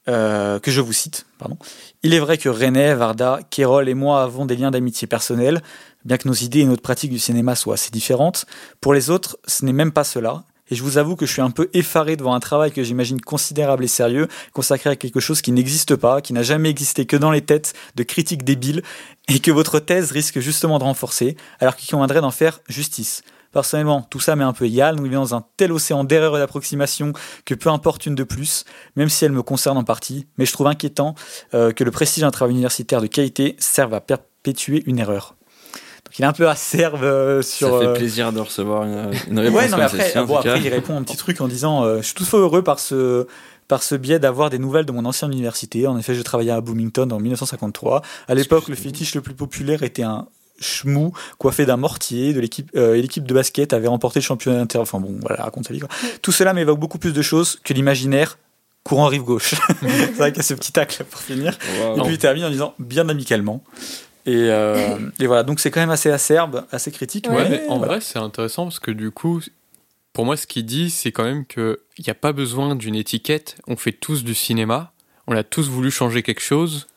[0.10, 1.58] euh, que je vous cite, pardon.
[2.02, 5.62] Il est vrai que René, Varda, Kerol et moi avons des liens d'amitié personnels,
[6.04, 8.46] bien que nos idées et notre pratique du cinéma soient assez différentes.
[8.82, 10.46] Pour les autres, ce n'est même pas cela.
[10.72, 13.20] Et je vous avoue que je suis un peu effaré devant un travail que j'imagine
[13.22, 17.18] considérable et sérieux, consacré à quelque chose qui n'existe pas, qui n'a jamais existé que
[17.18, 18.84] dans les têtes de critiques débiles,
[19.28, 23.22] et que votre thèse risque justement de renforcer, alors qu'il conviendrait d'en faire justice.
[23.52, 26.40] Personnellement, tout ça m'est un peu égal, nous vivons dans un tel océan d'erreurs et
[26.40, 27.14] d'approximations
[27.46, 30.54] que peu importe une de plus, même si elle me concerne en partie, mais je
[30.54, 31.16] trouve inquiétant
[31.54, 35.36] euh, que le prestige d'un travail universitaire de qualité serve à perpétuer une erreur.
[36.10, 37.70] Donc il est un peu acerbe euh, sur...
[37.70, 40.48] Ça fait euh, plaisir de recevoir une, une réponse Ouais, non, mais après, bon, tout
[40.48, 43.28] il répond un petit truc en disant euh, Je suis toutefois heureux par ce,
[43.68, 45.86] par ce biais d'avoir des nouvelles de mon ancienne université.
[45.86, 48.02] En effet, je travaillais à Bloomington en 1953.
[48.28, 50.28] À l'époque, le fétiche le plus populaire était un
[50.62, 54.60] chmou coiffé d'un mortier de l'équipe euh, et l'équipe de basket avait remporté le championnat
[54.62, 55.90] inter enfin bon voilà raconte sa vie quoi.
[56.22, 58.38] tout cela m'évoque beaucoup plus de choses que l'imaginaire
[58.84, 61.58] courant rive gauche c'est vrai qu'il y a ce petit tacle pour finir
[61.98, 63.64] et puis il termine en disant bien amicalement
[64.26, 67.78] et, euh, et voilà donc c'est quand même assez acerbe assez critique Ouais, mais en
[67.78, 67.94] voilà.
[67.94, 69.42] vrai, c'est intéressant parce que du coup,
[70.14, 73.56] pour moi, ce qu'il dit, c'est quand même qu'il n'y a pas besoin d'une étiquette.
[73.68, 74.92] On fait tous du cinéma.
[75.28, 76.88] On a tous voulu changer quelque chose.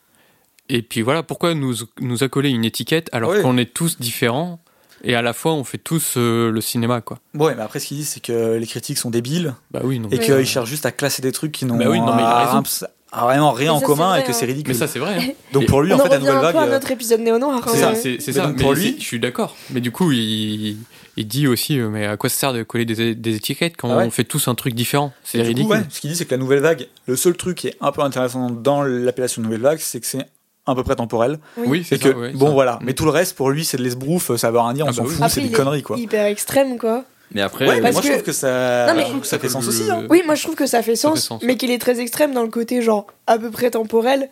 [0.74, 4.58] Et puis voilà, pourquoi nous, nous accoler une étiquette alors qu'on est tous différents
[5.04, 7.18] et à la fois on fait tous euh, le cinéma, quoi.
[7.34, 10.08] Ouais, mais après, ce qu'il dit, c'est que les critiques sont débiles Bah oui, non.
[10.10, 12.24] et qu'ils cherchent juste à classer des trucs qui n'ont Bah oui, non, mais il
[12.24, 12.58] a raison.
[12.58, 14.48] un- a vraiment rien en commun c'est et que c'est hein.
[14.48, 14.72] ridicule.
[14.72, 15.16] Mais ça, c'est vrai.
[15.18, 15.32] hein.
[15.52, 16.56] Donc pour lui, On en en fait, la nouvelle vague.
[16.56, 17.60] euh, notre épisode néo noir.
[17.66, 17.94] C'est C'est ça.
[17.94, 18.46] c'est c'est ça.
[18.46, 19.54] donc Mais pour c'est- lui- je suis d'accord.
[19.68, 20.78] Mais du coup, il,
[21.18, 23.90] il dit aussi, euh, mais à quoi ça sert de coller des, des étiquettes quand
[23.90, 24.04] Ah ouais.
[24.06, 25.12] on fait tous un truc différent?
[25.24, 25.70] C'est du coup, ridicule.
[25.72, 27.92] ouais, ce qu'il dit, c'est que la nouvelle vague, le seul truc qui est un
[27.92, 30.24] peu intéressant dans l'appellation nouvelle vague, c'est que c'est
[30.66, 31.38] à peu près temporel.
[31.56, 32.36] Oui, Et c'est que, ça.
[32.38, 32.52] bon, ça.
[32.52, 32.72] voilà.
[32.74, 32.84] Mm.
[32.84, 34.92] Mais tout le reste, pour lui, c'est de l'esbrouf, ça veut rien dire, on Ah
[34.92, 35.14] s'en bah oui.
[35.16, 35.98] fout, c'est il des conneries, quoi.
[35.98, 37.04] Hyper extrême, quoi.
[37.34, 39.20] Mais après, Ouais, mais Parce moi, je que- trouve que ça, Non, mais- je trouve
[39.22, 39.90] que ça fait sens aussi.
[39.90, 40.04] Hein.
[40.10, 41.98] Oui, moi je trouve que ça fait Ça sens, fait sens, mais qu'il est très
[41.98, 44.28] extrême dans le côté genre à peu près temporel,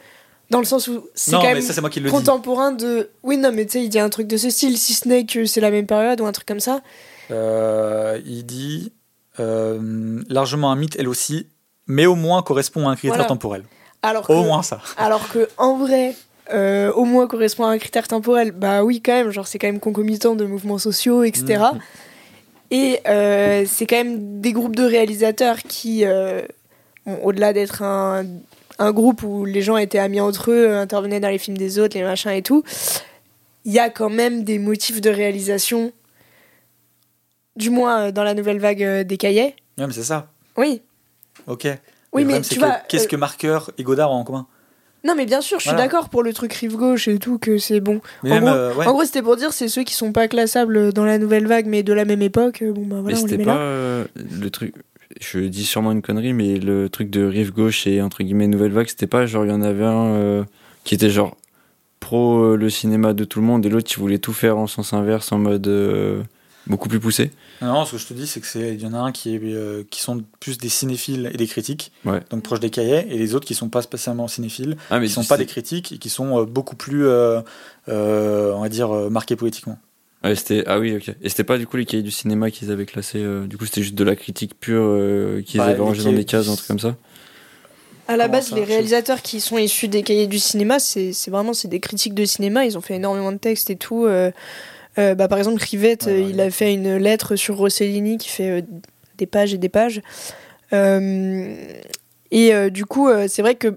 [0.51, 2.15] dans le sens où c'est quand même ça, c'est moi qui le dis.
[2.15, 3.09] contemporain de.
[3.23, 5.25] Oui, non, mais tu sais, il dit un truc de ce style, si ce n'est
[5.25, 6.83] que c'est la même période ou un truc comme ça.
[7.31, 8.93] Euh, il dit
[9.39, 11.47] euh, largement un mythe, elle aussi,
[11.87, 13.29] mais au moins correspond à un critère Voilà.
[13.29, 13.65] temporel.
[14.03, 14.81] Alors que, Au moins ça.
[14.97, 16.15] alors que en vrai,
[16.53, 19.67] euh, au moins correspond à un critère temporel, bah oui, quand même, genre c'est quand
[19.67, 21.65] même concomitant de mouvements sociaux, etc.
[21.73, 21.81] Mhm.
[22.73, 26.43] Et euh, c'est quand même des groupes de réalisateurs qui, euh,
[27.05, 28.25] bon, au-delà d'être un,
[28.79, 31.97] un groupe où les gens étaient amis entre eux, intervenaient dans les films des autres,
[31.97, 32.63] les machins et tout,
[33.65, 35.93] il y a quand même des motifs de réalisation,
[37.57, 39.57] du moins dans la nouvelle vague des cahiers.
[39.77, 40.29] Ouais, mais c'est ça.
[40.57, 40.83] Oui,
[41.47, 41.67] Ok.
[42.13, 42.71] Oui, mais tu c'est vois.
[42.73, 44.47] que Qu'est-ce euh, que Marker et Godard ont en commun?
[45.05, 45.87] Non, mais bien sûr, je suis Voilà.
[45.87, 48.01] d'accord pour le truc rive gauche et tout, que c'est bon.
[48.23, 48.87] Mais En même, gros- euh, ouais.
[48.87, 51.67] En gros, c'était pour dire, c'est ceux qui sont pas classables dans la nouvelle vague,
[51.67, 52.61] mais de la même époque.
[52.63, 53.61] euh, Bon, bah Mais voilà, on les c'était met pas là.
[53.61, 54.75] euh, le truc.
[55.21, 58.73] Je dis sûrement une connerie, mais le truc de rive gauche et entre guillemets nouvelle
[58.73, 60.45] vague, c'était pas genre il y en avait un euh,
[60.85, 61.37] qui était genre
[61.99, 64.67] pro euh, le cinéma de tout le monde et l'autre qui voulait tout faire en
[64.69, 66.23] sens inverse en mode euh,
[66.69, 67.31] beaucoup plus poussé.
[67.63, 69.35] Non, ce que je te dis, c'est que c'est il y en a un qui
[69.35, 72.21] est euh, qui sont plus des cinéphiles et des critiques, Ouais.
[72.31, 75.13] donc proches des cahiers, et les autres qui sont pas spécialement cinéphiles, Ah mais qui
[75.13, 77.41] sont pas des critiques et qui sont euh, beaucoup plus, euh,
[77.89, 79.79] euh, on va dire, euh, marqués politiquement.
[80.25, 81.15] Ouais, c'était ah oui ok.
[81.23, 83.19] Et c'était pas du coup les cahiers du cinéma qu'ils avaient classé.
[83.19, 86.03] euh, du coup c'était juste de la critique pure euh, qu'ils Bah, avaient les rangé
[86.03, 86.97] dans des cases, du- un truc comme ça.
[88.09, 91.13] À la Comment base, ça, les réalisateurs qui sont issus des cahiers du cinéma, c'est
[91.13, 92.65] c'est vraiment c'est des critiques de cinéma.
[92.65, 94.05] Ils ont fait énormément de textes et tout.
[94.07, 94.31] euh,
[95.01, 96.31] euh, bah, par exemple, Rivette, Ouais, euh, ouais.
[96.31, 98.63] il a fait une lettre sur Rossellini qui fait euh,
[99.19, 100.01] des pages et des pages.
[100.73, 101.55] Euh,
[102.31, 103.69] et euh, du coup, euh, c'est vrai que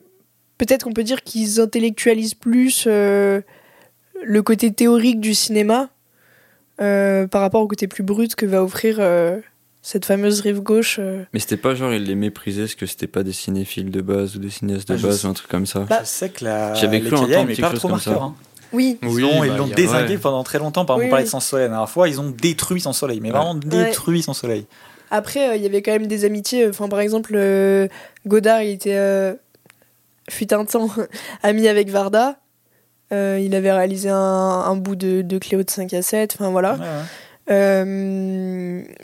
[0.57, 3.41] peut-être qu'on peut dire qu'ils intellectualisent plus euh,
[4.23, 5.89] le côté théorique du cinéma
[6.81, 9.39] euh, par rapport au côté plus brut que va offrir euh,
[9.81, 10.97] cette fameuse rive gauche.
[10.99, 11.23] euh.
[11.33, 14.35] Mais c'était pas genre ils les méprisaient parce que c'était pas des cinéphiles de base
[14.35, 15.27] ou des cinéastes de Ah, base sais.
[15.27, 15.81] ou un truc comme ça.
[15.89, 18.11] Bah, je sais que la, j'avais cru entendre mais quelque pas chose trop comme ça.
[18.11, 18.25] Marker.
[18.25, 18.35] hein.
[18.73, 20.17] Oui, Ils Oui, l'ont ils bah, l'ont désingué ouais.
[20.19, 20.83] pendant très longtemps.
[20.85, 21.27] Par exemple, Oui, on parlait oui.
[21.27, 24.33] de Sans Soleil la dernière fois, ils ont détruit Sans Soleil, mais vraiment détruit Sans
[24.33, 24.65] Soleil.
[25.11, 26.67] Après, euh, il y avait quand même des amitiés.
[26.67, 27.87] Enfin, par exemple, euh,
[28.25, 29.33] Godard, il était, euh,
[30.29, 30.89] fut un temps,
[31.43, 32.37] ami avec Varda.
[33.11, 36.35] Euh, il avait réalisé un, un bout de, de Cléo de 5 à 7.
[36.39, 36.73] Enfin, voilà.
[36.73, 36.79] Ouais.
[37.51, 37.85] Euh,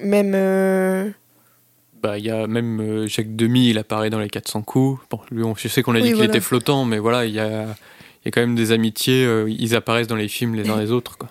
[0.02, 0.32] même.
[0.36, 1.10] euh,
[2.02, 5.00] Bah, il y a même euh, Jacques Demy, il apparaît dans les 400 coups.
[5.12, 6.30] Bon, lui, on- je sais qu'on a Oui, dit qu'il voilà.
[6.32, 7.66] était flottant, mais voilà, il y a,
[8.24, 10.80] il y a quand même des amitiés, euh, ils apparaissent dans les films les uns
[10.80, 11.18] les autres.
[11.18, 11.30] Quoi.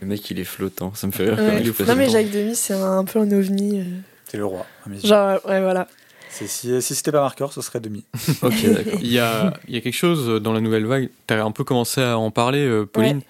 [0.00, 1.38] Le mec il est flottant, ça me fait rire.
[1.38, 1.60] ouais.
[1.60, 1.94] expression.
[1.94, 3.80] Non, mais Jacques Demy, c'est un, un peu un ovni.
[3.80, 3.84] euh.
[4.26, 4.66] C'est le roi.
[4.84, 5.08] à mes yeux.
[5.08, 5.86] Genre, ouais, voilà.
[6.28, 8.04] C'est- Si, si c'était pas Marker, ce serait demi.
[8.42, 8.98] Ok d'accord.
[9.00, 11.52] Il y a, il y a quelque chose dans la nouvelle vague, tu as un
[11.52, 13.20] peu commencé à en parler, euh, Pauline.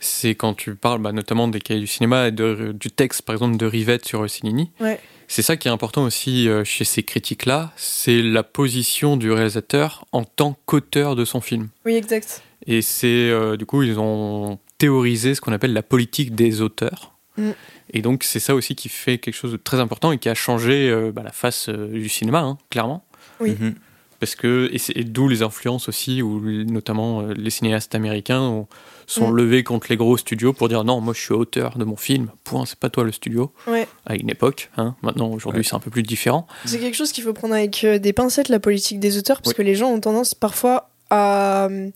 [0.00, 3.34] C'est quand tu parles bah, notamment des cahiers du cinéma et de- du texte, par
[3.34, 4.70] exemple, de Rivette sur Rossellini.
[4.80, 4.98] Ouais.
[5.28, 10.06] C'est ça qui est important aussi euh, chez ces critiques-là, c'est la position du réalisateur
[10.12, 11.68] en tant qu'auteur de son film.
[11.84, 12.42] Oui, exact.
[12.66, 17.14] Et c'est euh, du coup, ils ont théorisé ce qu'on appelle la politique des auteurs.
[17.36, 17.50] Mm.
[17.92, 20.34] Et donc, c'est ça aussi qui fait quelque chose de très important et qui a
[20.34, 23.04] changé euh, bah, la face euh, du cinéma, hein, clairement.
[23.40, 23.56] Oui.
[23.58, 23.74] Mhm.
[24.20, 28.66] Parce que, et, c'est- d'où les influences aussi, où notamment euh, les cinéastes américains ont-
[29.06, 29.36] sont Mm.
[29.36, 32.30] levés contre les gros studios pour dire non, moi je suis auteur de mon film,
[32.44, 33.52] point, c'est pas toi le studio.
[33.66, 33.86] Ouais.
[34.06, 34.96] À une époque, hein.
[35.02, 35.64] maintenant aujourd'hui Ouais.
[35.68, 36.46] c'est un peu plus différent.
[36.64, 39.48] C'est quelque chose qu'il faut prendre avec euh, des pincettes, la politique des auteurs, parce
[39.50, 39.56] Oui.
[39.56, 41.90] que les gens ont tendance parfois à euh,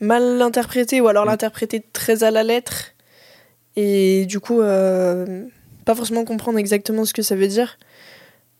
[0.00, 1.28] mal l'interpréter ou alors Mm.
[1.28, 2.92] l'interpréter très à la lettre
[3.76, 5.44] et du coup euh,
[5.84, 7.78] pas forcément comprendre exactement ce que ça veut dire.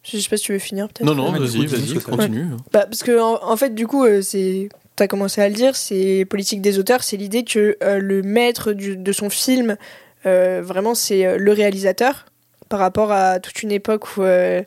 [0.04, 1.06] Je sais pas si tu veux finir peut-être.
[1.06, 2.44] Non, non, vas-y, vas-y, continue.
[2.72, 4.68] Bah, parce que en, en fait, du coup, euh, c'est.
[4.96, 8.72] T'as commencé à le dire, c'est politique des auteurs, c'est l'idée que euh, le maître
[8.72, 9.76] du- de son film,
[10.24, 12.26] euh, vraiment, c'est euh, le réalisateur,
[12.68, 14.62] par rapport à toute une époque où, euh,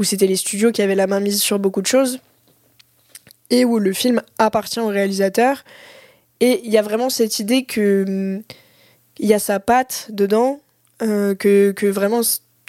[0.00, 2.18] où c'était les studios qui avaient la main mise sur beaucoup de choses,
[3.50, 5.62] et où le film appartient au réalisateur.
[6.40, 8.42] Et il y a vraiment cette idée que hum,
[9.20, 10.58] il y a sa patte dedans,
[11.02, 12.22] euh, que, que vraiment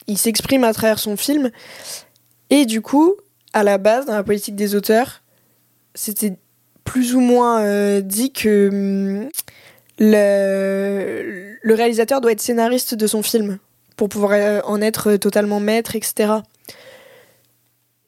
[0.08, 1.52] il s'exprime à travers son film.
[2.50, 3.16] Et du coup,
[3.54, 5.22] à la base, dans la politique des auteurs,
[5.96, 6.34] c'était
[6.84, 9.30] plus ou moins euh, dit que hum,
[10.00, 13.60] le, le réalisateur doit être scénariste de son film
[13.96, 16.34] pour pouvoir euh, en être totalement maître, etc.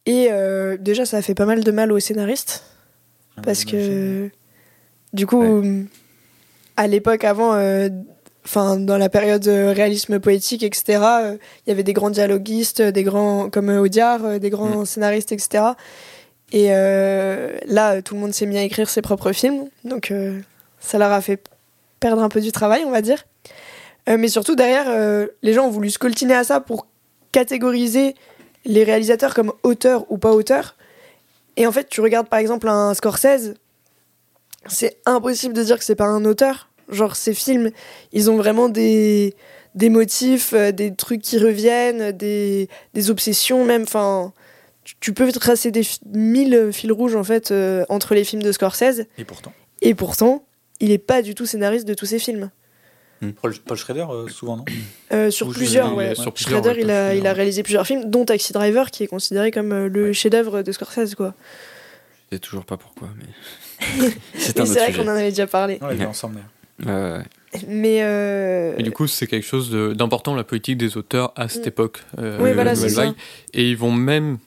[0.05, 2.63] Et euh, déjà, ça a fait pas mal de mal aux scénaristes
[3.43, 4.29] parce que
[5.13, 5.87] du coup, hum,
[6.77, 7.89] à l'époque avant, euh,
[8.45, 10.99] enfin dans la période euh, réalisme poétique, etc.
[11.01, 14.85] euh, Il y avait des grands dialoguistes, des grands comme euh, Audiard, euh, des grands
[14.85, 15.63] scénaristes, etc.
[16.51, 20.11] Et euh, là, euh, tout le monde s'est mis à écrire ses propres films, donc
[20.11, 20.39] euh,
[20.79, 21.43] ça leur a fait
[21.99, 23.23] perdre un peu du travail, on va dire.
[24.09, 26.87] Euh, mais surtout derrière, euh, les gens ont voulu scoltiner à ça pour
[27.31, 28.15] catégoriser
[28.65, 30.75] les réalisateurs comme auteurs ou pas auteurs.
[31.57, 33.55] Et en fait, tu regardes par exemple un Scorsese,
[34.67, 36.69] c'est impossible de dire que c'est pas un auteur.
[36.89, 37.71] Genre, ces films,
[38.11, 39.35] ils ont vraiment des,
[39.75, 43.83] des motifs, euh, des trucs qui reviennent, des, des obsessions même.
[43.83, 44.33] Enfin,
[44.83, 45.83] tu, tu peux tracer des
[46.13, 49.05] mille fils rouges en fait euh, entre les films de Scorsese.
[49.17, 50.45] Et pourtant, Et pourtant,
[50.79, 52.49] il est pas du tout scénariste de tous ces films.
[53.41, 54.65] Paul, Paul Schrader, euh, souvent, non?
[55.13, 56.13] Euh, sur plusieurs, ouais.
[56.13, 58.91] sur plusieurs, Schrader, ouais, il, a, Paul il a réalisé plusieurs films, dont Taxi Driver,
[58.91, 60.13] qui est considéré comme le Ouais.
[60.13, 61.33] chef-d'œuvre de Scorsese, quoi.
[62.29, 64.91] Je sais toujours pas pourquoi, mais c'est vrai sujet.
[64.91, 65.75] qu'on en avait déjà parlé.
[65.75, 66.39] Étaient ensemble.
[66.85, 67.23] Ouais, ouais, ouais.
[67.67, 71.65] Mais, euh, Et du coup, c'est quelque chose d'important, la politique des auteurs à cette
[71.65, 71.69] Mm.
[71.69, 72.03] époque.
[72.19, 73.13] euh, Oui, voilà, c'est ça.
[73.53, 74.37] Et ils vont même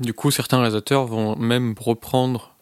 [0.00, 2.54] Du coup, certains réalisateurs vont même reprendre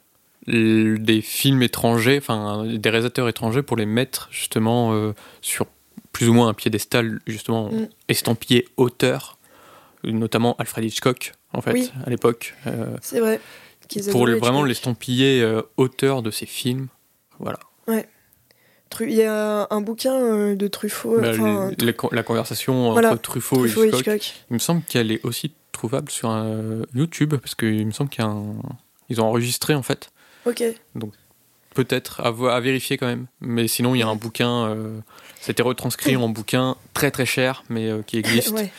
[0.46, 5.66] des films étrangers, enfin des réalisateurs étrangers pour les mettre justement euh, sur
[6.12, 7.88] plus ou moins un piédestal, justement Mm.
[8.08, 9.38] estampillé auteur,
[10.04, 11.90] notamment Alfred Hitchcock, en fait, Oui.
[12.06, 13.40] à l'époque, euh, C'est vrai.
[14.12, 16.88] pour le- vraiment l'estampiller euh, auteur de ses films.
[17.40, 17.58] Voilà.
[17.88, 18.04] Tru-
[19.00, 21.18] Il y a un bouquin euh, de Truffaut.
[21.20, 23.12] Bah, enfin, les- les- la conversation Voilà.
[23.12, 26.82] entre Truffaut, Truffaut et et Hitchcock, il me semble qu'elle est aussi trouvable sur un
[26.94, 28.54] YouTube, parce qu'il me semble qu'il y a un...
[29.08, 30.10] Ils ont enregistré en fait.
[30.46, 30.62] Ok.
[31.74, 33.26] Peut-être, à, vérifier quand même.
[33.40, 35.00] Mais sinon, il y a un bouquin, euh,
[35.40, 38.70] c'était retranscrit en bouquin très très cher, mais euh, qui existe, Ouais.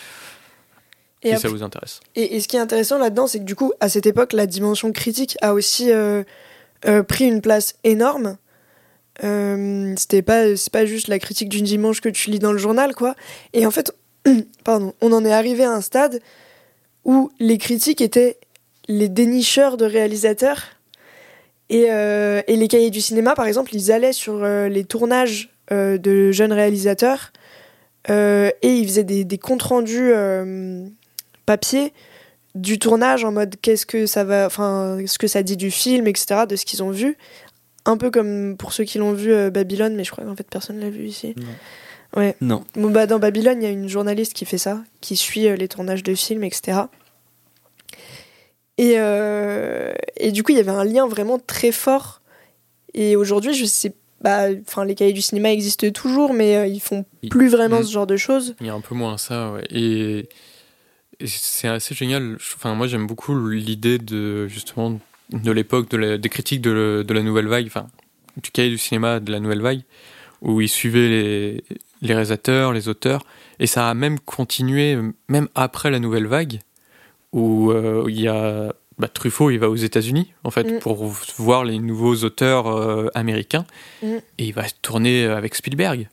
[1.22, 2.00] si Et, ça après- vous intéresse.
[2.16, 4.46] et, et ce qui est intéressant là-dedans, c'est que du coup, à cette époque, la
[4.48, 6.24] dimension critique a aussi euh,
[6.88, 8.38] euh, pris une place énorme.
[9.24, 12.58] Euh, c'était pas c'est pas juste la critique du dimanche que tu lis dans le
[12.58, 13.16] journal quoi.
[13.54, 13.96] Et en fait
[14.64, 16.22] pardon on en est arrivé à un stade
[17.06, 18.38] où les critiques étaient
[18.88, 20.64] les dénicheurs de réalisateurs
[21.70, 25.50] et, euh, et les cahiers du cinéma par exemple ils allaient sur euh, les tournages
[25.72, 27.32] euh, de jeunes réalisateurs
[28.08, 30.14] et ils faisaient des, des comptes rendus
[31.48, 31.92] papier
[32.54, 36.06] du tournage en mode qu'est-ce que ça va enfin ce que ça dit du film
[36.06, 37.18] etc de ce qu'ils ont vu
[37.86, 40.48] un peu comme pour ceux qui l'ont vu euh, Babylone mais je crois qu'en fait
[40.50, 41.36] personne l'a vu ici
[42.42, 42.64] Non.
[42.76, 45.56] Bon, bah, dans Babylone, il y a une journaliste qui fait ça, qui suit euh,
[45.56, 46.84] les tournages de films, etc.
[48.78, 52.22] Et, euh, et du coup, il y avait un lien vraiment très fort.
[52.94, 53.94] Et aujourd'hui, je sais
[54.24, 57.84] pas, enfin, les cahiers du cinéma existent toujours, mais euh, ils font Il- plus vraiment
[57.84, 58.56] ce genre de choses.
[58.62, 59.66] Il y a un peu moins ça, ouais.
[59.70, 60.30] Et,
[61.20, 62.36] et c'est assez génial.
[62.56, 65.00] Enfin, moi, j'aime beaucoup l'idée de, justement,
[65.32, 67.88] de l'époque, de la- des critiques de, le- de la nouvelle vague, enfin,
[68.42, 69.82] du cahier du cinéma de la nouvelle vague,
[70.42, 71.64] où ils suivaient les,
[72.02, 73.26] les réalisateurs, les auteurs.
[73.60, 74.98] Et ça a même continué,
[75.30, 76.60] même après la nouvelle vague,
[77.34, 78.74] où euh, il y a.
[78.98, 80.80] Bah, Truffaut, il va aux États-Unis, en fait, Mm.
[80.80, 81.06] pour
[81.38, 83.66] voir les nouveaux auteurs euh, américains.
[84.02, 84.08] Mm.
[84.38, 86.08] Et il va tourner avec Spielberg.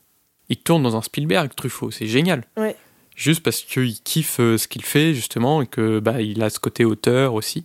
[0.49, 1.91] Il tourne dans un Spielberg, Truffaut.
[1.91, 2.43] C'est génial.
[2.57, 2.75] Ouais.
[3.15, 6.59] Juste parce qu'il kiffe euh, ce qu'il fait, justement, et que bah, il a ce
[6.59, 7.63] côté auteur aussi.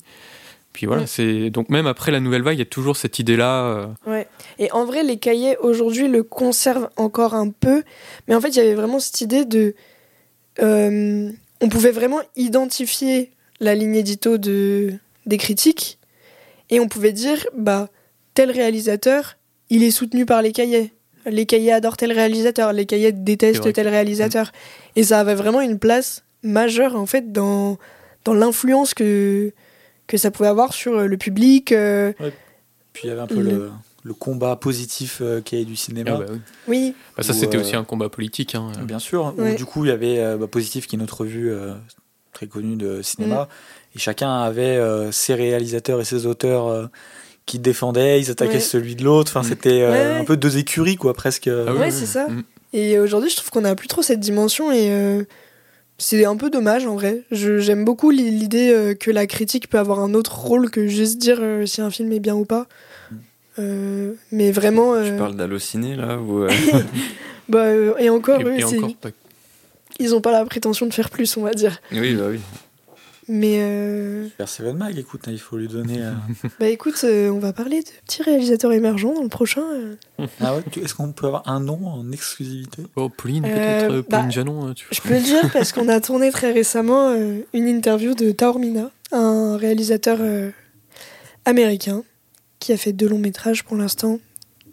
[0.78, 3.64] Puis voilà, c'est donc même après la nouvelle vague, il y a toujours cette idée-là.
[3.64, 4.28] euh, Ouais.
[4.60, 7.82] Et en vrai, les cahiers aujourd'hui le conservent encore un peu,
[8.28, 9.74] mais en fait, il y avait vraiment cette idée de.
[10.62, 11.30] euh,
[11.60, 14.94] on pouvait vraiment identifier la ligne édito de,
[15.26, 15.98] des critiques
[16.70, 17.88] et on pouvait dire bah
[18.34, 19.36] tel réalisateur,
[19.70, 20.92] il est soutenu par les cahiers.
[21.26, 24.52] Les cahiers adorent tel réalisateur, les cahiers détestent tel réalisateur.
[24.94, 27.78] Et ça avait vraiment une place majeure en fait dans,
[28.24, 29.52] dans l'influence que,
[30.08, 31.70] que ça pouvait avoir sur le public.
[31.70, 32.12] euh,
[32.92, 33.70] Puis il y avait un peu Le- le,
[34.02, 36.12] le combat positif euh, qui est du cinéma.
[36.14, 36.38] ah bah oui.
[36.66, 38.54] Oui, Bah, ça, c'était euh, aussi un combat politique.
[38.56, 38.72] hein.
[38.82, 39.34] Bien sûr.
[39.38, 41.74] Où, du coup, il y avait euh, bah, Positif, qui est notre revue euh,
[42.32, 43.44] très connue de cinéma.
[43.44, 43.96] Mm.
[43.96, 46.86] Et chacun avait euh, ses réalisateurs et ses auteurs euh,
[47.46, 48.60] qui défendaient, ils attaquaient Ouais.
[48.60, 49.30] celui de l'autre.
[49.36, 49.50] Enfin, Mm.
[49.50, 50.20] c'était euh, Ouais, ouais.
[50.20, 51.48] un peu deux écuries, quoi, presque.
[51.48, 52.28] Ah oui, c'est ça.
[52.28, 52.42] Mm.
[52.72, 55.24] Et aujourd'hui, je trouve qu'on n'a plus trop cette dimension et euh,
[55.98, 57.22] c'est un peu dommage en vrai.
[57.30, 60.86] Je- J'aime beaucoup li- l'idée euh, que la critique peut avoir un autre rôle que
[60.86, 62.66] juste dire euh, si un film est bien ou pas.
[63.10, 63.14] Mm.
[63.60, 64.94] Euh, mais vraiment.
[64.94, 66.48] Tu euh, parles d'Allociné là ou euh,
[67.48, 69.10] bah, euh, et encore, Et, eux, et encore, pas-
[69.98, 71.80] ils ont pas la prétention de faire plus, on va dire.
[71.92, 72.38] Oui, bah oui.
[73.30, 76.02] Mais euh, Seven Mag, écoute, hein, il faut lui donner.
[76.02, 76.12] euh,
[76.60, 79.62] bah écoute, euh, on va parler de petits réalisateurs émergents dans le prochain.
[79.62, 79.96] euh.
[80.40, 82.82] Ah ouais, est-ce qu'on peut avoir un nom en exclusivité?
[82.96, 83.48] Oh, Pauline, Euh,
[83.80, 84.68] peut-être euh, Pauline bah, Janon.
[84.68, 88.14] euh, tu- Je peux le dire parce qu'on a tourné très récemment euh, une interview
[88.14, 90.50] de Taormina, un réalisateur euh,
[91.44, 92.02] américain
[92.60, 94.20] qui a fait deux longs métrages pour l'instant,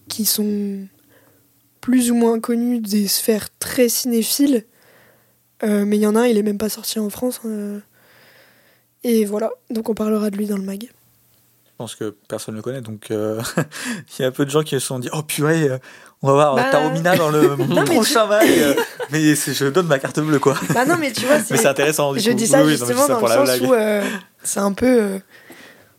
[0.08, 0.80] qui sont
[1.82, 4.64] plus ou moins connus des sphères très cinéphiles.
[5.64, 7.42] Euh, mais il y en a un, il est même pas sorti en France.
[7.46, 7.80] euh.
[9.08, 10.82] Et voilà, donc on parlera de lui dans le mag.
[10.84, 13.42] Je pense que personne ne le connaît, donc euh,
[14.18, 15.78] il y a peu de gens qui se sont dit Oh purée, euh,
[16.22, 18.48] on va voir Bah, Taromina dans le mais prochain mag.
[18.50, 18.74] euh,
[19.12, 20.56] mais je donne ma carte bleue, quoi.
[20.74, 22.14] Bah non, mais tu vois, Mais c'est intéressant.
[22.14, 22.36] Du Je coup.
[22.38, 23.70] dis ça Oui, non, dis justement ça dans pour le la sens blague.
[23.70, 24.04] où euh,
[24.44, 25.20] c'est un peu euh,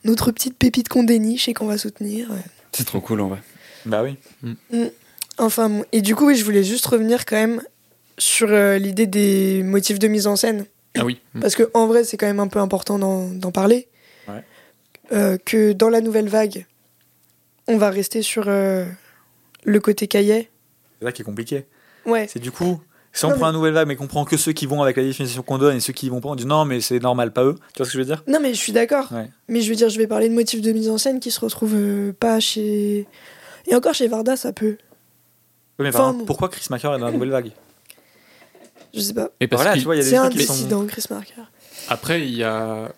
[0.05, 2.29] notre petite pépite qu'on déniche et qu'on va soutenir.
[2.73, 3.39] C'est trop cool en vrai.
[3.85, 4.17] Bah oui.
[5.39, 5.85] Enfin, bon.
[5.93, 7.63] et du coup, oui, je voulais juste revenir quand même
[8.19, 10.65] sur euh, l'idée des motifs de mise en scène.
[10.99, 11.21] Ah oui.
[11.41, 13.89] Parce que en vrai, c'est quand même un peu important d'en parler.
[14.29, 14.43] Ouais.
[15.13, 16.67] Euh, que dans la nouvelle vague,
[17.69, 18.85] on va rester sur euh,
[19.65, 20.51] le côté cahier.
[21.01, 21.67] C'est ça qui est compliqué.
[22.07, 22.27] Ouais.
[22.29, 22.81] C'est du coup,
[23.13, 24.83] si on Non, prend mais- un nouvel vague, mais qu'on prend que ceux qui vont
[24.83, 26.99] avec la définition qu'on donne et ceux qui vont pas, on dit non, mais c'est
[27.01, 27.55] normal, pas eux.
[27.75, 28.25] Tu vois ce que je veux dire?
[28.27, 29.11] Non, mais je suis d'accord.
[29.13, 29.29] Ouais.
[29.49, 31.41] Mais je veux dire, je vais parler de motifs de mise en scène qui se
[31.41, 33.07] retrouvent euh, pas chez.
[33.69, 34.77] Et encore chez Varda, ça peut.
[35.79, 37.51] Oui, mais Enfin, pourquoi Chris Macker est dans la nouvelle vague?
[38.97, 39.29] Je sais pas.
[39.41, 40.87] Et parce Voilà, qu'il- tu vois, il y a des C'est un qui sont.
[40.87, 41.43] Chris Marker.
[41.89, 42.91] Après, il y a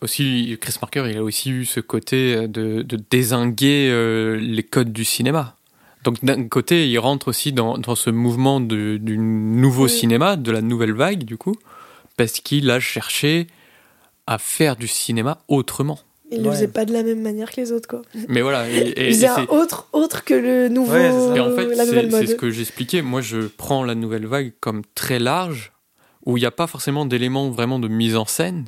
[0.00, 4.92] aussi Chris Marker, il a aussi eu ce côté de, de désinguer euh, les codes
[4.92, 5.56] du cinéma.
[6.04, 9.90] Donc d'un côté, il rentre aussi dans, dans ce mouvement de- du nouveau Oui.
[9.90, 11.54] cinéma, de la nouvelle vague, du coup,
[12.16, 13.48] parce qu'il a cherché
[14.26, 15.98] à faire du cinéma autrement.
[16.30, 18.02] Il le faisait pas de la même manière que les autres, quoi.
[18.28, 20.94] Mais voilà, et, et- Il faisait un autre, autre que le nouveau.
[20.94, 23.02] Et en fait, la nouvelle c'est ce que j'expliquais.
[23.02, 25.72] Moi, je prends la nouvelle vague comme très large,
[26.26, 28.66] où il n'y a pas forcément d'éléments vraiment de mise en scène,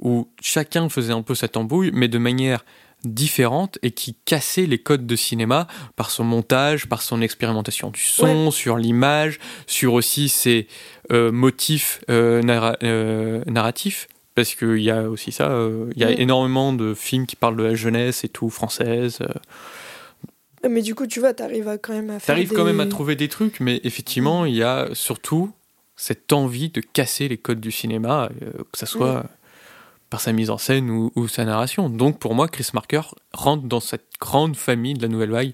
[0.00, 2.64] où chacun faisait un peu sa tambouille, mais de manière
[3.04, 8.00] différente et qui cassait les codes de cinéma par son montage, par son expérimentation du
[8.00, 9.38] son, sur l'image,
[9.68, 10.66] sur aussi ses
[11.12, 14.08] euh, motifs euh, narra- euh, narratifs.
[14.38, 16.20] Parce qu'il y a aussi ça, euh, il y a Ouais.
[16.22, 19.18] énormément de films qui parlent de la jeunesse et tout, française.
[19.20, 22.34] euh, Mais du coup, tu vois, t'arrives quand même à faire.
[22.36, 25.50] T'arrives quand même à trouver des trucs, mais effectivement, il y a surtout
[25.96, 29.24] cette envie de casser les codes du cinéma, euh, que ça soit
[30.08, 31.90] par sa mise en scène ou, ou sa narration.
[31.90, 33.02] Donc pour moi, Chris Marker
[33.32, 35.52] rentre dans cette grande famille de la nouvelle vague.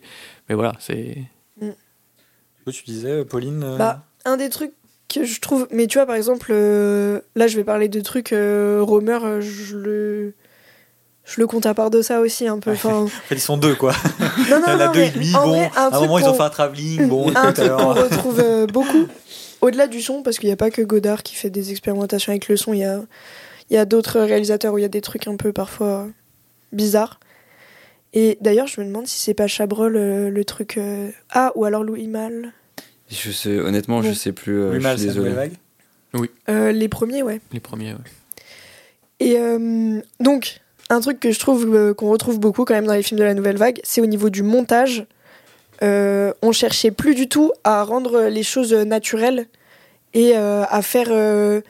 [0.50, 1.24] Mais voilà, c'est.
[1.58, 4.72] Toi, tu disais, Pauline euh, Bah, un des trucs
[5.20, 5.66] que je trouve.
[5.70, 8.32] Mais tu vois, par exemple, euh, là, je vais parler de trucs.
[8.32, 10.34] euh, Romer, euh, je le.
[11.26, 12.72] Je le compte à part de ça aussi, un peu.
[12.72, 13.94] Enfin, En fait, ils sont deux, quoi.
[14.50, 15.32] non, non, Il y en a non, deux mais et demi.
[15.32, 17.08] Bon, vrai, un à un moment, ils ont fait un travelling.
[17.08, 19.06] Bon, un truc qu'on retrouve beaucoup,
[19.62, 22.46] au-delà du son, parce qu'il n'y a pas que Godard qui fait des expérimentations avec
[22.48, 23.00] le son, il y a,
[23.70, 26.06] y a d'autres réalisateurs où il y a des trucs un peu parfois
[26.72, 27.20] bizarres.
[28.12, 30.78] Et d'ailleurs, je me demande si c'est pas Chabrol euh, le truc.
[31.30, 32.52] Ah, ou alors Louis Mal.
[33.14, 34.58] Je sais, honnêtement, je sais plus.
[34.58, 35.50] euh, je mal, suis c'est la nouvelle désolé.
[35.50, 36.28] vague.
[36.48, 37.40] Euh, les premiers, ouais.
[37.52, 37.98] Les premiers, ouais.
[39.20, 40.60] Et euh, donc,
[40.90, 43.24] un truc que je trouve euh, qu'on retrouve beaucoup quand même dans les films de
[43.24, 45.06] la nouvelle vague, c'est au niveau du montage.
[45.82, 49.46] Euh, on cherchait plus du tout à rendre les choses naturelles
[50.12, 51.60] et euh, à faire euh,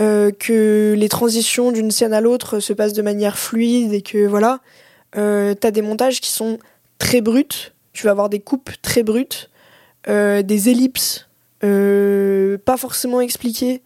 [0.00, 4.26] euh, que les transitions d'une scène à l'autre se passent de manière fluide et que
[4.26, 4.60] voilà.
[5.16, 6.58] Euh, T'as des montages qui sont
[6.98, 7.72] très bruts.
[7.92, 9.50] Tu vas avoir des coupes très brutes,
[10.06, 11.28] des ellipses
[11.64, 13.82] euh, pas forcément expliquées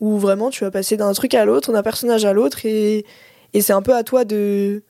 [0.00, 3.04] où vraiment tu vas passer d'un truc à l'autre, d'un personnage à l'autre, et,
[3.52, 4.82] et c'est un peu à toi de,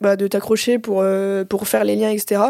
[0.00, 2.40] bah, de t'accrocher pour, euh, pour faire les liens, etc.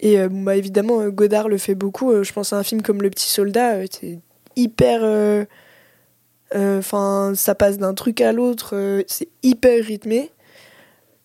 [0.00, 2.10] Et euh, bah, évidemment, euh, Godard le fait beaucoup.
[2.10, 4.18] Euh, je pense à un film comme Le Petit Soldat, euh, c'est
[4.56, 5.00] hyper.
[5.02, 5.44] euh,
[6.54, 10.30] euh, Enfin, ça passe d'un truc à l'autre, euh, c'est hyper rythmé.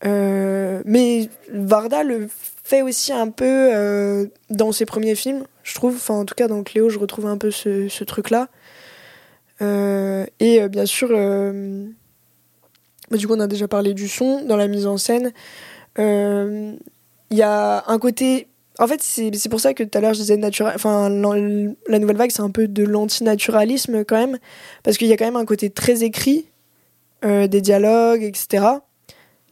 [0.05, 2.27] Euh, mais Varda le
[2.69, 5.95] fait aussi un peu euh, dans ses premiers films, je trouve.
[5.95, 8.47] Enfin, en tout cas, dans Cléo, je retrouve un peu ce, truc-là.
[9.61, 11.07] Euh, et euh, bien sûr,
[13.11, 15.33] du coup, on a déjà parlé du son dans la mise en scène.
[15.97, 16.77] Il
[17.31, 18.47] y a un côté.
[18.77, 20.73] En fait, c'est pour ça que tout à l'heure je disais naturel.
[20.75, 24.37] Enfin, la nouvelle vague, c'est un peu de l'antinaturalisme quand même.
[24.83, 26.45] Parce qu'il y a quand même un côté très écrit,
[27.23, 28.79] des dialogues, etc.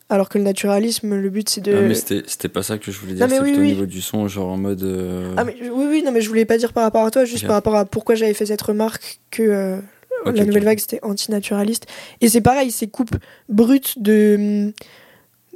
[0.10, 1.76] Alors que le naturalisme, le but c'est de.
[1.76, 3.28] Ah, mais c'était c'était pas ça que je voulais dire.
[3.28, 3.60] Non, mais C'est oui, oui.
[3.60, 4.82] au niveau du son, genre en mode.
[4.84, 7.26] euh, Ah, mais, oui, oui, non, mais je voulais pas dire par rapport à toi,
[7.26, 9.78] juste par rapport à pourquoi j'avais fait cette remarque que euh,
[10.26, 11.88] la nouvelle vague c'était antinaturaliste.
[12.22, 13.16] Et c'est pareil, ces coupes
[13.50, 14.72] brutes de,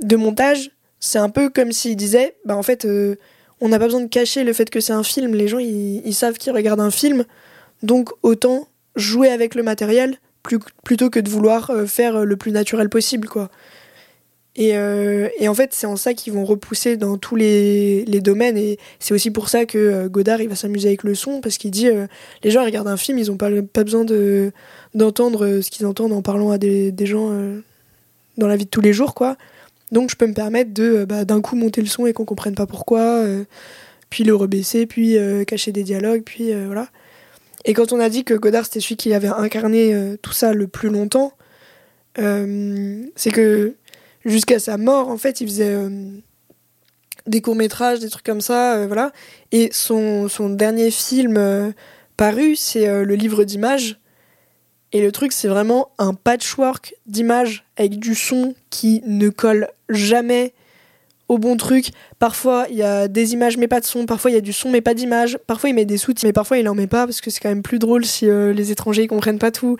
[0.01, 3.15] de montage, c'est un peu comme s'il disait bah en fait, euh,
[3.61, 6.01] on n'a pas besoin de cacher le fait que c'est un film, les gens ils,
[6.05, 7.23] ils savent qu'ils regardent un film,
[7.83, 8.67] donc autant
[8.97, 13.49] jouer avec le matériel plus, plutôt que de vouloir faire le plus naturel possible, quoi.
[14.57, 18.57] Et, euh, et en fait, c'est en ça qu'ils vont repousser dans tous les, domaines.
[18.57, 21.57] Et c'est aussi pour ça que euh, Godard, il va s'amuser avec le son, parce
[21.57, 22.07] qu'il dit, euh,
[22.43, 24.51] les gens regardent un film, ils n'ont pas, pas besoin de,
[24.93, 27.31] d'entendre ce qu'ils entendent en parlant à des, des gens
[28.37, 29.37] dans la vie de tous les jours, quoi.
[29.91, 32.55] Donc je peux me permettre de bah, d'un coup monter le son et qu'on comprenne
[32.55, 33.25] pas pourquoi,
[34.09, 35.17] puis le rebaisser, puis
[35.47, 36.87] cacher des dialogues, puis voilà.
[37.65, 40.67] Et quand on a dit que Godard c'était celui qui avait incarné tout ça le
[40.67, 41.33] plus longtemps,
[42.15, 43.75] c'est que
[44.25, 45.89] jusqu'à sa mort, en fait, il faisait euh,
[47.27, 49.11] des courts-métrages, des trucs comme ça, euh, voilà.
[49.51, 51.71] Et son, son dernier film euh,
[52.17, 53.99] paru, c'est le livre d'images.
[54.93, 60.53] Et le truc, c'est vraiment un patchwork d'images avec du son qui ne colle jamais
[61.29, 61.91] au bon truc.
[62.19, 64.05] Parfois, il y a des images mais pas de son.
[64.05, 65.39] Parfois, il y a du son mais pas d'image.
[65.47, 67.49] Parfois, il met des sous mais parfois, il en met pas parce que c'est quand
[67.49, 69.77] même plus drôle si les étrangers ils comprennent pas tout.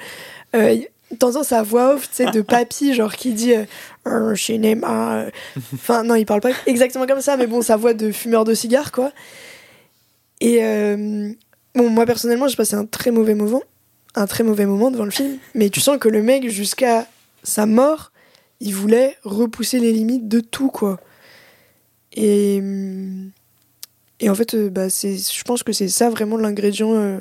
[1.20, 3.54] T'entends sa voix off, tu sais, de papy, genre qui dit
[4.08, 5.16] euh, cinéma.
[5.16, 5.30] euh.
[5.74, 8.54] Enfin, non, il parle pas exactement comme ça, mais bon, sa voix de fumeur de
[8.54, 9.12] cigare, quoi.
[10.40, 11.32] Et euh,
[11.76, 13.62] bon, moi personnellement, j'ai passé un très mauvais moment,
[14.16, 17.08] un très mauvais moment devant le film, mais tu sens que le mec, jusqu'à
[17.44, 18.12] sa mort,
[18.60, 21.00] il voulait repousser les limites de tout, quoi.
[22.14, 22.62] Et,
[24.20, 27.20] et en fait, euh, bah, je pense que c'est ça vraiment l'ingrédient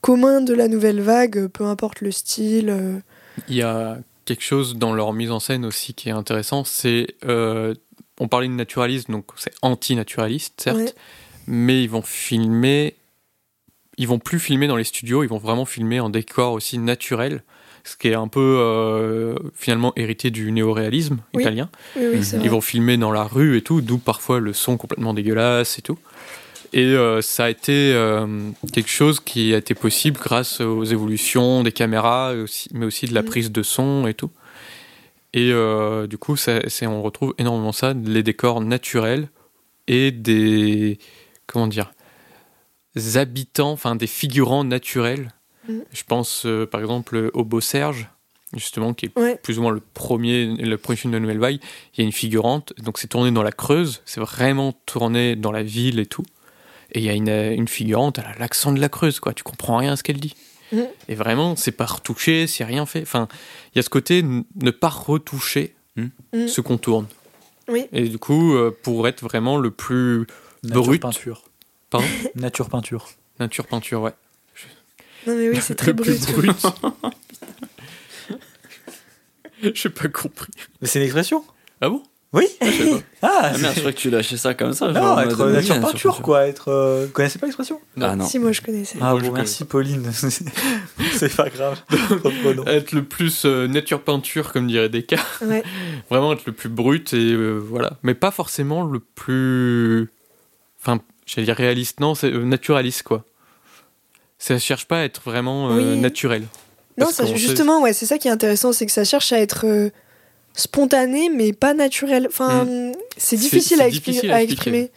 [0.00, 3.02] commun de la nouvelle vague, peu importe le style.
[3.48, 6.64] Il y a quelque chose dans leur mise en scène aussi qui est intéressant.
[6.64, 7.06] C'est.
[7.24, 7.74] euh,
[8.20, 10.92] on parlait de naturalisme, donc c'est anti-naturaliste, certes, Ouais.
[11.46, 12.96] mais ils vont filmer.
[13.96, 17.42] Ils vont plus filmer dans les studios, ils vont vraiment filmer en décor aussi naturel,
[17.84, 21.42] ce qui est un peu euh, finalement hérité du néoréalisme Oui.
[21.42, 21.68] italien.
[21.96, 22.48] Oui, oui, c'est Ils vrai.
[22.48, 25.98] vont filmer dans la rue et tout, d'où parfois le son complètement dégueulasse et tout.
[26.72, 31.62] Et euh, ça a été euh, quelque chose qui a été possible grâce aux évolutions
[31.62, 32.34] des caméras,
[32.72, 33.28] mais aussi de la Mhm.
[33.28, 34.30] prise de son et tout.
[35.34, 39.28] Et euh, du coup, ça, on retrouve énormément ça, les décors naturels
[39.86, 40.98] et des
[41.46, 41.92] comment dire,
[42.94, 45.32] des habitants, enfin des figurants naturels.
[45.68, 45.84] Mhm.
[45.92, 48.08] Je pense euh, par exemple au Beau Serge,
[48.54, 49.36] justement, qui est Ouais.
[49.42, 51.60] plus ou moins le premier, le premier film de Nouvelle Vague.
[51.94, 55.52] Il y a une figurante, donc c'est tourné dans la Creuse, c'est vraiment tourné dans
[55.52, 56.24] la ville et tout.
[56.92, 59.34] Et il y a une, une figurante, elle a l'accent de la Creuse, quoi.
[59.34, 60.34] Tu comprends rien à ce qu'elle dit.
[60.72, 60.86] Mhm.
[61.08, 63.02] Et vraiment, c'est pas retouché, c'est rien fait.
[63.02, 63.28] Enfin,
[63.74, 66.46] il y a ce côté ne pas retoucher Mhm.
[66.48, 67.06] ce qu'on tourne.
[67.68, 67.86] Oui.
[67.92, 70.26] Et du coup, euh, pour être vraiment le plus
[70.62, 71.02] Nature brut.
[71.02, 71.42] peinture.
[71.90, 72.06] Pardon?
[72.34, 73.08] Nature peinture.
[73.40, 74.14] nature peinture, ouais.
[75.26, 76.54] Non, mais oui, c'est très le plus brut.
[76.54, 76.66] brut.
[79.74, 80.50] J'ai pas compris.
[80.80, 81.44] Mais c'est une expression
[81.80, 82.02] Ah bon?
[82.34, 82.96] Oui Je sais pas.
[83.22, 84.92] Ah, Ah merde, je crois que tu lâchais ça comme ça.
[84.92, 86.22] Non, être mode, nature peinture, peinture.
[86.22, 86.46] quoi.
[86.46, 87.80] Être, euh, Vous connaissez pas l'expression?
[88.00, 88.24] Ah non.
[88.26, 88.96] Si, moi je connaissais.
[89.00, 90.08] Ah Moi, bon, merci Pauline.
[91.14, 91.80] c'est pas grave.
[92.66, 95.42] Être le plus euh, nature peinture, comme dirait Descartes.
[95.42, 95.64] Ouais.
[96.10, 97.94] Vraiment être le plus brut et euh, voilà.
[98.04, 100.08] Mais pas forcément le plus.
[100.80, 103.24] Enfin, j'allais dire réaliste, non, c'est euh, naturaliste quoi.
[104.38, 105.96] Ça cherche pas à être vraiment euh, Oui.
[105.98, 106.44] naturel.
[106.98, 109.40] Non, ça, sait- justement, ouais, c'est ça qui est intéressant, c'est que ça cherche à
[109.40, 109.90] être euh,
[110.58, 112.26] spontané, mais pas naturel.
[112.28, 112.66] Enfin,
[113.16, 114.90] c'est difficile, à, difficile à exprimer.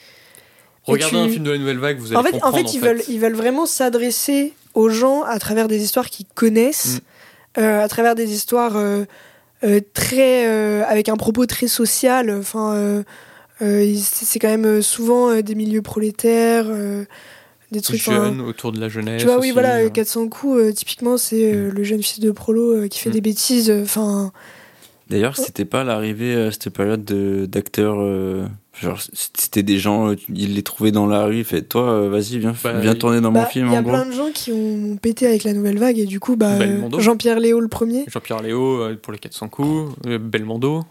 [0.83, 2.57] Regardez tu- un film de la nouvelle vague, vous allez En fait, en comprendre.
[2.57, 7.01] fait, ils, Veulent, ils veulent vraiment s'adresser aux gens à travers des histoires qu'ils connaissent,
[7.57, 7.59] Mm.
[7.61, 9.03] euh, à travers des histoires euh,
[9.63, 12.31] euh, très euh, avec un propos très social.
[12.31, 13.03] Enfin, euh,
[13.61, 16.65] euh, c'est quand même souvent des milieux prolétaires,
[17.71, 18.01] des trucs.
[18.01, 19.21] Jeunes autour de la jeunesse.
[19.21, 19.89] Tu vois, oui, aussi, voilà, euh.
[19.89, 23.13] 400 coups, typiquement, c'est euh, le jeune fils de prolo qui fait Mm.
[23.13, 23.71] des bêtises.
[23.83, 24.31] Enfin,
[25.11, 27.97] D'ailleurs, c'était pas l'arrivée à cette période de- d'acteurs.
[27.99, 28.45] euh,
[28.81, 32.09] genre, c'était des gens, euh, il les trouvait dans la rue, il fait Toi, euh,
[32.09, 33.91] vas-y, viens, Bah, viens tourner dans bah, mon film, il y a en gros.
[33.91, 36.89] plein de gens qui ont pété avec la nouvelle vague et du coup, bah, euh,
[36.99, 38.05] Jean-Pierre Léo le premier.
[38.07, 40.83] Jean-Pierre Léo euh, pour les 400 coups, euh, Belmondo.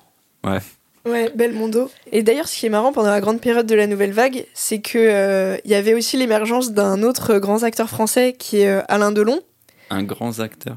[1.07, 1.91] Ouais, Belmondo.
[2.13, 4.81] Et d'ailleurs, ce qui est marrant pendant la grande période de la nouvelle vague, c'est
[4.81, 8.83] que euh, il y avait aussi l'émergence d'un autre grand acteur français qui est euh,
[8.89, 9.41] Alain Delon.
[9.89, 10.77] Un grand acteur.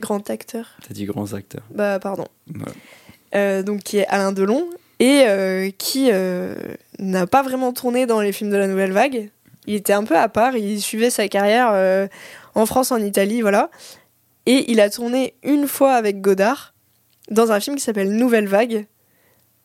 [0.00, 0.76] Grand acteur.
[0.86, 1.62] T'as dit grands acteurs.
[1.70, 2.26] Bah, pardon.
[2.48, 2.72] Ouais.
[3.34, 4.68] Euh, donc, qui est Alain Delon
[5.00, 6.54] et euh, qui euh,
[6.98, 9.30] n'a pas vraiment tourné dans les films de la nouvelle vague.
[9.66, 12.08] Il était un peu à part, il suivait sa carrière
[12.54, 13.70] en France, en Italie, voilà.
[14.44, 16.74] Et il a tourné une fois avec Godard
[17.30, 18.84] dans un film qui s'appelle Nouvelle Vague,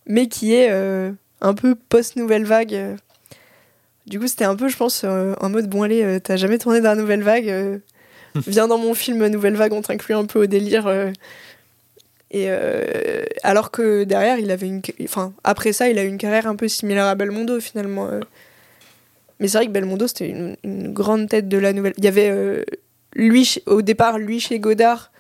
[0.05, 2.95] mais qui est un peu post-Nouvelle Vague.
[4.07, 6.91] Du coup, c'était un peu, je pense, en mode bon, allez, t'as jamais tourné dans
[6.91, 7.81] la Nouvelle Vague,
[8.47, 10.87] viens dans mon film Nouvelle Vague, on t'inclut un peu au délire.
[10.87, 11.11] euh.
[12.31, 16.19] Et euh, alors que derrière, il avait une, enfin après ça, il a eu une
[16.19, 18.07] carrière un peu similaire à Belmondo finalement.
[18.07, 18.19] euh.
[19.39, 21.93] Mais c'est vrai que Belmondo c'était une, une grande tête de la nouvelle.
[21.97, 22.63] Il y avait euh,
[23.13, 25.11] lui au départ lui chez Godard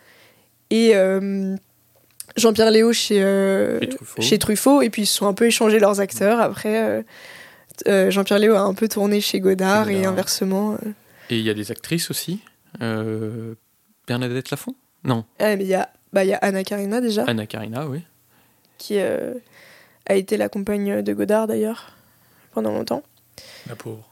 [0.69, 1.55] et euh,
[2.37, 4.21] Jean-Pierre Léo chez euh, Truffaut.
[4.21, 6.39] chez Truffaut et puis ils se sont un peu échangés leurs acteurs.
[6.39, 7.01] Après, euh,
[7.87, 10.73] euh, Jean-Pierre Léo a un peu tourné chez Godard Chez et inversement.
[10.73, 10.89] euh.
[11.31, 12.39] Et il y a des actrices aussi?
[12.81, 13.55] Euh,
[14.07, 14.75] Bernadette Lafont?
[15.03, 18.01] Non, Ah, mais il y a bah, y a Anna Karina déjà Anna Karina, oui.
[18.77, 19.33] qui euh,
[20.07, 21.93] a été la compagne de Godard d'ailleurs
[22.51, 23.03] pendant longtemps.
[23.67, 24.05] La pauvre.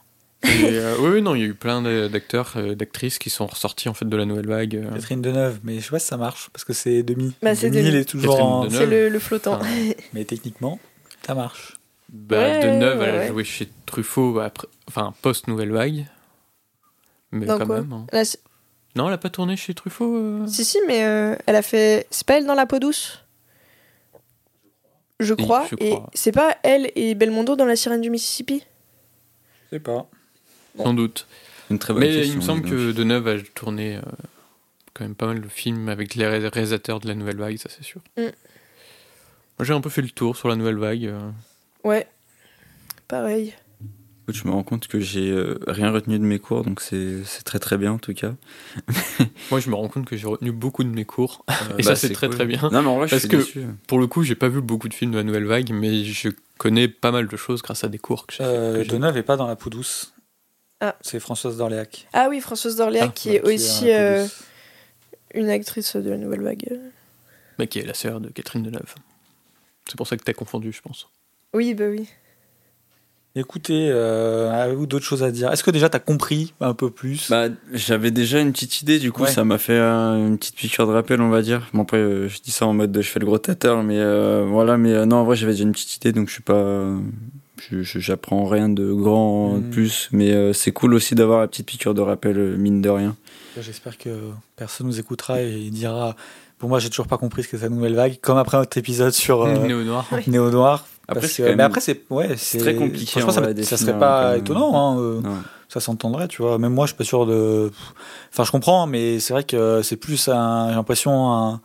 [0.44, 0.48] Et,
[0.78, 3.88] euh, oui, oui, non, il y a eu plein d'acteurs, euh, d'actrices qui sont ressortis
[3.88, 4.88] en fait de la nouvelle vague.
[4.94, 7.34] Catherine Deneuve, mais je sais pas si ça marche parce que c'est demi.
[7.42, 7.94] Bah, c'est demi, demi.
[7.94, 8.64] il est toujours Catherine en.
[8.66, 8.78] Deneuve.
[8.78, 9.54] C'est le, le flottant.
[9.54, 9.66] Enfin,
[10.14, 10.78] Mais techniquement,
[11.26, 11.74] ça marche.
[12.08, 13.28] Bah, Ouais, Deneuve, elle ouais, a ouais.
[13.28, 16.06] joué chez Truffaut, après, enfin post-nouvelle vague.
[17.32, 17.92] Mais Dans quand quoi même.
[17.92, 18.06] hein.
[18.96, 22.06] Non, elle a pas tourné chez Truffaut euh si, si, mais euh, elle a fait.
[22.10, 23.24] C'est pas elle dans la peau douce?
[25.20, 25.66] Je Oui, crois.
[25.70, 26.10] je Et crois.
[26.14, 28.64] c'est pas elle et Belmondo dans La sirène du Mississippi?
[29.70, 30.08] Je sais pas.
[30.76, 31.26] Sans doute.
[31.70, 32.32] Une très bonne Mais question.
[32.32, 32.92] il me semble dis que.
[32.92, 34.02] Deneuve a tourné euh,
[34.94, 37.68] quand même pas mal de films avec les ré- réalisateurs de la nouvelle vague, ça
[37.68, 38.00] c'est sûr.
[38.16, 38.22] Mm.
[38.22, 38.30] Moi
[39.64, 41.06] j'ai un peu fait le tour sur la nouvelle vague.
[41.06, 41.30] euh.
[41.84, 42.06] Ouais.
[43.08, 43.54] Pareil.
[44.28, 47.22] Écoute, je me rends compte que j'ai euh, rien retenu de mes cours, donc c'est
[47.46, 48.34] très très bien en tout cas.
[49.50, 51.46] Moi je me rends compte que j'ai retenu beaucoup de mes cours.
[51.78, 52.36] Et Bah, ça c'est très cool.
[52.36, 52.60] très bien.
[52.70, 53.62] Non, mais en vrai, je Parce suis que- déçu.
[53.86, 56.28] Pour le coup, j'ai pas vu beaucoup de films de la nouvelle vague, mais je
[56.58, 58.50] connais pas mal de choses grâce à des cours que j'ai fait.
[58.50, 60.12] Euh, Deneuve est pas dans la peau douce.
[60.80, 60.94] Ah.
[61.00, 62.06] C'est Françoise d'Orléac.
[62.12, 64.26] Ah oui, Françoise d'Orléac Ah, qui est Qui aussi euh,
[65.32, 66.68] une actrice de la nouvelle vague.
[67.58, 68.94] Bah, qui est la sœur de Catherine Deneuve.
[69.88, 71.08] C'est pour ça que t'as confondu, je pense.
[71.54, 72.06] Oui, bah oui.
[73.36, 75.52] Écoutez, euh, avez-vous d'autres choses à dire?
[75.52, 77.30] Est-ce que déjà t'as compris un peu plus?
[77.30, 79.30] Bah, j'avais déjà une petite idée, du coup, Ouais.
[79.30, 81.68] ça m'a fait euh, une petite piqûre de rappel, on va dire.
[81.72, 83.98] Bon, après, euh, je dis ça en mode de je fais le gros tâteur, mais
[83.98, 86.42] euh, voilà, mais euh, non, en vrai, j'avais déjà une petite idée, donc je suis
[86.42, 86.86] pas.
[87.70, 89.70] je- je- J'apprends rien de grand de Mhm.
[89.70, 92.88] plus, mais euh, c'est cool aussi d'avoir la petite piqûre de rappel, euh, mine de
[92.88, 93.14] rien.
[93.60, 94.10] J'espère que
[94.56, 96.16] personne nous écoutera et dira
[96.58, 98.76] Pour moi, j'ai toujours pas compris ce que c'est la nouvelle vague, comme après notre
[98.78, 100.08] épisode sur euh, Néo Noir.
[100.26, 100.86] Néo Noir.
[101.08, 103.54] Après, parce c'est que- quand même- mais après, c'est ouais, c'est très compliqué, Franchement, en
[103.56, 104.40] ça, ça serait pas même.
[104.40, 104.96] étonnant.
[104.96, 105.20] Hein, euh,
[105.68, 106.58] ça s'entendrait, tu vois.
[106.58, 107.70] Même moi, je suis pas sûr de.
[108.32, 111.60] Enfin, je comprends, mais c'est vrai que c'est plus, un- j'ai l'impression, un,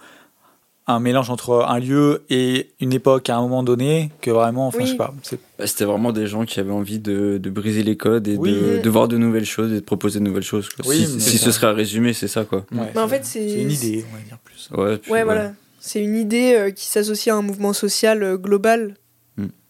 [0.87, 4.67] un mélange entre un lieu et une époque à un moment donné que vraiment.
[4.67, 4.85] Enfin, Oui.
[4.85, 5.13] je sais pas.
[5.57, 8.51] Bah, C'était vraiment des gens qui avaient envie de, de briser les codes et Oui.
[8.51, 10.67] de, de voir de nouvelles choses et de proposer de nouvelles choses.
[10.69, 10.85] quoi.
[10.87, 12.59] Oui, si ce serait à résumer, c'est ça, quoi.
[12.73, 14.69] ouais, Mais en c'est- fait, c'est- une idée, on va dire plus.
[14.77, 15.53] Ouais, puis, Ouais, voilà.
[15.79, 18.95] C'est une idée euh, qui s'associe à un mouvement social euh, global.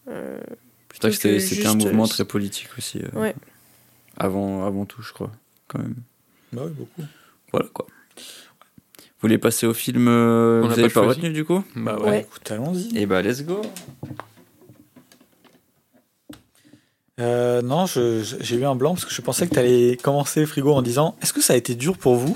[0.05, 2.99] C'est vrai que c'était un mouvement très politique aussi.
[2.99, 3.35] euh, Ouais.
[4.17, 5.31] Avant, avant tout, je crois.
[5.67, 5.95] Quand même.
[6.51, 7.01] Bah oui, beaucoup.
[7.51, 7.88] Voilà quoi.
[8.17, 11.63] Vous voulez passer au film euh, On Vous l'a avez pas retenu du coup?
[11.75, 12.09] Bah ouais.
[12.09, 12.19] Ouais.
[12.21, 12.97] Écoute, allons-y.
[12.97, 13.61] Et bah, let's go.
[17.19, 20.73] Euh, non, j'ai eu un blanc parce que je pensais que tu allais commencer frigo
[20.73, 22.35] en disant Est-ce que ça a été dur pour vous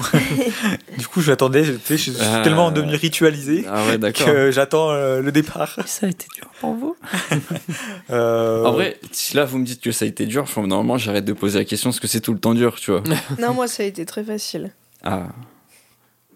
[0.99, 5.31] Du coup, j'attendais, je, suis Euh, tellement devenu ritualisé Ah ouais, que j'attends euh, le
[5.31, 5.79] départ.
[5.87, 6.95] Ça a été dur pour vous
[8.11, 10.97] Euh, En vrai, si là vous me dites que ça a été dur, faut- normalement
[10.99, 13.01] j'arrête de poser la question parce que c'est tout le temps dur, tu vois.
[13.39, 14.71] Non, moi, ça a été très facile.
[15.03, 15.23] Ah,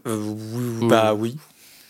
[0.08, 1.38] euh, oui, bah oui.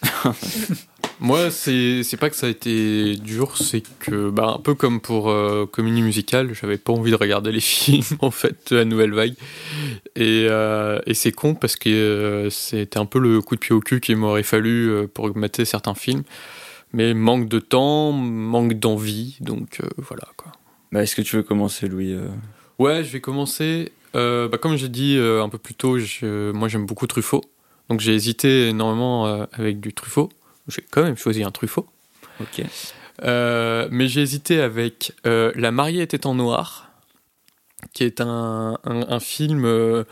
[1.19, 4.99] Moi, c'est c'est pas que ça a été dur, c'est que, bah, un peu comme
[4.99, 9.13] pour euh, Comédie Musicale, j'avais pas envie de regarder les films, en fait, la nouvelle
[9.13, 9.35] vague.
[10.15, 13.75] Et, euh, et c'est con parce que euh, c'était un peu le coup de pied
[13.75, 16.23] au cul qu'il m'aurait fallu euh, pour mater certains films.
[16.93, 20.51] Mais manque de temps, manque d'envie, donc voilà, quoi.
[20.91, 22.15] bah est-ce que tu veux commencer, Louis
[22.79, 23.93] Ouais, je vais commencer.
[24.13, 27.43] Bah, comme j'ai dit un peu plus tôt, je- moi j'aime beaucoup Truffaut.
[27.91, 30.29] Donc j'ai hésité énormément euh, avec du Truffaut.
[30.69, 31.85] J'ai quand même choisi un Truffaut.
[32.39, 32.63] Ok.
[33.23, 36.89] Euh, mais j'ai hésité avec euh, La mariée était en noir,
[37.93, 40.05] qui est un, un- un film euh,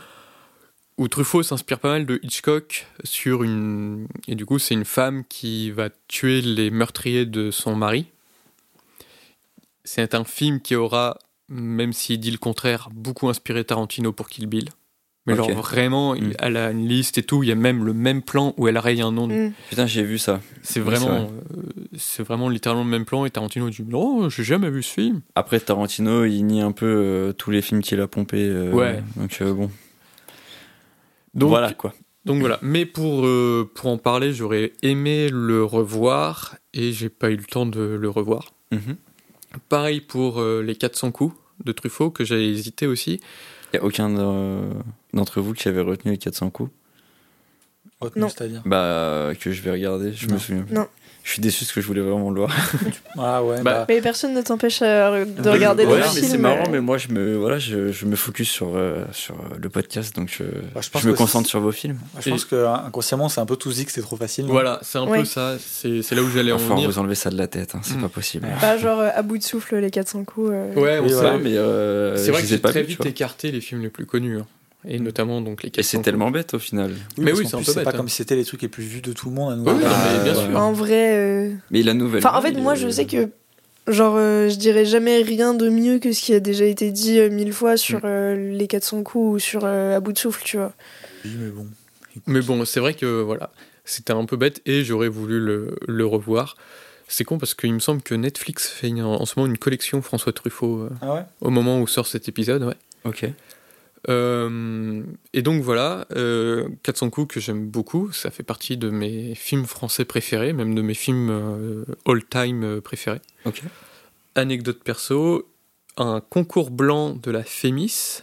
[0.98, 4.06] où Truffaut s'inspire pas mal de Hitchcock sur une.
[4.28, 8.04] Et du coup, c'est une femme qui va tuer les meurtriers de son mari.
[9.84, 11.16] C'est un film qui aura,
[11.48, 14.68] même s'il dit le contraire, beaucoup inspiré Tarantino pour Kill Bill.
[15.30, 16.32] Mais genre vraiment, il- Mm.
[16.38, 17.42] elle a une liste et tout.
[17.42, 19.52] Il y a même le même plan où elle raye un nom Hmm.
[19.68, 20.40] Putain, j'ai vu ça.
[20.62, 21.60] c'est Oui, vraiment, euh,
[21.96, 25.20] c'est vraiment littéralement le même plan et Tarantino dit non, j'ai jamais vu ce film.
[25.34, 28.46] Après, Tarantino, il nie un peu euh, tous les films qu'il a pompés.
[28.48, 29.02] euh, Ouais.
[29.16, 29.70] Donc euh, bon.
[31.34, 31.94] Donc voilà quoi.
[32.24, 32.58] donc voilà.
[32.62, 37.44] Mais pour euh, pour en parler, j'aurais aimé le revoir et j'ai pas eu le
[37.44, 38.52] temps de le revoir.
[38.72, 38.96] Mhm.
[39.68, 41.34] Pareil pour euh, les 400 coups
[41.64, 43.20] de Truffaut que j'ai hésité aussi.
[43.74, 44.72] Y a aucun euh,
[45.12, 46.70] d'entre vous qui avait retenu les 400 coups?
[48.00, 48.28] Retenu, Non.
[48.28, 48.62] c'est-à-dire?
[48.64, 50.34] Bah, que je vais regarder, je Non.
[50.34, 50.62] me souviens.
[50.62, 50.74] plus.
[50.74, 50.86] Non.
[51.30, 52.50] Je suis déçu parce que je voulais vraiment le voir.
[53.18, 56.26] Ah ouais, Bah, bah, Mais personne ne t'empêche euh, de regarder ouais, le film.
[56.26, 59.56] c'est marrant, mais moi je me, voilà, je, je me focus sur, euh, sur euh,
[59.60, 61.98] le podcast, donc je, Bah, je je, pense me que concentre sur vos films.
[62.20, 64.46] je pense que inconsciemment, c'est un peu tout zik, c'est trop facile.
[64.46, 65.20] Voilà, c'est un Ouais.
[65.20, 65.54] peu ça.
[65.60, 66.88] C'est là où j'allais Il en venir.
[66.90, 68.02] vous enlever ça de la tête, hein, c'est Mm.
[68.02, 68.48] pas possible.
[68.60, 70.50] Pas genre euh, à bout de souffle les 400 coups.
[70.52, 70.74] euh.
[70.74, 71.16] Ouais, on Oui, sait.
[71.16, 73.88] Ouais, mais euh, C'est vrai que ai j'ai pas très vite écarté les films les
[73.90, 74.38] plus connus.
[74.38, 74.46] hein.
[74.86, 76.90] Et notamment donc les Et 400 c'est tellement bête au final.
[77.18, 78.08] Oui, Mais oui, c'est un peu C'est pas bête, comme hein.
[78.08, 79.52] si c'était les trucs les plus vus de tout le monde.
[79.52, 79.64] à nous.
[79.64, 80.48] Oui, oui, Bah, mais bien ouais.
[80.48, 80.58] sûr.
[80.58, 81.16] En vrai.
[81.18, 82.24] euh, Mais la nouvelle.
[82.24, 83.28] Enfin, en fait, moi, euh, je sais que.
[83.88, 87.18] Genre, euh, je dirais jamais rien de mieux que ce qui a déjà été dit
[87.18, 88.02] euh, mille fois sur Mm.
[88.06, 90.72] euh, les 400 coups ou sur euh, À bout de souffle, tu vois.
[91.24, 91.66] Oui, mais bon.
[92.26, 93.50] Mais bon, c'est vrai que voilà,
[93.84, 96.56] c'était un peu bête et j'aurais voulu le, le revoir.
[97.08, 100.32] C'est con parce qu'il me semble que Netflix fait en ce moment une collection François
[100.32, 101.22] Truffaut euh, Ah ouais?
[101.40, 102.62] au moment où sort cet épisode.
[102.62, 102.74] Ouais.
[103.04, 103.26] Ok.
[104.08, 105.02] Euh,
[105.32, 109.66] et donc voilà, euh, 400 coups que j'aime beaucoup, ça fait partie de mes films
[109.66, 113.20] français préférés, même de mes films euh, all-time euh, préférés.
[114.34, 115.50] Anecdote perso,
[115.96, 118.22] un concours blanc de la Fémis.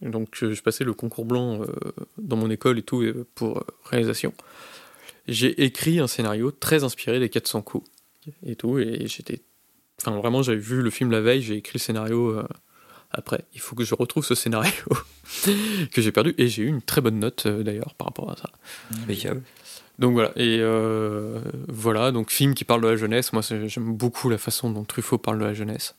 [0.00, 1.66] Donc euh, je passais le concours blanc euh,
[2.18, 4.34] dans mon école et tout euh, pour euh, réalisation.
[5.28, 7.88] J'ai écrit un scénario très inspiré des 400 coups
[8.44, 9.42] et tout et j'étais
[10.00, 12.48] enfin vraiment j'avais vu le film la veille, j'ai écrit le scénario euh,
[13.12, 13.44] après.
[13.54, 14.72] Il faut que je retrouve ce scénario
[15.92, 18.36] que j'ai perdu et j'ai eu une très bonne note euh, d'ailleurs par rapport à
[18.36, 18.50] ça.
[19.02, 19.42] Impeccable.
[19.98, 24.30] Donc voilà, et euh, voilà, donc film qui parle de la jeunesse, moi j'aime beaucoup
[24.30, 25.94] la façon dont Truffaut parle de la jeunesse.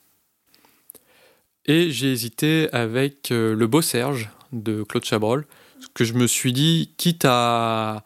[1.65, 5.45] Et j'ai hésité avec euh, Le Beau Serge de Claude Chabrol,
[5.75, 8.03] parce que je me suis dit, quitte à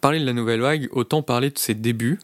[0.00, 2.20] parler de la nouvelle vague, autant parler de ses débuts.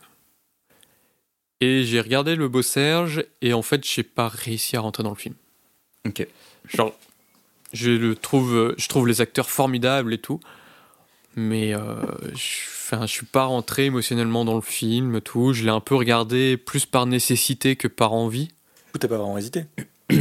[1.63, 5.11] Et j'ai regardé le beau Serge, et en fait, j'ai pas réussi à rentrer dans
[5.11, 5.37] le film.
[6.09, 6.27] Ok.
[6.69, 6.95] Genre,
[7.73, 10.41] je le trouve, je trouve les acteurs formidables et tout,
[11.37, 11.81] mais euh,
[12.35, 12.37] je,
[12.69, 15.53] enfin, je suis pas rentré émotionnellement dans le film, tout.
[15.53, 18.49] Je l'ai un peu regardé plus par nécessité que par envie.
[18.95, 19.65] Ou t'as pas vraiment hésité?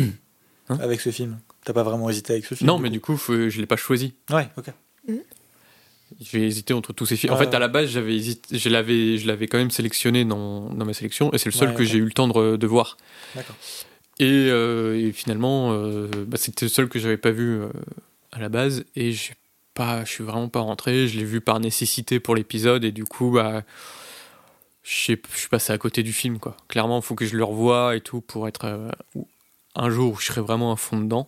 [0.70, 0.78] Hein?
[0.80, 1.38] Avec ce film?
[1.66, 3.76] T'as pas vraiment hésité avec ce film Non, mais du coup, faut- je l'ai pas
[3.76, 4.14] choisi.
[4.30, 4.68] Ouais, ok.
[6.22, 7.34] J'ai hésité entre tous ces films.
[7.34, 7.56] En fait, ouais.
[7.56, 10.94] à la base, j'avais hésité, je l'avais, je l'avais quand même sélectionné dans, dans ma
[10.94, 12.95] sélection, et c'est le seul Ouais, que j'ai eu le temps de, de voir.
[13.36, 13.56] D'accord.
[14.22, 17.69] Et, euh, et finalement, euh, bah, c'était le seul que j'avais pas vu euh,
[18.31, 19.34] à la base, et j'ai
[19.73, 21.07] pas, je suis vraiment pas rentré.
[21.07, 23.64] Je l'ai vu par nécessité pour l'épisode, et du coup, bah,
[24.84, 25.18] je suis
[25.49, 26.56] passé à côté du film, quoi.
[26.68, 28.89] Clairement, il faut que je le revoie et tout pour être euh,
[29.73, 31.27] un jour où je serai vraiment à fond dedans.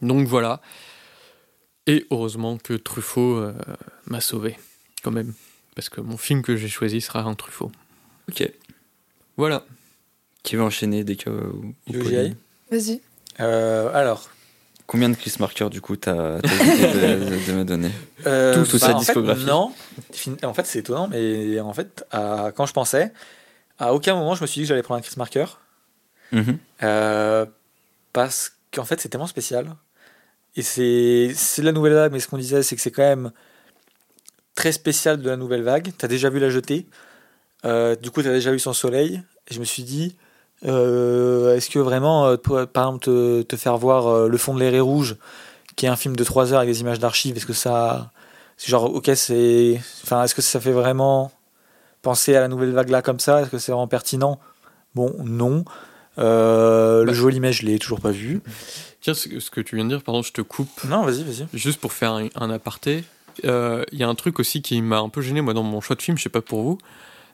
[0.00, 0.60] Donc voilà.
[1.88, 3.52] Et heureusement que Truffaut euh,
[4.06, 4.56] m'a sauvé,
[5.02, 5.34] quand même.
[5.74, 7.72] Parce que mon film que j'ai choisi sera un Truffaut.
[8.28, 8.48] Ok.
[9.36, 9.64] Voilà.
[10.42, 11.30] Qui va enchaîner dès que.
[12.70, 13.00] Vas-y.
[13.40, 14.28] Euh, alors.
[14.86, 17.90] Combien de Chris Marker du coup t'as hésité de, de me donner
[18.26, 19.44] Euh, Tout, toute sa en fait, discographie.
[19.44, 19.72] non.
[20.42, 23.12] En fait, c'est étonnant, mais en fait, à- quand je pensais,
[23.78, 25.44] à aucun moment je me suis dit que j'allais prendre un Chris Marker.
[26.32, 26.58] Mhm.
[26.82, 27.46] Euh,
[28.12, 29.76] parce qu'en fait, c'est tellement spécial.
[30.56, 33.02] Et c'est c'est de la nouvelle vague, mais ce qu'on disait, c'est que c'est quand
[33.02, 33.30] même
[34.56, 35.92] très spécial de la nouvelle vague.
[35.98, 36.86] T'as déjà vu la jetée.
[37.64, 39.22] Euh, du coup, t'as déjà vu son soleil.
[39.48, 40.16] Et je me suis dit,
[40.66, 44.54] euh, est-ce que vraiment, euh, pour- par exemple, te, te faire voir euh, Le fond
[44.54, 45.16] de l'air est rouge,
[45.76, 48.10] qui est un film de 3 heures avec des images d'archives, est-ce que ça.
[48.56, 49.80] C'est genre, ok, c'est.
[50.04, 51.32] Enfin, est-ce que ça fait vraiment
[52.02, 53.40] penser à la nouvelle vague là comme ça?
[53.42, 54.38] Est-ce que c'est vraiment pertinent?
[54.94, 55.64] Bon, non.
[56.18, 57.06] Euh, Bah.
[57.06, 58.42] Le joli mais je l'ai toujours pas vu.
[59.00, 60.84] Tiens, ce que tu viens de dire, pardon, je te coupe.
[60.84, 61.46] Non, vas-y, vas-y.
[61.54, 63.04] Juste pour faire un, un aparté,
[63.46, 65.80] euh, il y a un truc aussi qui m'a un peu gêné moi dans mon
[65.80, 66.78] choix de film, je sais pas pour vous,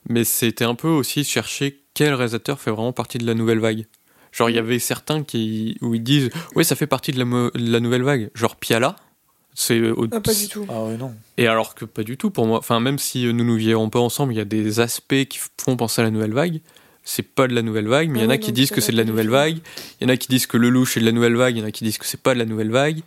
[0.08, 3.86] mais c'était un peu aussi chercher quel réalisateur fait vraiment partie de la nouvelle vague?
[4.30, 7.24] Genre il y avait certains qui où ils disent ouais ça fait partie de la,
[7.24, 8.94] mo- de la nouvelle vague, genre Piala.
[9.54, 10.66] C'est au- Ah, pas du tout.
[10.68, 11.14] Ah ouais, non.
[11.38, 12.58] Et alors que pas du tout pour moi.
[12.58, 15.38] Enfin même si euh, nous nous vivons pas ensemble, il y a des aspects qui
[15.64, 16.60] font penser à la nouvelle vague.
[17.08, 18.80] C'est pas de la nouvelle vague, mais il y en Ah a qui disent que
[18.82, 19.58] c'est de la nouvelle vague.
[20.00, 21.56] Il y en a qui disent que le louche est de la nouvelle vague.
[21.56, 23.00] Il y en a qui disent que c'est pas de la nouvelle vague.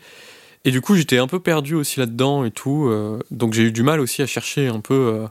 [0.65, 2.87] Et du coup, j'étais un peu perdu aussi là-dedans et tout.
[2.87, 5.27] euh, donc j'ai eu du mal aussi à chercher un peu euh,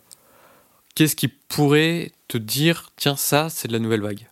[0.99, 4.27] qu'est-ce qui pourrait te dire tiens ça c'est de la nouvelle vague.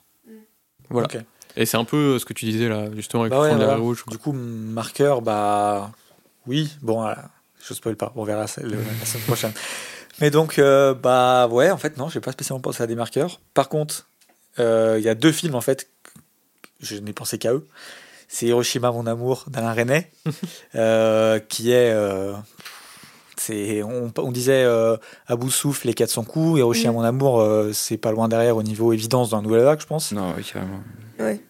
[0.90, 1.06] Voilà.
[1.06, 1.18] Ok.
[1.56, 3.55] Et c'est un peu euh, ce que tu disais là justement avec Bah le fond
[3.55, 3.80] de la voilà.
[3.80, 4.05] rouge.
[4.09, 5.93] Du coup, marqueur, bah
[6.47, 7.30] oui, bon, voilà.
[7.64, 9.52] je spoil pas, on verra le- la semaine prochaine.
[10.20, 13.40] Mais donc, euh, bah ouais, en fait, non, j'ai pas spécialement pensé à des marqueurs.
[13.55, 14.09] Par contre,
[14.59, 15.88] euh, il y a deux films, en fait,
[16.80, 17.66] je n'ai pensé qu'à eux.
[18.28, 19.74] C'est Hiroshima, mon amour, d'Alain
[20.74, 21.93] euh, qui est.
[23.38, 24.96] c'est, on, on disait euh,
[25.26, 26.94] à bout de souffle les 400 coups, Hiroshima, Mm.
[26.94, 29.86] mon amour, euh, c'est pas loin derrière au niveau évidence dans la nouvelle vague, je
[29.86, 30.12] pense.
[30.12, 30.80] Non, oui, carrément.
[31.18, 31.40] Ouais.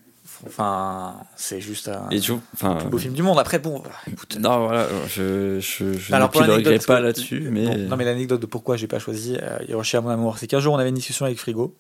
[0.46, 2.74] Enfin, c'est juste un Et tu vois, enfin.
[2.76, 3.38] plus beau film du monde.
[3.38, 7.64] Après, bon, écoute, Non, voilà, je, je, je Alors, l'anecdote, n'épiloguerai pas là-dessus, mais.
[7.64, 10.60] Non, non, mais l'anecdote de pourquoi j'ai pas choisi euh, Hiroshima mon amour, c'est qu'un
[10.60, 11.74] jour on avait une discussion avec Frigo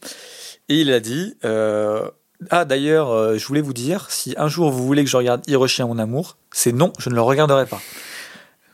[0.70, 2.08] et il a dit euh,
[2.50, 5.42] Ah, d'ailleurs, euh, je voulais vous dire, si un jour vous voulez que je regarde
[5.46, 7.80] Hiroshima mon amour, c'est non, je ne le regarderai pas.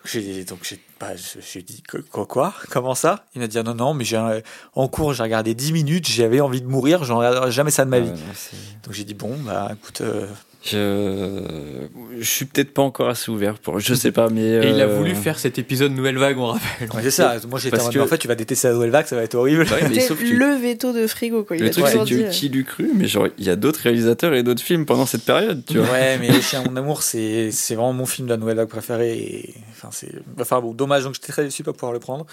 [0.04, 3.24] J'ai donc j'ai bah, dit quoi, quoi Comment ça?
[3.34, 4.40] Il m'a dit ah, non non mais j'ai un-
[4.74, 7.90] en cours j'ai regardé 10 minutes j'avais envie de mourir j'en regarderai jamais ça de
[7.90, 8.10] ma vie.
[8.10, 10.26] Ouais, non, c'est- donc j'ai dit bon bah écoute euh,
[10.64, 11.86] Je,
[12.18, 13.80] je suis peut-être pas encore assez ouvert pour.
[13.80, 14.42] Je sais pas, mais.
[14.42, 16.88] Et il a euh, voulu faire cet épisode nouvelle vague, on rappelle.
[16.94, 19.06] ouais, c'est ça moi j'étais en que- en fait tu vas détester la nouvelle vague
[19.06, 21.56] ça va être horrible Ouais, mais C'était sauf que- le veto de frigo, quoi.
[21.56, 23.56] Il Le a truc, c'est que euh, qui l'eût cru, mais genre, il y a
[23.56, 25.90] d'autres réalisateurs et d'autres films pendant cette période, tu vois.
[25.92, 29.18] Ouais, mais Chien mon amour, c'est c'est vraiment mon film de la nouvelle vague préféré.
[29.18, 31.02] Et, enfin, c'est enfin bon, dommage.
[31.02, 32.24] Donc j'étais très déçu de pas pouvoir le prendre.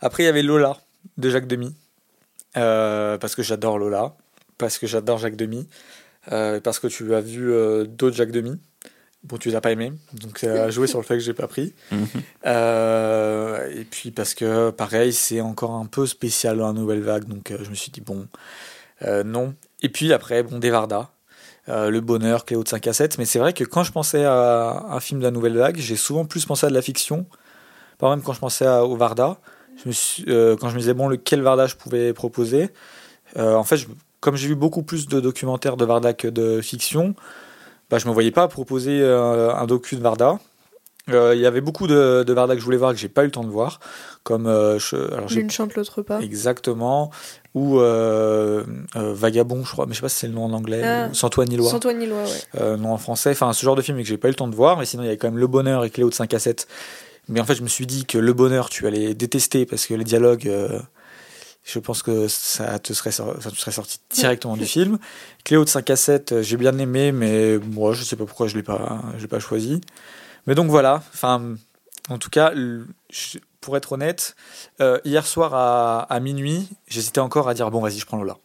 [0.00, 0.78] Après, il y avait Lola
[1.18, 1.74] de Jacques Demy,
[2.56, 4.14] Euh, parce que j'adore Lola,
[4.58, 5.66] parce que j'adore Jacques Demy,
[6.30, 8.58] euh, parce que tu as vu euh, d'autres Jacques Demy.
[9.24, 11.32] Bon, tu les as pas aimés, donc ça a joué sur le fait que j'ai
[11.34, 11.74] pas pris.
[11.92, 12.06] Mhm.
[12.46, 17.24] Euh, et puis parce que pareil, c'est encore un peu spécial dans la nouvelle vague,
[17.26, 18.26] donc euh, je me suis dit bon,
[19.24, 19.54] non.
[19.82, 21.10] Et puis après, bon, Devarda,
[21.68, 23.18] euh, Le Bonheur, Cléo de 5 à 7.
[23.18, 25.96] Mais c'est vrai que quand je pensais à un film de la nouvelle vague, j'ai
[25.96, 27.26] souvent plus pensé à de la fiction.
[27.98, 29.38] Par même quand je pensais à, au Varda,
[29.82, 32.70] je me suis, euh, quand je me disais bon, lequel Varda je pouvais proposer,
[33.38, 33.86] euh, en fait, je-
[34.22, 37.14] comme j'ai vu beaucoup plus de documentaires de Varda que de fiction,
[37.90, 40.38] bah, je me voyais pas proposer euh, un docu de Varda.
[41.10, 43.22] Euh, Il y avait beaucoup de, de Varda que je voulais voir que j'ai pas
[43.22, 43.80] eu le temps de voir,
[44.22, 46.20] comme euh, je- alors j'ai L'une chante, l'autre pas.
[46.20, 47.10] Exactement.
[47.54, 48.62] Ou euh,
[48.94, 50.80] Vagabond, je crois, mais je sais pas si c'est le nom en anglais.
[50.84, 51.08] Ah.
[51.10, 51.68] ou Sans toi ni loi.
[51.70, 52.76] Sans toi ni loi, ouais.
[52.76, 53.30] Nom en français.
[53.32, 54.78] Enfin, ce genre de film que j'ai pas eu le temps de voir.
[54.78, 56.68] Mais sinon, il y avait quand même Le Bonheur et Cléo de 5 à 7
[57.28, 59.94] Mais en fait, je me suis dit que Le Bonheur, tu allais détester parce que
[59.94, 60.48] les dialogues,
[61.64, 64.98] je pense que ça te serait, sorti directement du film.
[65.44, 68.48] Cléo de 5 à 7, euh, j'ai bien aimé, mais moi, je sais pas pourquoi
[68.48, 69.80] je l'ai pas, je l'ai pas choisi.
[70.46, 71.56] Mais donc voilà, enfin,
[72.08, 72.52] en tout cas,
[73.60, 74.34] pour être honnête,
[74.80, 78.38] euh, hier soir à, à minuit, j'hésitais encore à dire bon, vas-y, je prends Lola.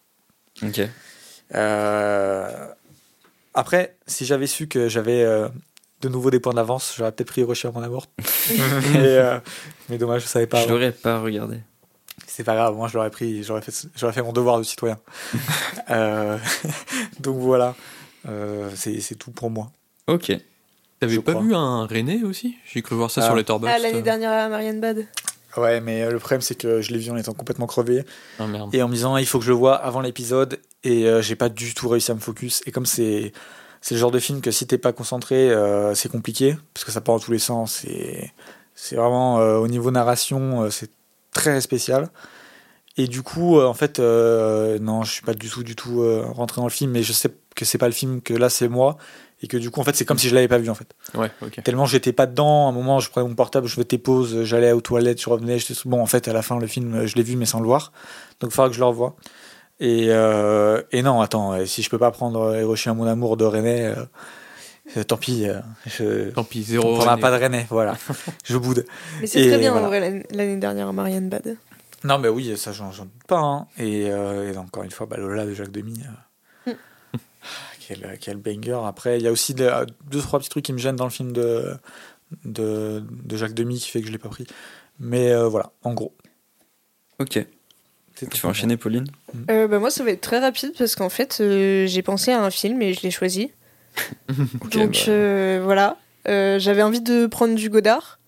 [0.64, 0.82] Ok.
[1.56, 2.68] Euh,
[3.54, 5.48] Après, si j'avais su que j'avais euh,
[6.02, 8.06] de nouveau des points d'avance, j'aurais peut-être pris Hiroshima mon amour.
[8.94, 9.40] mais, euh,
[9.90, 10.62] mais dommage, je savais pas.
[10.62, 11.60] Je l'aurais pas regardé.
[12.26, 14.98] C'est pas grave, moi je l'aurais pris, j'aurais fait, j'aurais fait mon devoir de citoyen.
[15.90, 16.38] Euh,
[17.22, 17.74] donc voilà,
[18.28, 19.72] Euh, c'est c'est tout pour moi.
[20.08, 20.34] Ok.
[21.00, 21.44] T'avais Je pas crois.
[21.44, 22.58] vu un René aussi?
[22.66, 23.26] J'ai cru voir ça Ah.
[23.28, 23.74] sur les Letterboxd.
[23.74, 25.06] Ah, l'année dernière à Marianne Bad.
[25.56, 28.04] Ouais, mais euh, le problème c'est que je l'ai vu en étant complètement crevé
[28.40, 28.76] Ah merde.
[28.76, 31.36] et en me disant il faut que je le vois avant l'épisode et euh, j'ai
[31.38, 32.62] pas du tout réussi à me focus.
[32.66, 33.32] Et comme c'est
[33.82, 36.92] c'est le genre de film que si t'es pas concentré, euh, c'est compliqué parce que
[36.92, 37.86] ça part dans tous les sens.
[37.86, 38.32] Et
[38.76, 40.90] c'est vraiment euh, au niveau narration, euh, c'est
[41.38, 42.10] très spécial.
[42.98, 46.02] Et du coup, euh, en fait, euh, non, je suis pas du tout, du tout
[46.02, 48.50] euh, rentré dans le film, mais je sais que c'est pas le film que là
[48.50, 48.98] c'est moi
[49.44, 50.96] et que du coup, en fait, c'est comme si je l'avais pas vu en fait.
[51.14, 51.62] Ouais, ok.
[51.64, 54.72] Tellement j'étais pas dedans, à un moment je prenais mon portable, je faisais pause, j'allais
[54.72, 57.24] aux toilettes, je revenais, j'étais bon en fait à la fin le film je l'ai
[57.24, 57.92] vu mais sans le voir,
[58.40, 59.16] donc il faudra que je le revoie.
[59.80, 63.94] Et, euh, et non attends, si je peux pas prendre Hiroshima mon amour de René,
[64.96, 66.94] euh, tant pis, euh, je, Tant pis, on zéro.
[66.96, 67.22] prendra René.
[67.22, 67.98] pas de René, voilà,
[68.46, 68.86] je boude.
[69.20, 69.88] Mais c'est très bien voilà.
[69.88, 71.58] en vrai l'année- dernière à Marianne Bad.
[72.04, 73.68] Non mais oui, ça j'en doute pas, hein.
[73.78, 76.00] et, euh, et encore une fois, bah, Lola de Jacques Demy.
[76.68, 76.74] euh,
[77.88, 78.82] Quel, quel banger.
[78.86, 79.72] Après, il y a aussi de-
[80.12, 81.74] deux, trois petits trucs qui me gênent dans le film de,
[82.44, 84.46] de, de Jacques Demy qui fait que je l'ai pas pris.
[85.00, 86.14] Mais euh, voilà, en gros.
[87.20, 87.40] Ok.
[88.16, 89.08] Tu vas enchaîner, Pauline?
[89.50, 92.44] Euh, bah, moi, ça va être très rapide parce qu'en fait, euh, j'ai pensé à
[92.44, 93.52] un film et je l'ai choisi.
[94.72, 95.98] Donc bah, euh, voilà,
[96.28, 98.20] Euh, j'avais envie de prendre du Godard.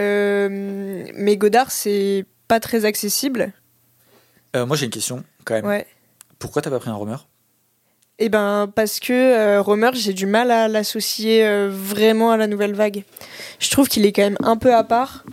[0.00, 3.52] Euh, mais Godard, c'est pas très accessible.
[4.54, 4.76] moi.
[4.76, 5.66] J'ai une question quand même.
[5.66, 5.86] Ouais.
[6.38, 7.16] Pourquoi t'as pas pris un Romer?
[8.20, 12.46] Et ben parce que euh, Romer, j'ai du mal à l'associer euh, vraiment à la
[12.48, 13.04] nouvelle vague.
[13.60, 15.24] Je trouve qu'il est quand même un peu à part.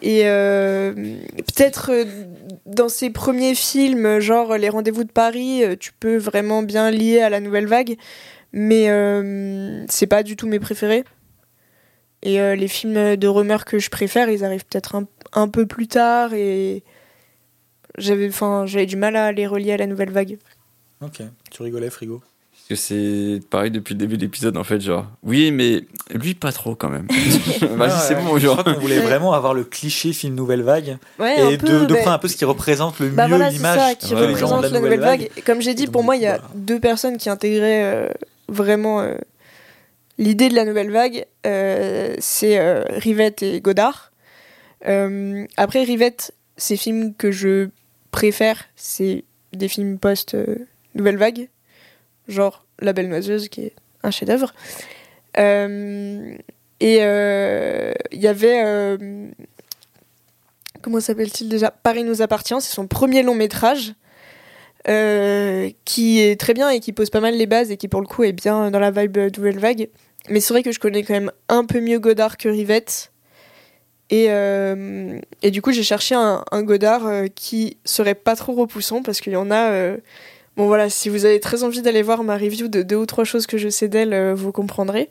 [0.00, 1.92] Et euh, peut-être
[2.66, 7.30] dans ses premiers films, genre Les Rendez-vous de Paris, tu peux vraiment bien lier à
[7.30, 7.96] la nouvelle vague,
[8.52, 11.04] mais euh, c'est pas du tout mes préférés.
[12.22, 15.66] Et euh, les films de Romer que je préfère, ils arrivent peut-être un, un peu
[15.66, 16.82] plus tard et
[17.96, 20.38] j'avais, enfin, j'avais du mal à les relier à la nouvelle vague.
[21.00, 21.20] Ok,
[21.50, 22.20] tu rigolais, frigo.
[22.52, 25.06] Parce que c'est pareil depuis le début de l'épisode, en fait, genre.
[25.22, 27.06] Oui, mais lui, pas trop quand même.
[27.60, 28.58] Vas-y, Ouais, c'est bon, Je genre.
[28.58, 31.94] crois qu'on voulait vraiment avoir le cliché film Nouvelle Vague Ouais, et peu, de, de
[31.94, 34.26] bah- prendre un peu ce qui représente le Bah mieux voilà, l'image ça, qui Ouais,
[34.26, 35.30] les gens représente de la nouvelle vague.
[35.36, 36.50] Et Comme j'ai dit, Et pour moi, il y a voilà.
[36.56, 38.08] deux personnes qui intégraient euh,
[38.48, 39.14] vraiment euh,
[40.16, 41.26] l'idée de la nouvelle vague.
[41.46, 44.12] Euh, c'est euh, Rivette et Godard.
[45.56, 47.68] Après, Rivette, ces films que je
[48.10, 51.48] préfère, c'est des films post-nouvelle vague.
[52.28, 54.54] Genre La Belle Noiseuse, qui est un chef-d'œuvre.
[55.36, 55.40] Et
[56.80, 58.88] il y avait...
[60.80, 61.70] comment s'appelle-t-il déjà?
[61.70, 63.94] Paris nous appartient, c'est son premier long métrage
[64.88, 68.00] euh, qui est très bien et qui pose pas mal les bases et qui pour
[68.00, 69.88] le coup est bien dans la vibe euh, Nouvelle Vague.
[70.30, 73.12] Mais c'est vrai que je connais quand même un peu mieux Godard que Rivette.
[74.10, 79.02] Et, euh, et du coup j'ai cherché un, Godard euh, qui serait pas trop repoussant
[79.02, 79.70] parce qu'il y en a...
[79.70, 79.96] euh,
[80.58, 83.22] Bon voilà, si vous avez très envie d'aller voir ma review de deux ou trois
[83.22, 85.08] choses que je sais d'elle, euh, vous comprendrez.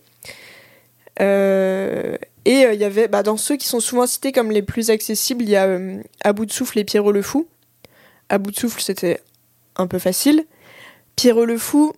[1.22, 4.62] Euh, et euh, il y avait, bah, dans ceux qui sont souvent cités comme les
[4.62, 7.48] plus accessibles, il y a euh, À bout de souffle et Pierrot le Fou.
[8.28, 9.22] À bout de souffle, c'était
[9.78, 10.46] un peu facile.
[11.16, 11.94] Pierrot le Fou,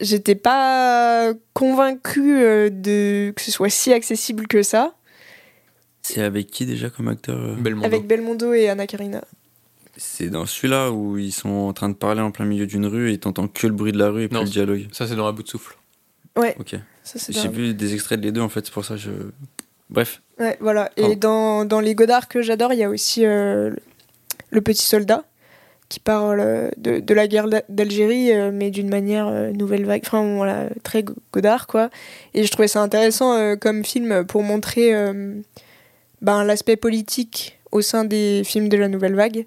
[0.00, 4.94] j'étais pas convaincue euh, de que ce soit si accessible que ça.
[6.02, 7.86] C'est avec qui déjà comme acteur euh Belmondo.
[7.86, 9.22] Avec Belmondo et Anna Karina.
[9.96, 13.12] C'est dans celui-là où ils sont en train de parler en plein milieu d'une rue
[13.12, 14.42] et t'entends que le bruit de la rue et Non.
[14.42, 14.86] le dialogue.
[14.92, 15.76] Ça, c'est dans un bout de souffle.
[16.36, 16.76] Ok.
[17.02, 19.00] Ça, c'est J'ai vu des extraits de les deux en fait, c'est pour ça que
[19.00, 19.10] je.
[19.88, 20.20] Bref.
[20.38, 20.90] Ouais, voilà.
[20.96, 21.10] Pardon.
[21.10, 23.70] Et dans, dans les Godard que j'adore, il y a aussi euh,
[24.50, 25.24] Le Petit Soldat,
[25.88, 29.84] qui parle euh, de, de la guerre d'A- d'Algérie, euh, mais d'une manière euh, nouvelle
[29.84, 30.02] vague.
[30.04, 31.90] Enfin, voilà, très Go- Godard, quoi.
[32.34, 35.34] Et je trouvais ça intéressant euh, comme film pour montrer euh,
[36.22, 39.46] ben, l'aspect politique au sein des films de la nouvelle vague.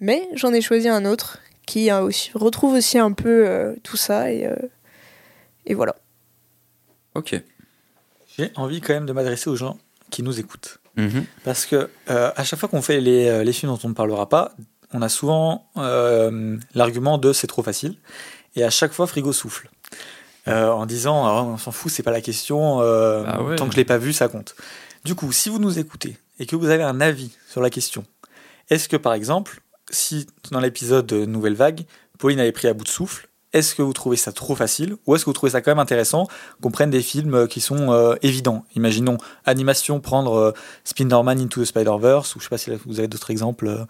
[0.00, 3.96] Mais j'en ai choisi un autre qui a aussi, retrouve aussi un peu euh, tout
[3.96, 4.32] ça.
[4.32, 4.56] Et, euh,
[5.66, 5.94] et voilà.
[7.14, 7.40] Ok.
[8.36, 9.78] J'ai envie quand même de m'adresser aux gens
[10.10, 10.78] qui nous écoutent.
[10.96, 11.24] Mhm.
[11.44, 14.28] Parce que euh, à chaque fois qu'on fait les, les films dont on ne parlera
[14.28, 14.54] pas,
[14.94, 17.96] on a souvent euh, l'argument de c'est trop facile.
[18.56, 19.68] Et à chaque fois, Frigo souffle.
[20.46, 23.56] euh, en disant Ah, on s'en fout, c'est pas la question, euh, ouais.
[23.56, 24.54] tant que je l'ai pas vu, ça compte.
[25.04, 28.04] Du coup, si vous nous écoutez et que vous avez un avis sur la question,
[28.70, 29.60] est-ce que par exemple,
[29.90, 31.84] si dans l'épisode de Nouvelle Vague,
[32.18, 35.14] Pauline avait pris à bout de souffle, est-ce que vous trouvez ça trop facile ou
[35.14, 36.26] est-ce que vous trouvez ça quand même intéressant
[36.60, 38.64] qu'on prenne des films qui sont euh, évidents?
[38.76, 40.54] Imaginons animation, prendre
[40.84, 43.86] Spider-Man Into the Spider-Verse ou je sais pas si vous avez d'autres exemples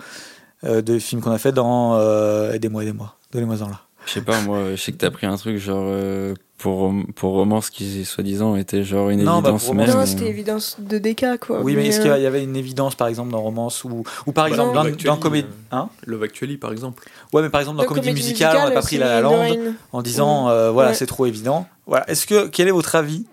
[0.62, 3.80] de films qu'on a fait dans euh, Aidez-moi, aidez-moi, donnez-moi en là.
[4.06, 7.32] Je sais pas, moi, je sais que t'as pris un truc genre euh, pour, pour
[7.32, 9.88] romance qui, soi-disant, était genre une Non, bah, évidence pour même.
[9.90, 11.62] romance, Non, euh, c'était évidence de DK, quoi.
[11.62, 14.32] Oui, mais est-ce qu'il euh, y avait une évidence par exemple dans romance ou, ou
[14.32, 14.82] par Bah, exemple non.
[14.84, 17.02] dans, dans comédie euh, Hein Love Actually, par exemple.
[17.32, 19.56] Ouais, mais par exemple dans comédie, musicale, on n'a pas pris La La Land
[19.92, 20.94] en disant euh, voilà Ouais.
[20.94, 21.66] c'est trop évident.
[21.86, 22.08] Voilà.
[22.10, 23.24] Est-ce que quel est votre avis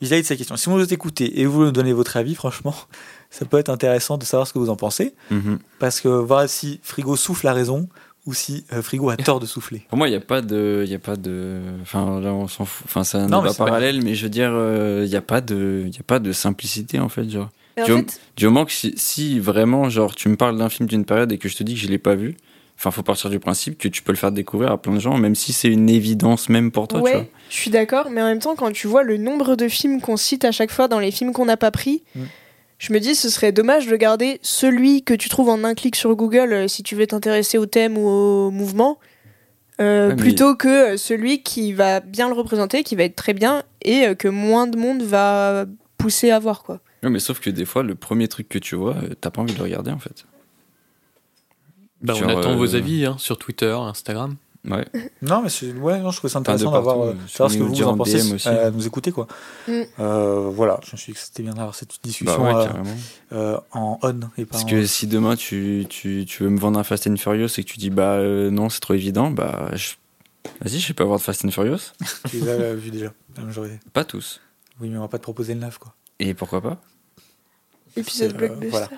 [0.00, 2.74] vis-à-vis de cette question Si vous nous écoutez et vous nous donnez votre avis, franchement,
[3.30, 5.58] ça peut être intéressant de savoir ce que vous en pensez mhm.
[5.78, 7.88] parce que voir si Frigo souffle a raison
[8.26, 9.82] ou si euh, Frigo a tort de souffler.
[9.88, 10.82] Pour moi, il n'y a pas de.
[10.84, 11.58] Il y a pas de.
[11.80, 12.84] Enfin, là, on s'en fout.
[12.86, 15.84] Enfin, débat c'est pas- parallèle, mais je veux dire, euh, il n'y a, pas de-
[15.86, 17.28] il y a pas de simplicité, en fait.
[17.30, 17.48] Genre.
[17.80, 21.06] En fait, Du moment que si, si vraiment, genre, tu me parles d'un film d'une
[21.06, 22.36] période et que je te dis que je l'ai pas vu,
[22.76, 25.16] enfin, faut partir du principe que tu peux le faire découvrir à plein de gens,
[25.16, 27.20] même si c'est une évidence même pour toi, tu vois.
[27.20, 30.02] ouais, je suis d'accord, mais en même temps, quand tu vois le nombre de films
[30.02, 32.20] qu'on cite à chaque fois dans les films qu'on n'a pas pris, Mm.
[32.80, 35.94] Je me dis ce serait dommage de garder celui que tu trouves en un clic
[35.94, 38.98] sur Google euh, si tu veux t'intéresser au thème ou au mouvement,
[39.80, 43.62] euh, plutôt que euh, celui qui va bien le représenter, qui va être très bien
[43.82, 45.66] et que moins de monde va
[45.96, 46.80] pousser à voir, quoi.
[47.02, 49.54] Ouais, mais sauf que des fois, le premier truc que tu vois, t'as pas envie
[49.54, 50.26] de le regarder, en fait.
[52.02, 54.36] Bah, on attend euh, vos avis hein, sur Twitter, Instagram.
[54.68, 54.86] Ouais.
[55.22, 57.58] Non, mais c'est ouais, non, je trouve ça intéressant d'avoir partout, euh, euh, savoir ce
[57.58, 58.48] que vous dire en en pensez, aussi.
[58.48, 59.26] euh, nous écouter quoi.
[59.68, 59.72] Mm.
[60.00, 63.54] Euh, voilà, je me suis dit que c'était bien d'avoir cette Bah discussion ouais, euh,
[63.54, 66.58] euh, en on et pas Parce en que si demain tu, tu, tu veux me
[66.58, 69.30] vendre un Fast and Furious et que tu dis bah euh, non, c'est trop évident,
[69.30, 69.92] bah je...
[70.62, 71.92] vas-y, je vais pas voir de Fast and Furious.
[72.30, 73.78] tu les as vus déjà, la majorité.
[73.92, 74.40] Pas tous.
[74.80, 75.94] Oui, mais on va pas te proposer le neuf quoi.
[76.18, 76.80] Et pourquoi pas?
[77.96, 78.68] Épisode Euh, blockbuster.
[78.70, 78.88] voilà.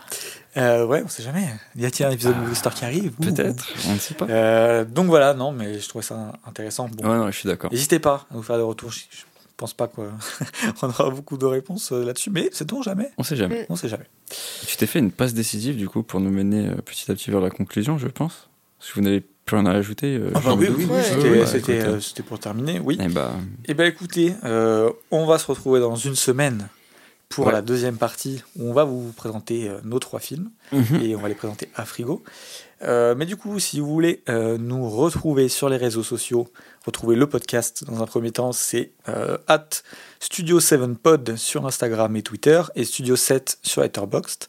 [0.56, 1.47] Euh, ouais, on sait jamais.
[1.77, 3.12] Y a-t-il un épisode de Star qui arrive.
[3.12, 4.27] Peut-être, on ne sait pas.
[4.28, 6.89] Euh, donc voilà, non, mais je trouvais ça intéressant.
[6.89, 7.70] Bon, Ouais, non, je suis d'accord.
[7.73, 8.90] N'hésitez pas à nous faire des retours.
[8.90, 9.23] Je, je
[9.56, 10.09] pense pas qu'on
[10.82, 13.10] aura beaucoup de réponses là-dessus, mais c'est on jamais?
[13.16, 13.64] On sait jamais.
[13.70, 14.06] On sait jamais.
[14.66, 17.31] Tu t'es fait une passe décisive du coup pour nous mener euh, petit à petit
[17.31, 18.48] vers la conclusion, je pense?
[18.78, 20.16] Parce que vous n'avez plus rien à ajouter.
[20.16, 21.02] euh, Ah bah oui, oui, oui, Ouais.
[21.47, 22.98] c'était, Ouais, euh, pour terminer, oui.
[23.01, 23.32] Eh bah,
[23.66, 26.69] Eh bien écoutez, euh, on va se retrouver dans une semaine
[27.33, 27.53] pour Ouais.
[27.53, 31.01] la deuxième partie où on va vous présenter euh, nos trois films mhm.
[31.03, 32.23] et on va les présenter à frigo.
[32.85, 36.49] Euh, mais du coup, si vous voulez euh, nous retrouver sur les réseaux sociaux,
[36.85, 39.69] retrouver le podcast dans un premier temps, c'est euh, at
[40.21, 44.47] Studio7Pod sur Instagram et Twitter et Studio7 sur Letterboxd.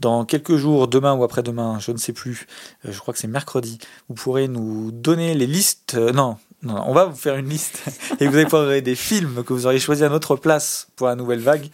[0.00, 2.46] Dans quelques jours, demain ou après-demain, je ne sais plus,
[2.84, 5.94] je crois que c'est mercredi, vous pourrez nous donner les listes.
[5.94, 7.82] non, non, non, on va vous faire une liste
[8.20, 11.14] et vous allez pouvoir des films que vous auriez choisi à notre place pour la
[11.14, 11.70] nouvelle vague.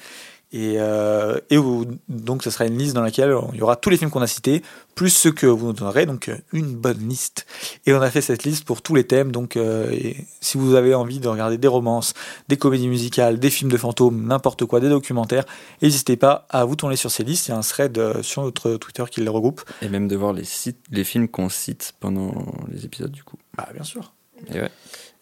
[0.54, 3.88] Et, euh, et où- donc, ce sera une liste dans laquelle il y aura tous
[3.88, 4.62] les films qu'on a cités,
[4.94, 7.46] plus ceux que vous nous donnerez, donc euh, une bonne liste.
[7.86, 10.74] Et on a fait cette liste pour tous les thèmes, donc euh, et si vous
[10.74, 12.12] avez envie de regarder des romances,
[12.48, 15.44] des comédies musicales, des films de fantômes, n'importe quoi, des documentaires,
[15.80, 17.48] n'hésitez pas à vous tourner sur ces listes.
[17.48, 19.62] Il y a un thread sur notre Twitter qui les regroupe.
[19.80, 22.34] Et même de voir les, sites, les films qu'on cite pendant
[22.70, 23.36] les épisodes du coup.
[23.56, 24.12] Ah, bien sûr.
[24.52, 24.70] Et ouais.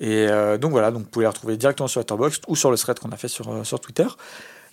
[0.00, 2.78] Et euh, donc voilà, donc vous pouvez les retrouver directement sur Letterboxd ou sur le
[2.78, 4.06] thread qu'on a fait sur, sur Twitter.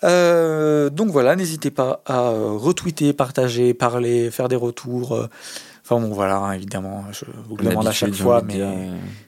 [0.03, 5.15] Euh, donc voilà, n'hésitez pas à euh, retweeter, partager, parler, faire des retours.
[5.15, 5.27] euh.
[5.89, 8.59] Enfin bon, voilà, hein, évidemment, je vous le demande à chaque fois, mais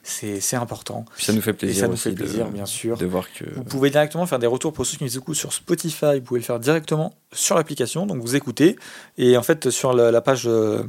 [0.02, 1.06] c'est important.
[1.16, 2.98] Puis ça nous fait Et plaisir ça nous fait plaisir, de, bien sûr.
[2.98, 3.46] de voir que.
[3.56, 6.16] Vous pouvez directement faire des retours pour ceux qui nous écoutent sur Spotify.
[6.16, 8.04] Vous pouvez le faire directement sur l'application.
[8.04, 8.76] Donc vous écoutez.
[9.16, 10.82] Et en fait, sur la, la page euh,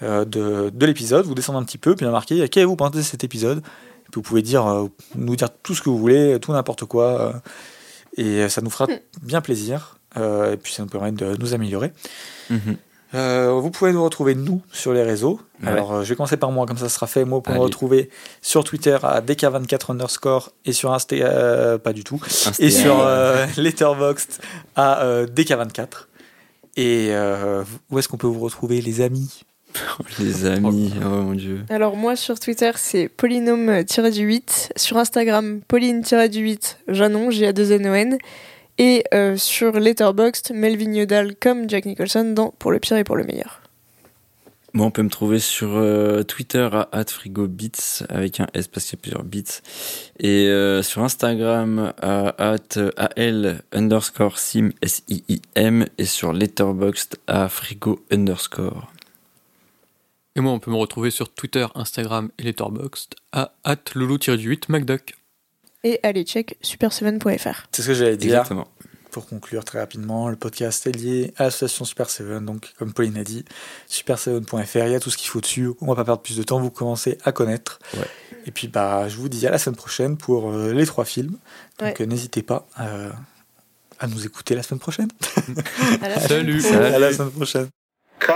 [0.00, 1.94] de, de l'épisode, vous descendez un petit peu.
[1.94, 3.58] Puis il y a marqué Qu'avez-vous pensé de cet épisode?
[3.58, 6.86] Et puis vous pouvez dire, euh, nous dire tout ce que vous voulez, tout n'importe
[6.86, 7.20] quoi.
[7.20, 7.32] euh,
[8.16, 8.86] et ça nous fera
[9.22, 9.96] bien plaisir.
[10.16, 11.92] Euh, et puis ça nous permet de nous améliorer.
[12.50, 12.76] Mhm.
[13.14, 15.38] Euh, vous pouvez nous retrouver nous sur les réseaux.
[15.62, 15.68] Ouais.
[15.68, 17.24] Alors euh, je vais commencer par moi, comme ça sera fait.
[17.26, 17.64] Moi pour me Allez.
[17.66, 18.10] retrouver
[18.40, 23.00] sur Twitter à DK24 underscore et sur Insta euh, pas du tout Insta- et sur
[23.00, 24.40] euh, Letterboxd
[24.76, 26.06] à euh, DK24.
[26.76, 29.42] Et euh, où est-ce qu'on peut vous retrouver, les amis?
[30.18, 31.60] Les amis, oh mon dieu.
[31.68, 37.94] Alors moi sur Twitter c'est polynôme-du-8, sur Instagram pauline-du-8, Janon, j a 2 n o
[37.94, 38.18] n
[38.78, 43.16] et euh, sur Letterboxd Melvin Yodal comme Jack Nicholson dans Pour le pire et pour
[43.16, 43.60] le meilleur.
[44.74, 48.96] Moi, on peut me trouver sur euh, Twitter à @frigobits avec un S parce qu'il
[48.96, 49.60] y a plusieurs bits
[50.18, 52.34] et euh, sur Instagram à
[53.16, 58.90] @al underscore sim s i i m et sur Letterboxd à frigo underscore.
[60.34, 63.52] Et moi, on peut me retrouver sur Twitter, Instagram et Letterboxd à
[63.94, 65.14] loulou-8 MacDuck.
[65.84, 67.64] Et allez check super7.fr.
[67.72, 68.30] C'est ce que j'allais dire.
[68.38, 68.68] Exactement.
[69.10, 73.18] Pour conclure très rapidement, le podcast est lié à l'association Super 7, donc comme Pauline
[73.18, 73.44] a dit,
[73.90, 76.42] super7.fr, il y a tout ce qu'il faut dessus, on va pas perdre plus de
[76.42, 77.78] temps, vous commencez à connaître.
[77.94, 78.06] Ouais.
[78.46, 81.36] Et puis bah je vous dis à la semaine prochaine pour euh, les trois films.
[81.78, 81.94] Donc Ouais.
[82.00, 83.10] euh, n'hésitez pas euh,
[83.98, 85.08] à nous écouter la semaine prochaine.
[86.00, 86.64] À la Salut.
[86.74, 87.68] À la semaine prochaine.
[88.18, 88.32] Cut.